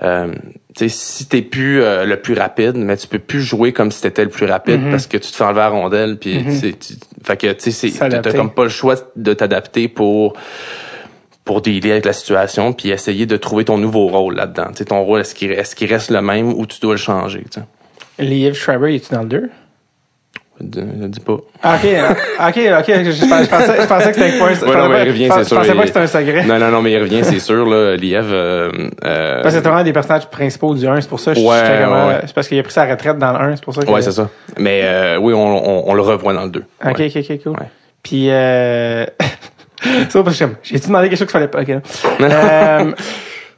[0.03, 0.31] euh,
[0.75, 3.89] tu sais, si t'es plus euh, le plus rapide, mais tu peux plus jouer comme
[3.91, 4.91] si t'étais le plus rapide Mhm.
[4.91, 6.17] parce que tu te fais enlever la rondelle.
[6.17, 6.93] Puis c'est- tu-
[7.23, 10.33] fait que tu sais, t'as comme pas le choix de t'adapter pour
[11.47, 14.67] pour dealer avec la situation puis essayer de trouver ton nouveau rôle là-dedans.
[14.71, 16.97] Tu sais, ton rôle est-ce qu'il est-ce qu'il reste le même ou tu dois le
[16.99, 17.43] changer.
[17.51, 17.65] Tu sais?
[18.23, 19.49] Liev Schreiber, est tu dans le 2?
[20.59, 21.37] Je ne dis pas.
[21.61, 21.87] Ah, ok,
[22.39, 22.85] ah, ok, ok.
[23.03, 25.03] Je, je pensais, je pensais que c'était pas un je Ouais, non, pensais mais pas-
[25.03, 26.45] il revient, je c'est pensais sûr, pas il- que c'était un secret.
[26.45, 28.25] Non, non, non, mais il revient, c'est sûr, là, Liev.
[28.31, 28.71] Euh,
[29.05, 31.45] euh, Parce que c'est vraiment des personnages principaux du 1, c'est pour ça que je
[31.45, 32.21] Ouais, j'étais vraiment- ouais.
[32.25, 33.91] C'est parce qu'il a pris sa retraite dans le 1, c'est pour ça que.
[33.91, 34.29] ouais, c'est ça.
[34.57, 36.63] Mais euh, oui, on, on, on le revoit dans le 2.
[36.83, 37.55] Ok, ok, ok, cool.
[38.01, 38.27] Puis.
[40.09, 41.61] ça, parce que j'ai-tu demandé quelque chose qu'il fallait pas?
[41.61, 41.69] Ok.
[42.19, 42.85] là.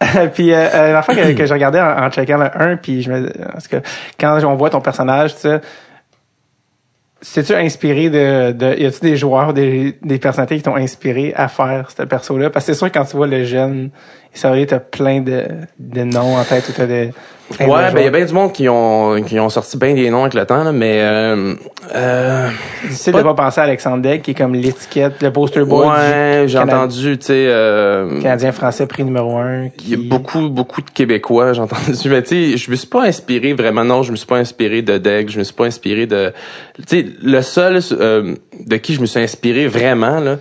[0.15, 0.27] euh...
[0.33, 3.01] puis euh, euh, la fois que, que je regardais en, en checkant le 1, puis
[3.01, 3.77] je me parce que
[4.17, 5.59] quand on voit ton personnage, tu sais,
[7.21, 11.49] c'est-tu inspiré de, de y a-tu des joueurs, des, des personnalités qui t'ont inspiré à
[11.49, 12.49] faire ce perso-là?
[12.49, 13.89] Parce que c'est sûr que quand tu vois le jeune,
[14.33, 15.43] ça t'as plein de,
[15.79, 17.11] de noms en tête ou t'as des
[17.59, 20.09] Ouais, ben il y a bien du monde qui ont qui ont sorti bien des
[20.09, 21.55] noms avec le temps, là, mais euh,
[21.95, 22.47] euh,
[22.83, 25.87] difficile pas- de pas penser à Alexandre Degg, qui est comme l'étiquette, le poster boy
[25.87, 29.69] ouais, j'ai entendu, tu sais, euh, Canadien français prix numéro un.
[29.79, 32.87] il y a beaucoup beaucoup de Québécois, j'ai entendu, mais tu sais, je me suis
[32.87, 35.65] pas inspiré vraiment, non, je me suis pas inspiré de Deg, je me suis pas
[35.65, 36.31] inspiré de,
[36.87, 38.35] tu sais, le seul euh,
[38.65, 40.37] de qui je me suis inspiré vraiment là.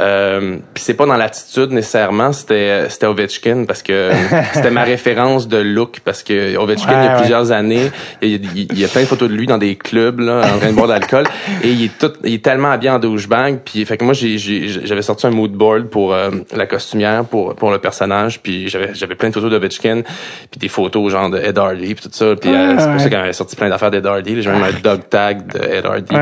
[0.00, 4.10] Euh, puis c'est pas dans l'attitude nécessairement, c'était c'était Ovechkin parce que
[4.54, 7.18] c'était ma référence de look parce que Ovechkin il y Ouais, a ouais.
[7.18, 7.90] plusieurs années,
[8.22, 10.20] il y, a, il- il y a plein de photos de lui dans des clubs
[10.20, 11.24] là, en train de boire de l'alcool
[11.62, 15.02] et il est tout il est tellement habillé en douchebag puis fait que moi j'avais
[15.02, 19.16] sorti un mood board pour euh, la costumière pour pour le personnage puis j'avais j'avais
[19.16, 20.02] plein de photos d'Ovechkin
[20.50, 22.98] puis des photos genre de Ed Hardy puis tout ça puis euh, c'est pour ouais.
[23.00, 25.84] ça qu'on avait sorti plein d'affaires d'Ed Hardy, j'ai même un dog tag de Ed
[25.84, 26.14] Hardy.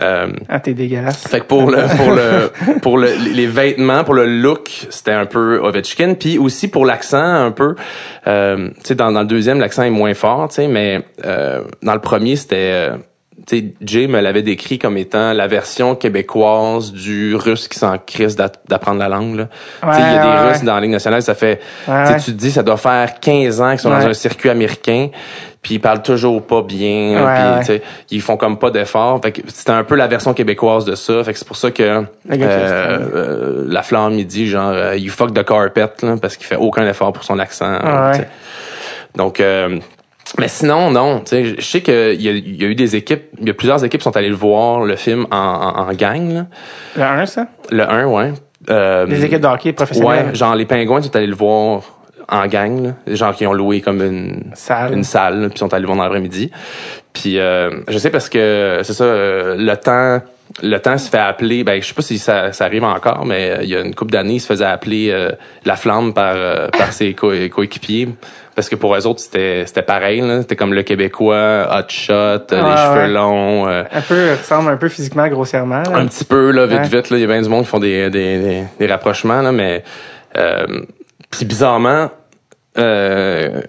[0.00, 1.26] Euh, Ah, t'es dégueulasse.
[1.26, 5.26] fait que pour le pour le pour le, les vêtements, pour le look, c'était un
[5.26, 7.74] peu Ovechkin, puis aussi pour l'accent un peu.
[8.26, 11.62] Euh, tu sais, dans, dans le deuxième, l'accent est moins fort, tu sais, mais euh,
[11.82, 12.96] dans le premier, c'était euh,
[13.46, 18.36] sais, Jay me l'avait décrit comme étant la version québécoise du russe qui s'en crisse
[18.36, 19.46] d'a- d'apprendre la langue.
[19.82, 21.92] il y a des Ouais, ouais, Russes dans la Ligue nationale, ça fait, tu sais,
[21.92, 22.16] ouais.
[22.18, 25.08] tu te dis, ça doit faire 15 ans qu'ils sont dans un circuit américain,
[25.62, 27.80] puis ils parlent toujours pas bien, puis
[28.10, 29.20] ils font comme pas d'efforts.
[29.22, 31.22] Fait que c'était un peu la version québécoise de ça.
[31.24, 35.10] Fait que c'est pour ça que euh, euh, la flamme il dit genre euh, you
[35.10, 37.76] fuck the carpet là, parce qu'il fait aucun effort pour son accent.
[39.16, 39.78] Donc euh,
[40.38, 41.20] mais sinon, non.
[41.20, 43.54] tu sais, Je sais qu'il y, a- y a eu des équipes, il y a
[43.54, 46.32] plusieurs équipes qui sont allées le voir, le film, en, en, en gang.
[46.32, 46.46] là.
[46.96, 47.46] Le 1, ça?
[47.70, 48.32] Le 1, ouais.
[48.70, 50.26] Euh, Les équipes de hockey professionnelles.
[50.28, 51.82] Ouais, genre les pingouins sont allés le voir
[52.28, 52.82] en gang.
[52.84, 52.90] Là.
[53.06, 54.92] Les gens qui ont loué comme une Salle.
[54.92, 56.50] une salle, là, puis sont allés le voir dans l'après-midi.
[57.14, 60.20] Puis euh, je sais parce que c'est ça, euh, le temps
[60.62, 63.50] le temps se fait appeler, ben je sais pas si ça, ça arrive encore, mais
[63.50, 65.30] euh, il y a une couple d'années, il se faisait appeler euh,
[65.66, 68.08] la flamme par euh, par ses co- coéquipiers
[68.58, 70.40] parce que pour eux autres c'était c'était pareil, là.
[70.40, 74.70] c'était comme le québécois, hot shot, euh, les Ouais, cheveux longs, euh, Un peu, ressemble
[74.72, 75.82] un peu physiquement, grossièrement.
[75.84, 75.96] là.
[75.96, 76.88] un petit peu là vite Ouais.
[76.88, 79.42] vite là, il y a bien du monde qui font des des, des, des rapprochements
[79.42, 79.84] là, mais
[80.36, 80.66] euh,
[81.30, 82.10] puis bizarrement
[82.78, 83.60] euh,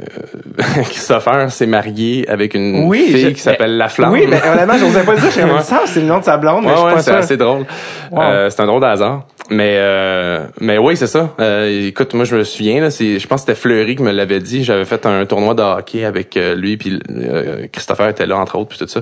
[0.83, 4.11] Christopher s'est marié avec une Oui, fille je- qui s'appelle La Flamme.
[4.11, 5.31] Oui, mais honnêtement, j'osais pas le dire.
[5.31, 5.57] J'ai Ouais.
[5.59, 7.37] dit ça, c'est le nom de sa blonde, mais Ouais, je ouais, pas c'est assez
[7.37, 7.65] drôle.
[8.11, 8.21] Wow.
[8.21, 9.25] Euh, c'est un drôle de hasard.
[9.51, 11.29] Mais euh, mais oui, c'est ça.
[11.39, 14.11] Euh, écoute, moi je me souviens là, c'est je pense que c'était Fleury qui me
[14.11, 18.27] l'avait dit, j'avais fait un tournoi de hockey avec euh, lui puis euh, Christopher était
[18.27, 19.01] là entre autres puis tout ça.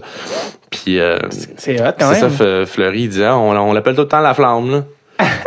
[0.69, 1.17] Puis euh,
[1.57, 2.65] C'est hot quand c'est ça même.
[2.65, 4.83] Fleury il disait ah, on, on l'appelle tout le temps la flamme là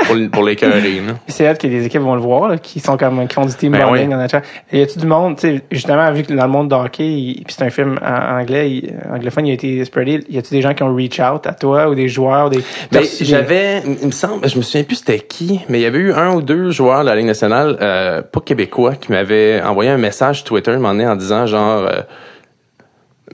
[0.07, 0.55] pour pour là.
[1.29, 3.55] C'est hot que les équipes vont le voir, là, qui sont comme, qui font du
[3.55, 4.11] team Ben bonding oui.
[4.11, 4.43] dans la chat.
[4.73, 7.35] Et y a-tu du monde, tu sais, justement, vu que dans le monde de hockey,
[7.45, 10.63] puis c'est un film en anglais, il- anglophone, il a été spreadé, y a-tu des
[10.63, 12.61] gens qui ont reach out à toi, ou des joueurs, des,
[12.91, 15.99] Ben, j'avais, il me semble, je me souviens plus c'était qui, mais il y avait
[15.99, 19.91] eu un ou deux joueurs de la Ligue nationale, euh, pas québécois, qui m'avaient envoyé
[19.91, 22.01] un message Twitter, donné, en disant genre, euh,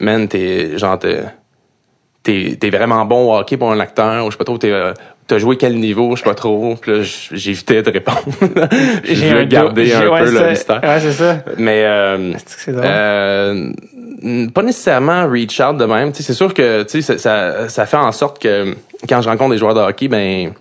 [0.00, 1.20] man, t'es, genre, t'es,
[2.26, 4.72] t'es, t'es vraiment bon au hockey pour un acteur, ou je sais pas trop, t'es,
[4.72, 4.92] euh,
[5.28, 8.18] t'as joué quel niveau, je sais pas trop, puis là, j'évitais de répondre.
[9.04, 10.80] J'ai voulu garder un ouais, peu le mystère.
[10.82, 11.38] Ouais, c'est ça.
[11.56, 12.32] Mais, euh,
[12.64, 12.84] que drôle?
[12.84, 16.12] euh, pas nécessairement reach out de même.
[16.14, 18.74] C'est sûr que tu sais, ça, ça, ça fait en sorte que
[19.08, 20.52] quand je rencontre des joueurs de hockey, ben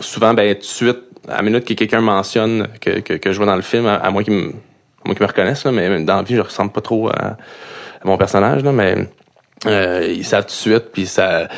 [0.00, 0.98] souvent, ben tout de suite,
[1.28, 3.94] à la minute que quelqu'un mentionne que, que, que je vois dans le film, à,
[3.96, 4.52] à moins qu'ils me,
[5.04, 7.36] qu'ils me reconnaissent, là, mais dans la vie, je ressemble pas trop à,
[8.02, 9.06] à mon personnage, là, mais
[9.66, 11.48] euh, ils savent tout de suite, puis ça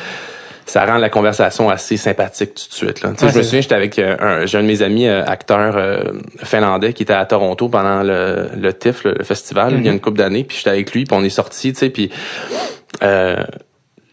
[0.65, 3.01] ça rend la conversation assez sympathique tout de suite.
[3.01, 3.11] Là.
[3.11, 5.07] Tu sais, Ouais, je me souviens, j'étais avec euh, un, j'ai un de mes amis
[5.07, 6.03] euh, acteurs euh,
[6.43, 9.93] finlandais qui était à Toronto pendant le, le TIFF, le, le festival, il y a
[9.93, 12.11] une couple d'années, puis j'étais avec lui, puis on est sortis, tu sais, puis
[13.01, 13.43] euh,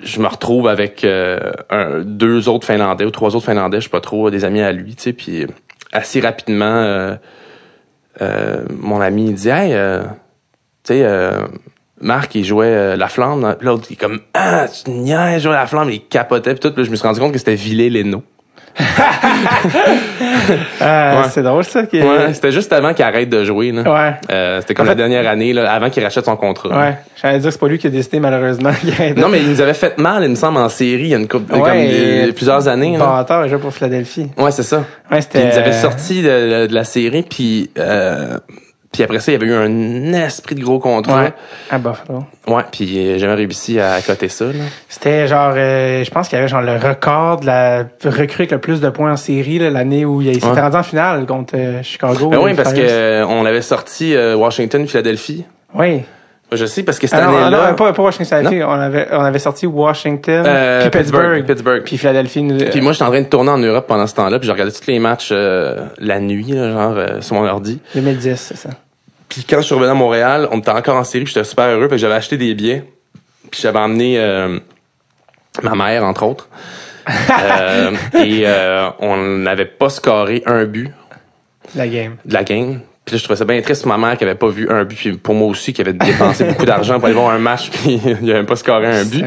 [0.01, 3.91] je me retrouve avec euh, un, deux autres Finlandais ou trois autres Finlandais, je sais
[3.91, 5.47] pas trop, des amis à lui, tu sais, puis
[5.93, 7.14] assez rapidement, euh,
[8.22, 10.03] euh, mon ami il dit, hey, euh,
[10.85, 11.47] tu sais, euh,
[12.05, 13.55] Marc, il jouait euh, la flamme.
[13.59, 15.90] Puis l'autre, il est comme, ah, tu niaises, jouer la flamme.
[15.90, 16.72] Il capotait, puis tout.
[16.72, 18.22] Puis je me suis rendu compte que c'était Villet Leno.
[20.80, 21.28] Ah, ouais.
[21.30, 21.82] C'est drôle, ça.
[21.92, 23.72] Ouais, c'était juste avant qu'il arrête de jouer.
[23.72, 23.82] Là.
[23.82, 24.14] Ouais.
[24.32, 26.68] Euh, c'était comme En la fait- dernière année, là, avant qu'il rachète son contrat.
[26.78, 26.94] Ouais.
[27.20, 28.70] J'allais dire que c'est pas lui qui a décidé, malheureusement.
[29.16, 31.18] Non, mais il nous avait fait mal, il me semble, en série, il y a
[31.18, 32.96] une couple, Ouais, comme des- et- plusieurs années.
[32.96, 33.05] Là.
[33.07, 34.26] Bâtard, il joue pour Philadelphie.
[34.36, 34.78] Ouais, c'est ça.
[34.78, 35.40] Ouais, Puis c'était.
[35.42, 38.38] ils nous avaient sorti de, de la série, puis euh,
[38.95, 41.24] puis après ça, il y avait eu un esprit de gros contrat.
[41.24, 41.32] Ouais.
[41.70, 42.24] À Buffalo.
[42.47, 44.47] Ouais, puis j'ai jamais réussi à coter ça.
[44.88, 48.53] C'était genre, euh, je pense qu'il y avait genre le record de la recrue avec
[48.53, 50.61] le plus de points en série l'année où il s'était Ouais.
[50.61, 52.28] rendu en finale contre euh, Chicago.
[52.28, 52.88] Ben oui, parce Flyers.
[52.90, 55.45] euh, on avait sorti euh, Washington, Philadelphie.
[55.74, 56.03] Oui.
[56.53, 57.70] Je sais parce que cette Ah non, année-là.
[57.70, 62.42] non, pas, pas Washington, on avait, on avait sorti Washington, Euh, puis Pittsburgh, puis Philadelphie.
[62.42, 64.53] Nous, Puis moi, j'étais en train de tourner en Europe pendant ce temps-là, puis je
[64.53, 67.80] regardais tous les matchs euh, la nuit, là, genre euh, sur mon ordi.
[67.95, 68.70] 2010, c'est ça.
[69.28, 71.64] Puis quand je suis revenu à Montréal, on était encore en série, puis j'étais super
[71.66, 72.84] heureux, puis j'avais acheté des billets.
[73.51, 74.18] Puis j'avais emmené
[75.62, 76.49] ma mère, entre autres.
[78.18, 78.47] Et
[79.01, 80.90] on n'avait pas scoré un but
[81.74, 82.16] La game.
[82.24, 82.80] de la game.
[83.05, 84.82] Puis là, je trouvais ça bien triste pour ma mère qui avait pas vu un
[84.84, 87.68] but, puis pour moi aussi qui avait dépensé beaucoup d'argent pour aller voir un match,
[87.70, 89.22] puis il avait pas scoré un but.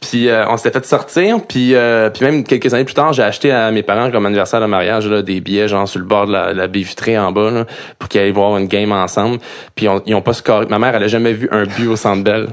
[0.00, 3.22] Puis euh, on s'était fait sortir, puis euh, puis même quelques années plus tard, j'ai
[3.22, 6.26] acheté à mes parents comme anniversaire de mariage là, des billets genre sur le bord
[6.26, 7.64] de la, la baie vitrée en bas là,
[7.98, 9.38] pour qu'ils aillent voir une game ensemble.
[9.74, 10.66] Puis on- ils ont pas scoré.
[10.66, 12.48] Ma mère elle a jamais vu un but au Centre Bell.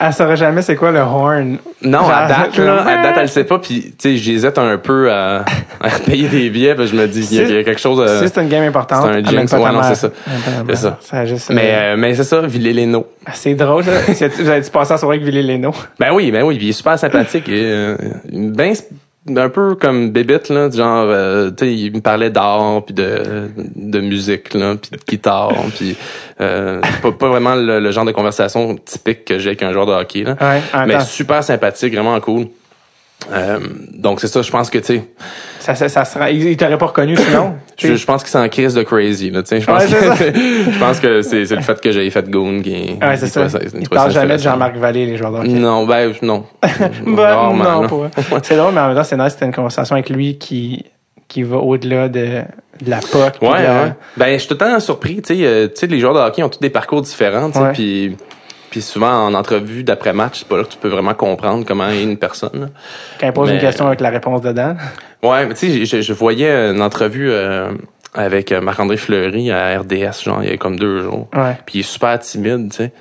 [0.00, 1.58] Elle saurait jamais c'est quoi le horn.
[1.82, 3.58] Non, Genre, à date, là, à date, elle le sait pas.
[3.58, 5.44] Puis, tu sais, j'hésite un peu à,
[5.80, 6.74] à payer des billets.
[6.76, 8.00] Puis je me dis, il y, a- il y a quelque chose.
[8.00, 9.52] euh, Si c'est une game importante, c'est un jinx.
[9.52, 10.10] Ouais, non, c'est ça.
[10.68, 10.98] C'est ça.
[11.00, 13.06] Ça a juste, mais, euh, mais c'est ça, Villé-Léno.
[13.34, 13.90] c'est drôle, ça.
[14.38, 15.72] Vous avez-tu passé la soirée avec Villy Leno?
[15.98, 17.48] Ben oui, ben oui, puis il est super sympathique.
[17.48, 17.96] et, euh,
[18.32, 18.74] ben,
[19.36, 23.48] un peu comme Bébite, là, genre, euh, tu sais, il me parlait d'art, puis de,
[23.76, 25.96] de musique, là, puis de guitare, puis
[26.40, 29.86] euh, pas, pas vraiment le, le genre de conversation typique que j'ai avec un joueur
[29.86, 30.36] de hockey, là.
[30.40, 32.46] Ouais, mais super sympathique, vraiment cool.
[33.32, 33.58] Euh,
[33.92, 35.04] donc c'est ça, je pense que, tu sais,
[35.58, 37.54] ça, ça, ça sera, il il t'aurait pas reconnu sinon.
[37.76, 39.88] je, je pense que c'est en crise de crazy, là, tu sais, je pense Ouais,
[39.88, 40.16] ça.
[40.16, 40.32] que,
[40.72, 42.96] je pense que c'est c'est le fait que j'ai fait Goon qui...
[43.02, 43.46] Ouais, c'est ça.
[43.46, 44.42] Ils trouvait parlent jamais de.
[44.42, 45.48] Jean-Marc Vallée, les joueurs de hockey.
[45.48, 46.44] Non, ben, non.
[47.06, 48.10] Ben, non, pas.
[48.42, 50.84] C'est drôle, mais en même temps, c'est nice, c'était une conversation avec lui qui,
[51.26, 52.20] qui va au-delà de,
[52.82, 53.42] de la POC.
[53.42, 53.92] Ouais, de la- ouais.
[54.16, 56.20] Ben, je suis tout le temps surpris, tu sais, euh, tu sais, les joueurs de
[56.20, 57.72] hockey ont tous des parcours différents, tu sais, Ouais.
[57.72, 58.16] puis
[58.78, 62.02] puis souvent en entrevue d'après-match, c'est pas là que tu peux vraiment comprendre comment est
[62.02, 62.70] une personne.
[63.18, 64.76] Quand il pose une question avec la réponse dedans.
[65.20, 67.72] Ouais, mais tu sais, je, je voyais une entrevue euh,
[68.14, 71.26] avec euh, Marc-André Fleury à RDS, genre, il y a comme deux jours.
[71.34, 71.58] Ouais.
[71.66, 72.92] Puis il est super timide, tu sais.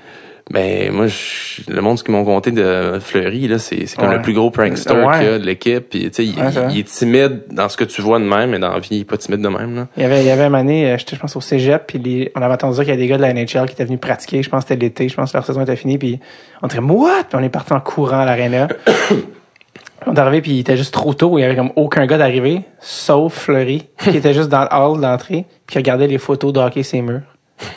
[0.49, 4.07] Ben moi, je- le monde ce qu'ils m'ont conté de Fleury, là, c'est c'est comme
[4.07, 4.15] Ouais.
[4.15, 5.17] le plus gros prankster Ouais.
[5.19, 5.89] qu'il y a de l'équipe.
[5.89, 8.59] Puis tu sais, il, Ouais, est timide dans ce que tu vois de même, mais
[8.59, 9.75] dans la vie, il est pas timide de même.
[9.75, 9.87] Là.
[9.97, 12.31] Il y avait, il y avait une année, j'étais, je pense, au cégep, puis les-
[12.35, 13.99] on avait entendu dire qu'il y a des gars de la NHL qui étaient venus
[13.99, 14.41] pratiquer.
[14.41, 16.19] Je pense que c'était l'été, je pense que leur saison était finie, puis
[16.61, 17.25] on dirait, what?
[17.29, 18.69] Puis on est parti en courant à l'aréna.
[20.05, 21.37] on est arrivé, puis il était juste trop tôt.
[21.37, 25.01] Il y avait comme aucun gars d'arriver, sauf Fleury, qui était juste dans le hall
[25.01, 27.21] d'entrée, puis qui regardait les photos de hockey ses murs,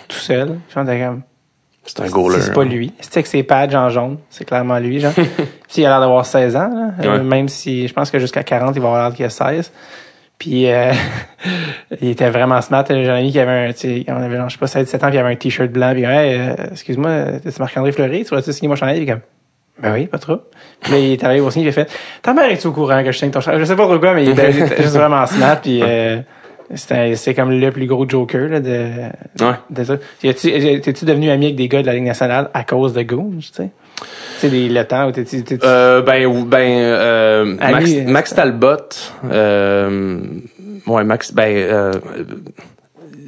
[0.08, 0.58] tout seul.
[0.68, 1.22] Je c'était comme,
[1.84, 2.40] C'est un goaler.
[2.40, 2.92] c'est pas lui.
[3.00, 4.18] C'est avec ses pads en jaune.
[4.28, 5.12] C'est clairement lui, genre.
[5.14, 7.04] Puis il a l'air d'avoir 16 ans, là.
[7.04, 9.72] Euh, même si je pense que jusqu'à 40, il va avoir l'air qu'il a 16.
[10.38, 10.92] Puis euh,
[12.00, 12.84] il était vraiment smart.
[12.88, 14.94] J'ai un ami qui avait un, tu sais, on avait, genre, je sais pas, 7
[15.04, 17.10] ans, puis il avait un t-shirt blanc, puis hey, euh, excuse-moi,
[17.44, 18.96] c'est Marc-André Fleury, tu voudrais-tu signer mon chandail?
[18.96, 19.20] Puis comme,
[19.82, 20.38] ben oui, pas trop.
[20.80, 21.90] Puis là, il est arrivé au signe, il a fait,
[22.22, 23.60] ta mère est au courant que je signe ton chandail?
[23.60, 26.20] Je sais pas trop quoi, mais il était, il juste vraiment smart, puis euh,
[26.74, 28.70] c'est comme le plus gros joker, là, de,
[29.40, 29.54] Ouais.
[29.70, 29.96] de ça.
[30.20, 33.48] T'es-tu devenu ami avec des gars de la Ligue nationale à cause de Goons, tu
[33.52, 33.70] sais?
[34.40, 35.44] Tu sais, le temps où t'es-tu...
[35.62, 38.76] Euh, ben, ou- ben, euh, Max, euh, Max Talbot,
[39.30, 40.20] euh,
[40.86, 41.92] ouais, Max, ben, euh,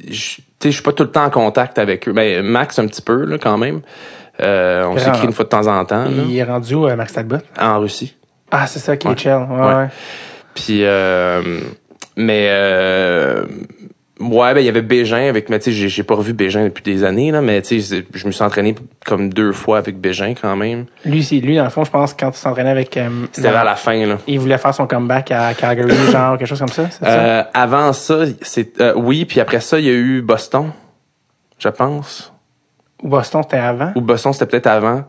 [0.09, 2.13] je- suis pas tout le temps en contact avec eux.
[2.13, 3.81] Ben, Max un petit peu, là, quand même.
[4.41, 6.97] Euh, on s'écrit une fois de temps en temps, là, il est rendu où, euh,
[6.97, 7.37] Max Talbot?
[7.61, 8.17] en Russie.
[8.51, 8.93] Ah, c'est ça.
[8.93, 9.75] Ouais, Ouais.
[9.75, 9.89] ouais.
[10.55, 11.61] Puis, euh,
[12.17, 13.45] mais, euh,
[14.21, 16.83] ouais, ben, il y avait Bégin avec, mais tu sais, j'ai- pas revu Bégin depuis
[16.83, 18.75] des années, là, mais tu sais, je me suis entraîné
[19.07, 20.87] comme deux fois avec Bégin quand même.
[21.05, 22.97] Lui, c'est lui, dans le fond, je pense, quand il s'entraînait avec...
[22.97, 24.19] euh, C'était vers la fin, là.
[24.27, 27.07] Il voulait faire son comeback à Calgary, genre, quelque chose comme ça, ça?
[27.07, 30.71] Euh, avant ça, c'est euh, oui, puis après ça, il y a eu Boston,
[31.59, 32.33] je pense.
[33.03, 33.93] Ou Boston, c'était avant?
[33.97, 35.03] Ou Boston, c'était peut-être avant.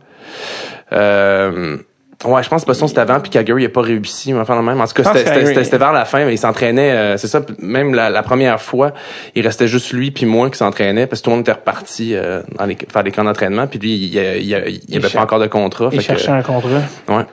[0.92, 1.78] Euh,
[2.24, 4.60] ouais, je pense que Boston, c'était avant, puis Calgary, il a pas réussi, mais enfin,
[4.62, 4.80] même.
[4.80, 8.10] En tout cas, c'était- vers la fin, mais il s'entraînait, euh, c'est ça, même la,
[8.10, 8.92] la première fois,
[9.34, 12.14] il restait juste lui puis moi qui s'entraînait, parce que tout le monde était reparti
[12.14, 15.40] euh, dans les, faire des camps d'entraînement, puis lui, il, il, il, avait pas encore
[15.40, 15.88] de contrat.
[15.92, 16.80] Il fait que- cherchait un contrat.
[17.08, 17.24] ouais.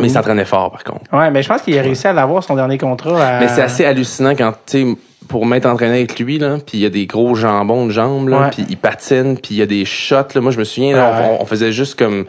[0.00, 1.02] Mais il s'entraînait fort, par contre.
[1.12, 3.24] Ouais, mais je pense qu'il a réussi à l'avoir, son dernier contrat.
[3.24, 4.96] à- Mais c'est assez hallucinant quand tu sais
[5.28, 8.28] pour m'être entraîné avec lui là, puis il y a des gros jambons de jambes
[8.28, 10.40] là, puis il patine, puis il y a des shots là.
[10.40, 11.36] Moi je me souviens là, ouais.
[11.38, 12.26] on, on faisait juste comme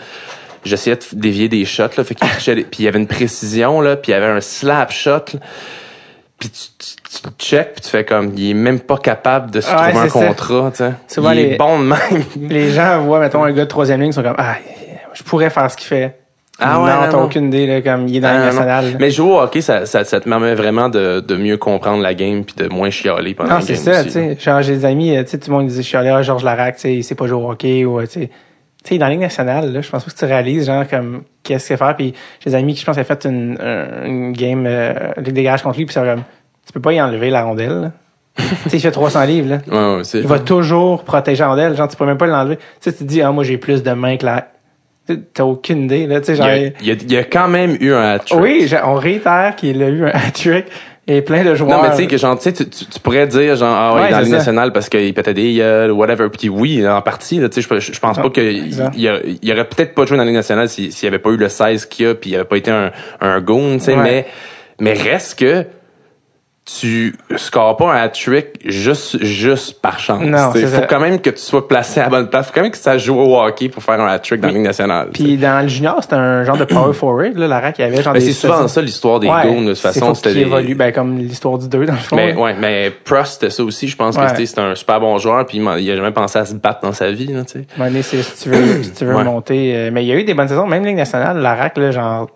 [0.67, 2.27] j'essayais de dévier des shots là, fait qu'il
[2.65, 5.11] puis il y avait une précision là, puis il y avait un slap shot.
[5.33, 5.39] là.
[6.39, 9.49] Puis tu, tu, tu le check, puis tu fais comme il est même pas capable
[9.49, 10.27] de se trouver un c'est ça.
[10.27, 11.21] contrat, tu sais.
[11.21, 12.23] Il est les- bon de même.
[12.49, 14.55] Les gens voient, mettons, un gars de troisième ligne, ils sont comme, ah,
[15.13, 16.19] je pourrais faire ce qu'il fait.
[16.59, 17.23] Ah ouais, non, non, t'as non.
[17.25, 18.45] aucune idée, là, comme, il est dans Ah, non.
[18.45, 18.85] nationale.
[18.99, 22.13] Mais jouer au hockey, ça, ça, ça te permet vraiment de, de mieux comprendre la
[22.15, 24.37] game puis de moins chialer pendant Non, la c'est game ça, tu sais.
[24.39, 26.21] Genre, j'ai des amis, euh, tu sais, tout le monde disait, je suis allé à
[26.23, 28.29] Georges Larac, tu sais, il sait pas jouer au hockey, ou, euh, tu sais.
[28.87, 31.23] Tu sais, dans la Ligue nationale, là, je pense pas que tu réalises, genre, comme,
[31.43, 31.95] qu'est-ce qu'il faut faire.
[31.97, 35.33] Puis, j'ai des amis qui, je pense, avaient fait une, un- une game, euh, Ligue
[35.33, 36.23] des contre lui, puis c'est comme,
[36.65, 37.91] tu peux pas y enlever la rondelle,
[38.37, 39.57] tu sais, il fait 300 livres, là.
[39.67, 42.55] Ouais, ouais, Il va toujours protéger la rondelle, genre, tu peux même pas l'enlever.
[42.57, 44.47] Tu sais, tu te dis, ah, moi, j'ai plus de mains que la,
[45.33, 47.47] t'as aucune idée, là, tu sais, genre, a, il, y a, il y a quand
[47.49, 48.39] même eu un hat-trick.
[48.39, 50.65] oui, on réitère qu'il a eu un hat-trick
[51.07, 51.77] et plein de joueurs.
[51.77, 54.01] Non, mais tu sais, que genre, tu sais, tu, tu, pourrais dire, genre, ah ouais,
[54.01, 56.27] Ouais, dans la Ligue nationale parce qu'il pétait des gueules, whatever.
[56.29, 59.21] Puis oui, en partie, là, tu sais, je, je pense Ah, pas qu'il il, aurait-
[59.41, 61.47] il aurait peut-être pas joué dans la Ligue nationale s'il s'il avait pas eu le
[61.49, 64.03] 16 qu'il a, puis il avait pas été un, un goon, tu sais, Ouais.
[64.03, 64.25] mais,
[64.81, 65.65] mais reste que
[66.79, 70.21] tu scores pas un hat-trick juste, juste par chance.
[70.21, 70.87] Non, Il c'est faut ça.
[70.87, 72.47] quand même que tu sois placé à la bonne place.
[72.47, 74.53] Faut quand même que tu saches jouer au hockey pour faire un hat-trick dans la
[74.53, 75.07] Ligue nationale.
[75.13, 77.85] Puis dans le junior, c'était un genre de power forward, là, la rack, il y
[77.85, 80.11] avait genre Mais des c'est souvent ça l'histoire des Ouais, goons, de toute c'est façon.
[80.11, 80.39] qu'il des...
[80.41, 82.15] évolue, ben, comme l'histoire du 2, dans le fond.
[82.17, 83.87] Mais ouais, mais Prost c'était ça aussi.
[83.87, 84.23] Je pense Ouais.
[84.23, 86.81] que c'était c'était un super bon joueur, puis il, a jamais pensé à se battre
[86.81, 88.01] dans sa vie, là, tu sais.
[88.01, 89.23] C'est si tu veux, si tu veux Ouais.
[89.23, 89.73] monter.
[89.73, 91.91] euh, mais il y a eu des bonnes saisons, même Ligue nationale, la rack, là,
[91.91, 92.27] genre,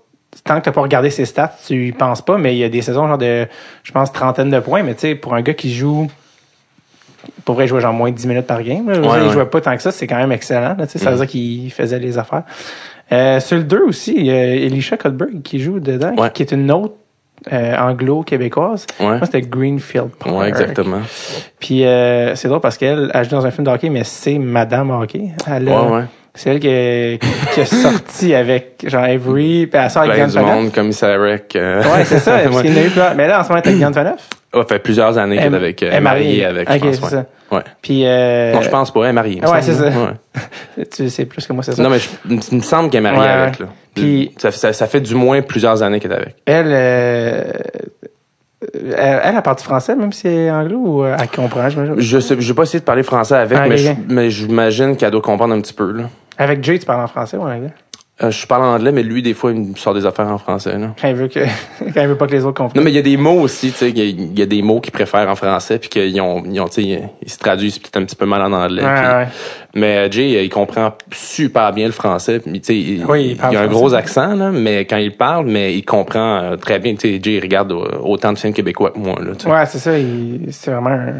[0.43, 2.69] tant que t'as pas regardé ses stats, tu y penses pas, mais il y a
[2.69, 3.47] des saisons genre de,
[3.83, 6.07] je pense, trentaine de points, mais tu sais, pour un gars qui joue
[7.45, 8.89] pour vrai, il jouait genre moins de 10 minutes par game.
[8.89, 8.99] là.
[8.99, 9.29] Ouais, il ouais.
[9.33, 10.75] jouait pas tant que ça, c'est quand même excellent.
[10.77, 12.43] Là, tu sais, ça veut dire qu'il faisait les affaires.
[13.11, 16.31] Euh, sur le 2 aussi, il y a Elisha Cuthbert qui joue dedans, Ouais.
[16.31, 16.95] qui est une autre
[17.51, 18.85] euh, anglo-québécoise.
[18.99, 19.05] Ouais.
[19.17, 20.35] Moi, c'était Greenfield Park.
[20.35, 21.01] Ouais, exactement.
[21.59, 24.37] Puis euh, c'est drôle parce qu'elle a joué dans un film de hockey, mais c'est
[24.39, 25.29] Madame Hockey.
[25.47, 26.03] Elle Ouais, ouais.
[26.33, 27.19] C'est elle qui, est-
[27.53, 31.55] qui est sortie avec genre Avery, puis elle sort avec du monde, comme Sarek.
[31.57, 31.83] Euh...
[31.83, 32.37] Ouais, c'est ça.
[32.43, 32.61] parce Ouais.
[32.63, 33.13] qu'il y en a eu plein.
[33.15, 34.29] Mais là, en ce moment, t'as Yann Faneuf.
[34.53, 36.45] Ça fait plusieurs années qu'elle est avec, euh, Elle est mariée.
[36.45, 37.09] avec, je pense, ouais.
[37.09, 37.25] ça.
[37.51, 37.61] Ouais.
[37.81, 39.41] Puis, euh, Non, je pense pas, elle est mariée.
[39.45, 39.85] Ouais, c'est ça.
[39.87, 40.85] Ouais.
[40.95, 41.83] tu sais plus que moi, c'est ça.
[41.83, 43.65] Non, mais je- il me semble qu'elle est mariée Ouais, avec, ouais.
[43.65, 43.71] là.
[43.93, 46.35] Puis- ça, ça, ça fait du moins plusieurs années qu'elle est avec.
[46.45, 47.43] Elle, euh,
[48.73, 51.95] elle, elle a parti français, même si elle est anglo, ou euh, elle comprend, j'imagine.
[51.99, 55.11] Je sais, j'ai pas essayé de parler français avec, Ah, mais, je- mais j'imagine qu'elle
[55.11, 56.03] doit comprendre un petit peu, là.
[56.37, 57.73] Avec Jay, tu parles en français ou en anglais?
[58.23, 60.77] Euh, je parle anglais, mais lui, des fois, il me sort des affaires en français,
[60.77, 60.93] là.
[61.01, 61.39] Quand il veut que,
[61.93, 62.79] quand il veut pas que les autres comprennent.
[62.79, 64.41] Non, mais il y a des mots aussi, tu sais, il y a- il y,
[64.43, 67.79] a des mots qu'ils préfèrent en français, puis qu'ils ont, ils ont, ils se traduisent
[67.79, 68.83] peut-être un petit peu mal en anglais.
[68.83, 69.27] Ouais, puis- ouais.
[69.73, 72.39] Mais euh, Jay, euh, il comprend super bien le français.
[72.39, 73.67] puis, tu sais, il, Oui, il il, a un français.
[73.69, 76.93] gros accent, là, mais quand il parle, mais il comprend très bien.
[76.93, 79.31] Tu sais, Jay, il regarde autant de films québécois que moi, là.
[79.51, 79.97] Ouais, c'est ça.
[79.97, 81.13] il- C'est vraiment un,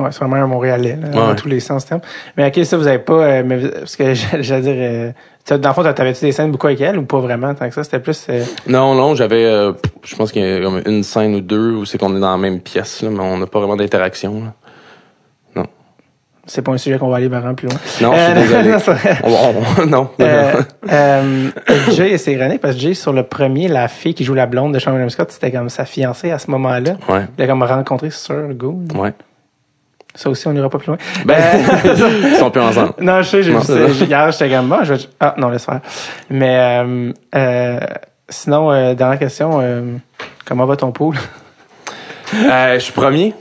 [0.00, 1.36] ouais, c'est vraiment un Montréalais, là, dans Ouais.
[1.36, 1.86] tous les sens.
[1.86, 2.00] termes.
[2.36, 5.74] Mais ok, ça, vous avez pas, euh, mais, parce que j'allais dire, euh, dans le
[5.74, 7.82] fond, t'avais-tu des scènes beaucoup avec elle ou pas vraiment tant que ça?
[7.84, 9.72] C'était plus, euh, Non, non, j'avais, euh,
[10.04, 12.30] je pense qu'il y a comme une scène ou deux où c'est qu'on est dans
[12.32, 14.42] la même pièce, là, mais on n'a pas vraiment d'interaction.
[14.44, 14.52] là.
[16.46, 17.78] c'est pas un sujet qu'on va aller vraiment plus loin.
[18.00, 18.98] Non, je suis Euh, désolé.
[19.86, 20.10] non, non.
[20.20, 21.50] Euh,
[21.92, 24.74] Jay, c'est ironique parce que Jay, sur le premier, la fille qui joue la blonde
[24.74, 26.94] de Sean William Scott, c'était comme sa fiancée à ce moment-là.
[27.08, 28.84] ouais, Il a comme rencontré sur Goon.
[28.96, 29.12] ouais.
[30.14, 30.98] Ça aussi, on n'ira pas plus loin.
[31.24, 31.36] Ben,
[31.84, 32.94] ils sont plus ensemble.
[33.00, 35.00] non, je sais, j'ai Non, vu Hier, j'étais comme, je vais...
[35.20, 35.80] Ah, non, laisse faire.
[36.28, 37.78] Mais, euh, euh,
[38.28, 39.82] sinon, euh, dernière question, euh,
[40.44, 41.14] comment va ton pool?
[42.34, 43.34] Euh, je suis premier.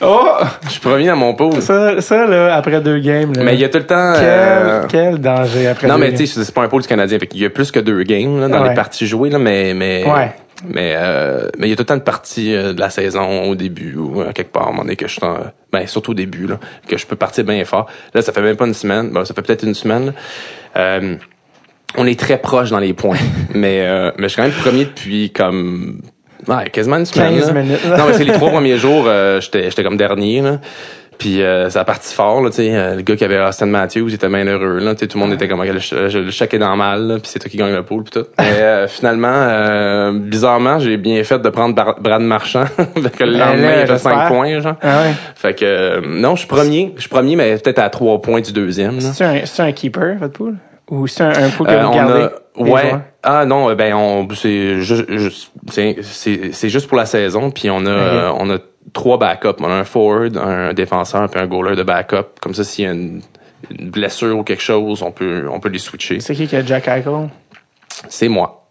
[0.00, 0.26] Oh!
[0.64, 1.62] Je suis premier dans mon pool.
[1.62, 3.42] Ça, ça, là, après deux games, là.
[3.44, 4.14] Mais il y a tout le temps.
[4.14, 6.18] Quel, euh, quel danger après Non, deux mais games.
[6.18, 7.18] tu sais, c'est pas un pôle du Canadien.
[7.20, 8.70] Fait qu'il y a plus que deux games là, dans Ouais.
[8.70, 10.32] les parties jouées, là, mais mais Ouais.
[10.64, 13.44] Mais euh, mais il y a tout le temps de parties euh, de la saison
[13.50, 15.38] au début ou à quelque part, à un moment donné que je suis en-
[15.72, 16.58] ben surtout au début là,
[16.88, 17.86] que je peux partir bien fort.
[18.14, 19.10] Là, ça fait même pas une semaine.
[19.10, 20.12] Ben, ça fait peut-être une semaine.
[20.76, 21.16] Euh,
[21.96, 23.18] on est très proche dans les points,
[23.54, 26.00] mais euh, mais je suis quand même premier depuis comme
[26.48, 27.38] ouais, quasiment une semaine.
[27.38, 27.62] 15 là.
[27.62, 27.80] minutes.
[27.86, 30.60] non, mais c'est les trois premiers jours, euh, j'étais j'étais comme dernier là.
[31.22, 32.74] Puis euh, ça a parti fort, là, tu sais.
[32.74, 34.92] euh, le gars qui avait Austin Matthews, il était bien heureux, là.
[34.94, 37.06] Tu sais, tout le monde était comme, Ok, le, ch- le choc est dans mal,
[37.06, 38.26] là, puis c'est toi qui gagne le pool, puis tout.
[38.40, 43.22] Mais euh, finalement, euh, bizarrement, j'ai bien fait de prendre Bar- Brad Marchand, Fait que
[43.24, 44.12] le lendemain, là, il j'espère.
[44.12, 44.74] 5 points, genre.
[44.82, 45.12] Ah ouais.
[45.36, 46.92] Fait que, euh, non, je suis premier.
[46.96, 49.00] Je suis premier, mais peut-être à 3 points du deuxième.
[49.00, 50.56] C'est un, un keeper, votre pool?
[50.90, 52.22] Ou c'est un, un pool que Euh, vous gardez?
[52.24, 52.68] a, ouais.
[52.82, 53.00] joueurs?
[53.22, 58.32] Ah non, ben on c'est juste juste- c'est juste pour la saison puis on a
[58.36, 58.58] on a
[58.92, 62.38] trois backups, on a un forward, un défenseur puis un goaler de backup.
[62.40, 63.20] Comme ça s'il y a une,
[63.78, 66.20] une blessure ou quelque chose, on peut on peut les switcher.
[66.20, 67.28] C'est qui qui a Jack Eichel?
[68.08, 68.66] C'est moi.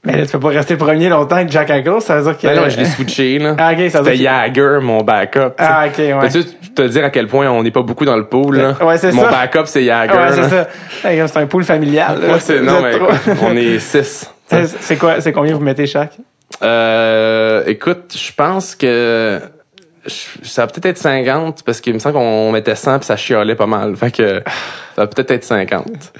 [0.02, 2.46] Mais là, tu peux pas rester premier longtemps avec Jack Eichel, ça veut dire que...
[2.46, 3.54] Ben non, je l'ai switché là.
[3.58, 5.56] Ah, ok, ça veut C'était Jagger mon backup.
[5.58, 5.70] tu sais.
[5.70, 6.14] Ah, ok, ouais.
[6.30, 8.76] Peux-tu te dire à quel point on n'est pas beaucoup dans le pool là?
[8.82, 9.30] Ouais, c'est Mon ça.
[9.30, 10.14] backup c'est Jagger.
[10.14, 10.68] Ouais, c'est ça.
[11.02, 12.18] C'est un pool familial.
[12.18, 12.32] là.
[12.34, 13.08] Ouais, c'est non mais écoute,
[13.42, 14.32] on est six.
[14.80, 16.16] C'est quoi, c'est combien vous mettez chaque?
[16.62, 19.40] Euh, écoute, je pense que
[20.06, 23.54] ça va peut-être être 50 parce qu'il me semble qu'on mettait 100 puis ça chialait
[23.54, 23.96] pas mal.
[23.96, 24.42] Fait que
[24.96, 26.12] ça va peut-être être 50.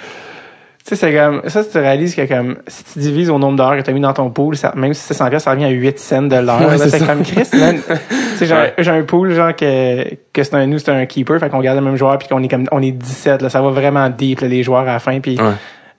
[0.87, 3.77] Tu sais, c'est comme, ça, tu réalises que comme, si tu divises au nombre d'heures
[3.77, 5.67] que tu as mis dans ton pool, ça, même si c'est 100 pièces, ça revient
[5.67, 6.69] à 8 cents de l'heure.
[6.69, 7.49] Ouais, c'est comme Chris,
[8.79, 11.79] j'ai un pool, genre, que, que c'est un, nous, c'est un keeper, fait qu'on garde
[11.79, 13.51] le même joueur, puis qu'on est comme, on est 17, là.
[13.51, 15.53] Ça va vraiment deep, là, les joueurs à la fin, puis, Ouais.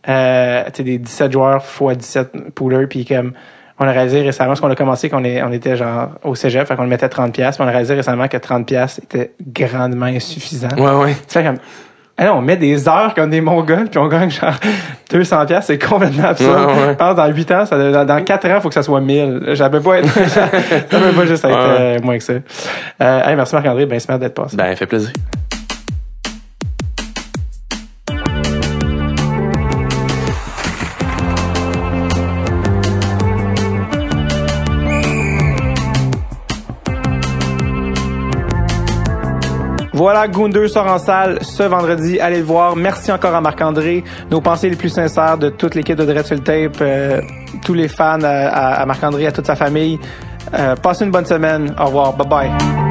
[0.07, 3.33] Euh, des 17 joueurs fois 17 poolers, puis comme,
[3.79, 6.67] on a réalisé récemment, parce qu'on a commencé qu'on est, on était genre au cégep,
[6.67, 10.05] fait qu'on le mettait 30 pièces, on a réalisé récemment que 30 pièces était grandement
[10.05, 10.69] insuffisant.
[10.77, 11.13] Ouais ouais.
[11.13, 11.57] Tu sais, comme,
[12.17, 14.53] ah non, on met des heures comme des mongols, puis on gagne genre
[15.09, 16.51] 200 pièces, c'est complètement absurde.
[16.67, 16.87] Ouais, ouais.
[16.89, 19.01] Je pense dans 8 ans, ça, dans, dans 4 ans, il faut que ça soit
[19.01, 19.53] 1000.
[19.55, 20.47] Ça peut pas être, ça
[20.89, 21.97] peut pas juste être Ouais.
[21.97, 22.33] euh, moins que ça.
[22.33, 24.55] Euh, hey, merci Marc-André, ben, c'est d'être passé.
[24.55, 25.11] Ben fait plaisir.
[40.01, 42.19] Voilà, Goon 2 sort en salle ce vendredi.
[42.19, 42.75] Allez le voir.
[42.75, 44.03] Merci encore à Marc-André.
[44.31, 47.21] Nos pensées les plus sincères de toute l'équipe de Dread sur le Tape, euh,
[47.63, 49.99] tous les fans, à, à- à Marc-André, à toute sa famille.
[50.57, 51.75] Euh, passez une bonne semaine.
[51.79, 52.13] Au revoir.
[52.13, 52.90] Bye bye.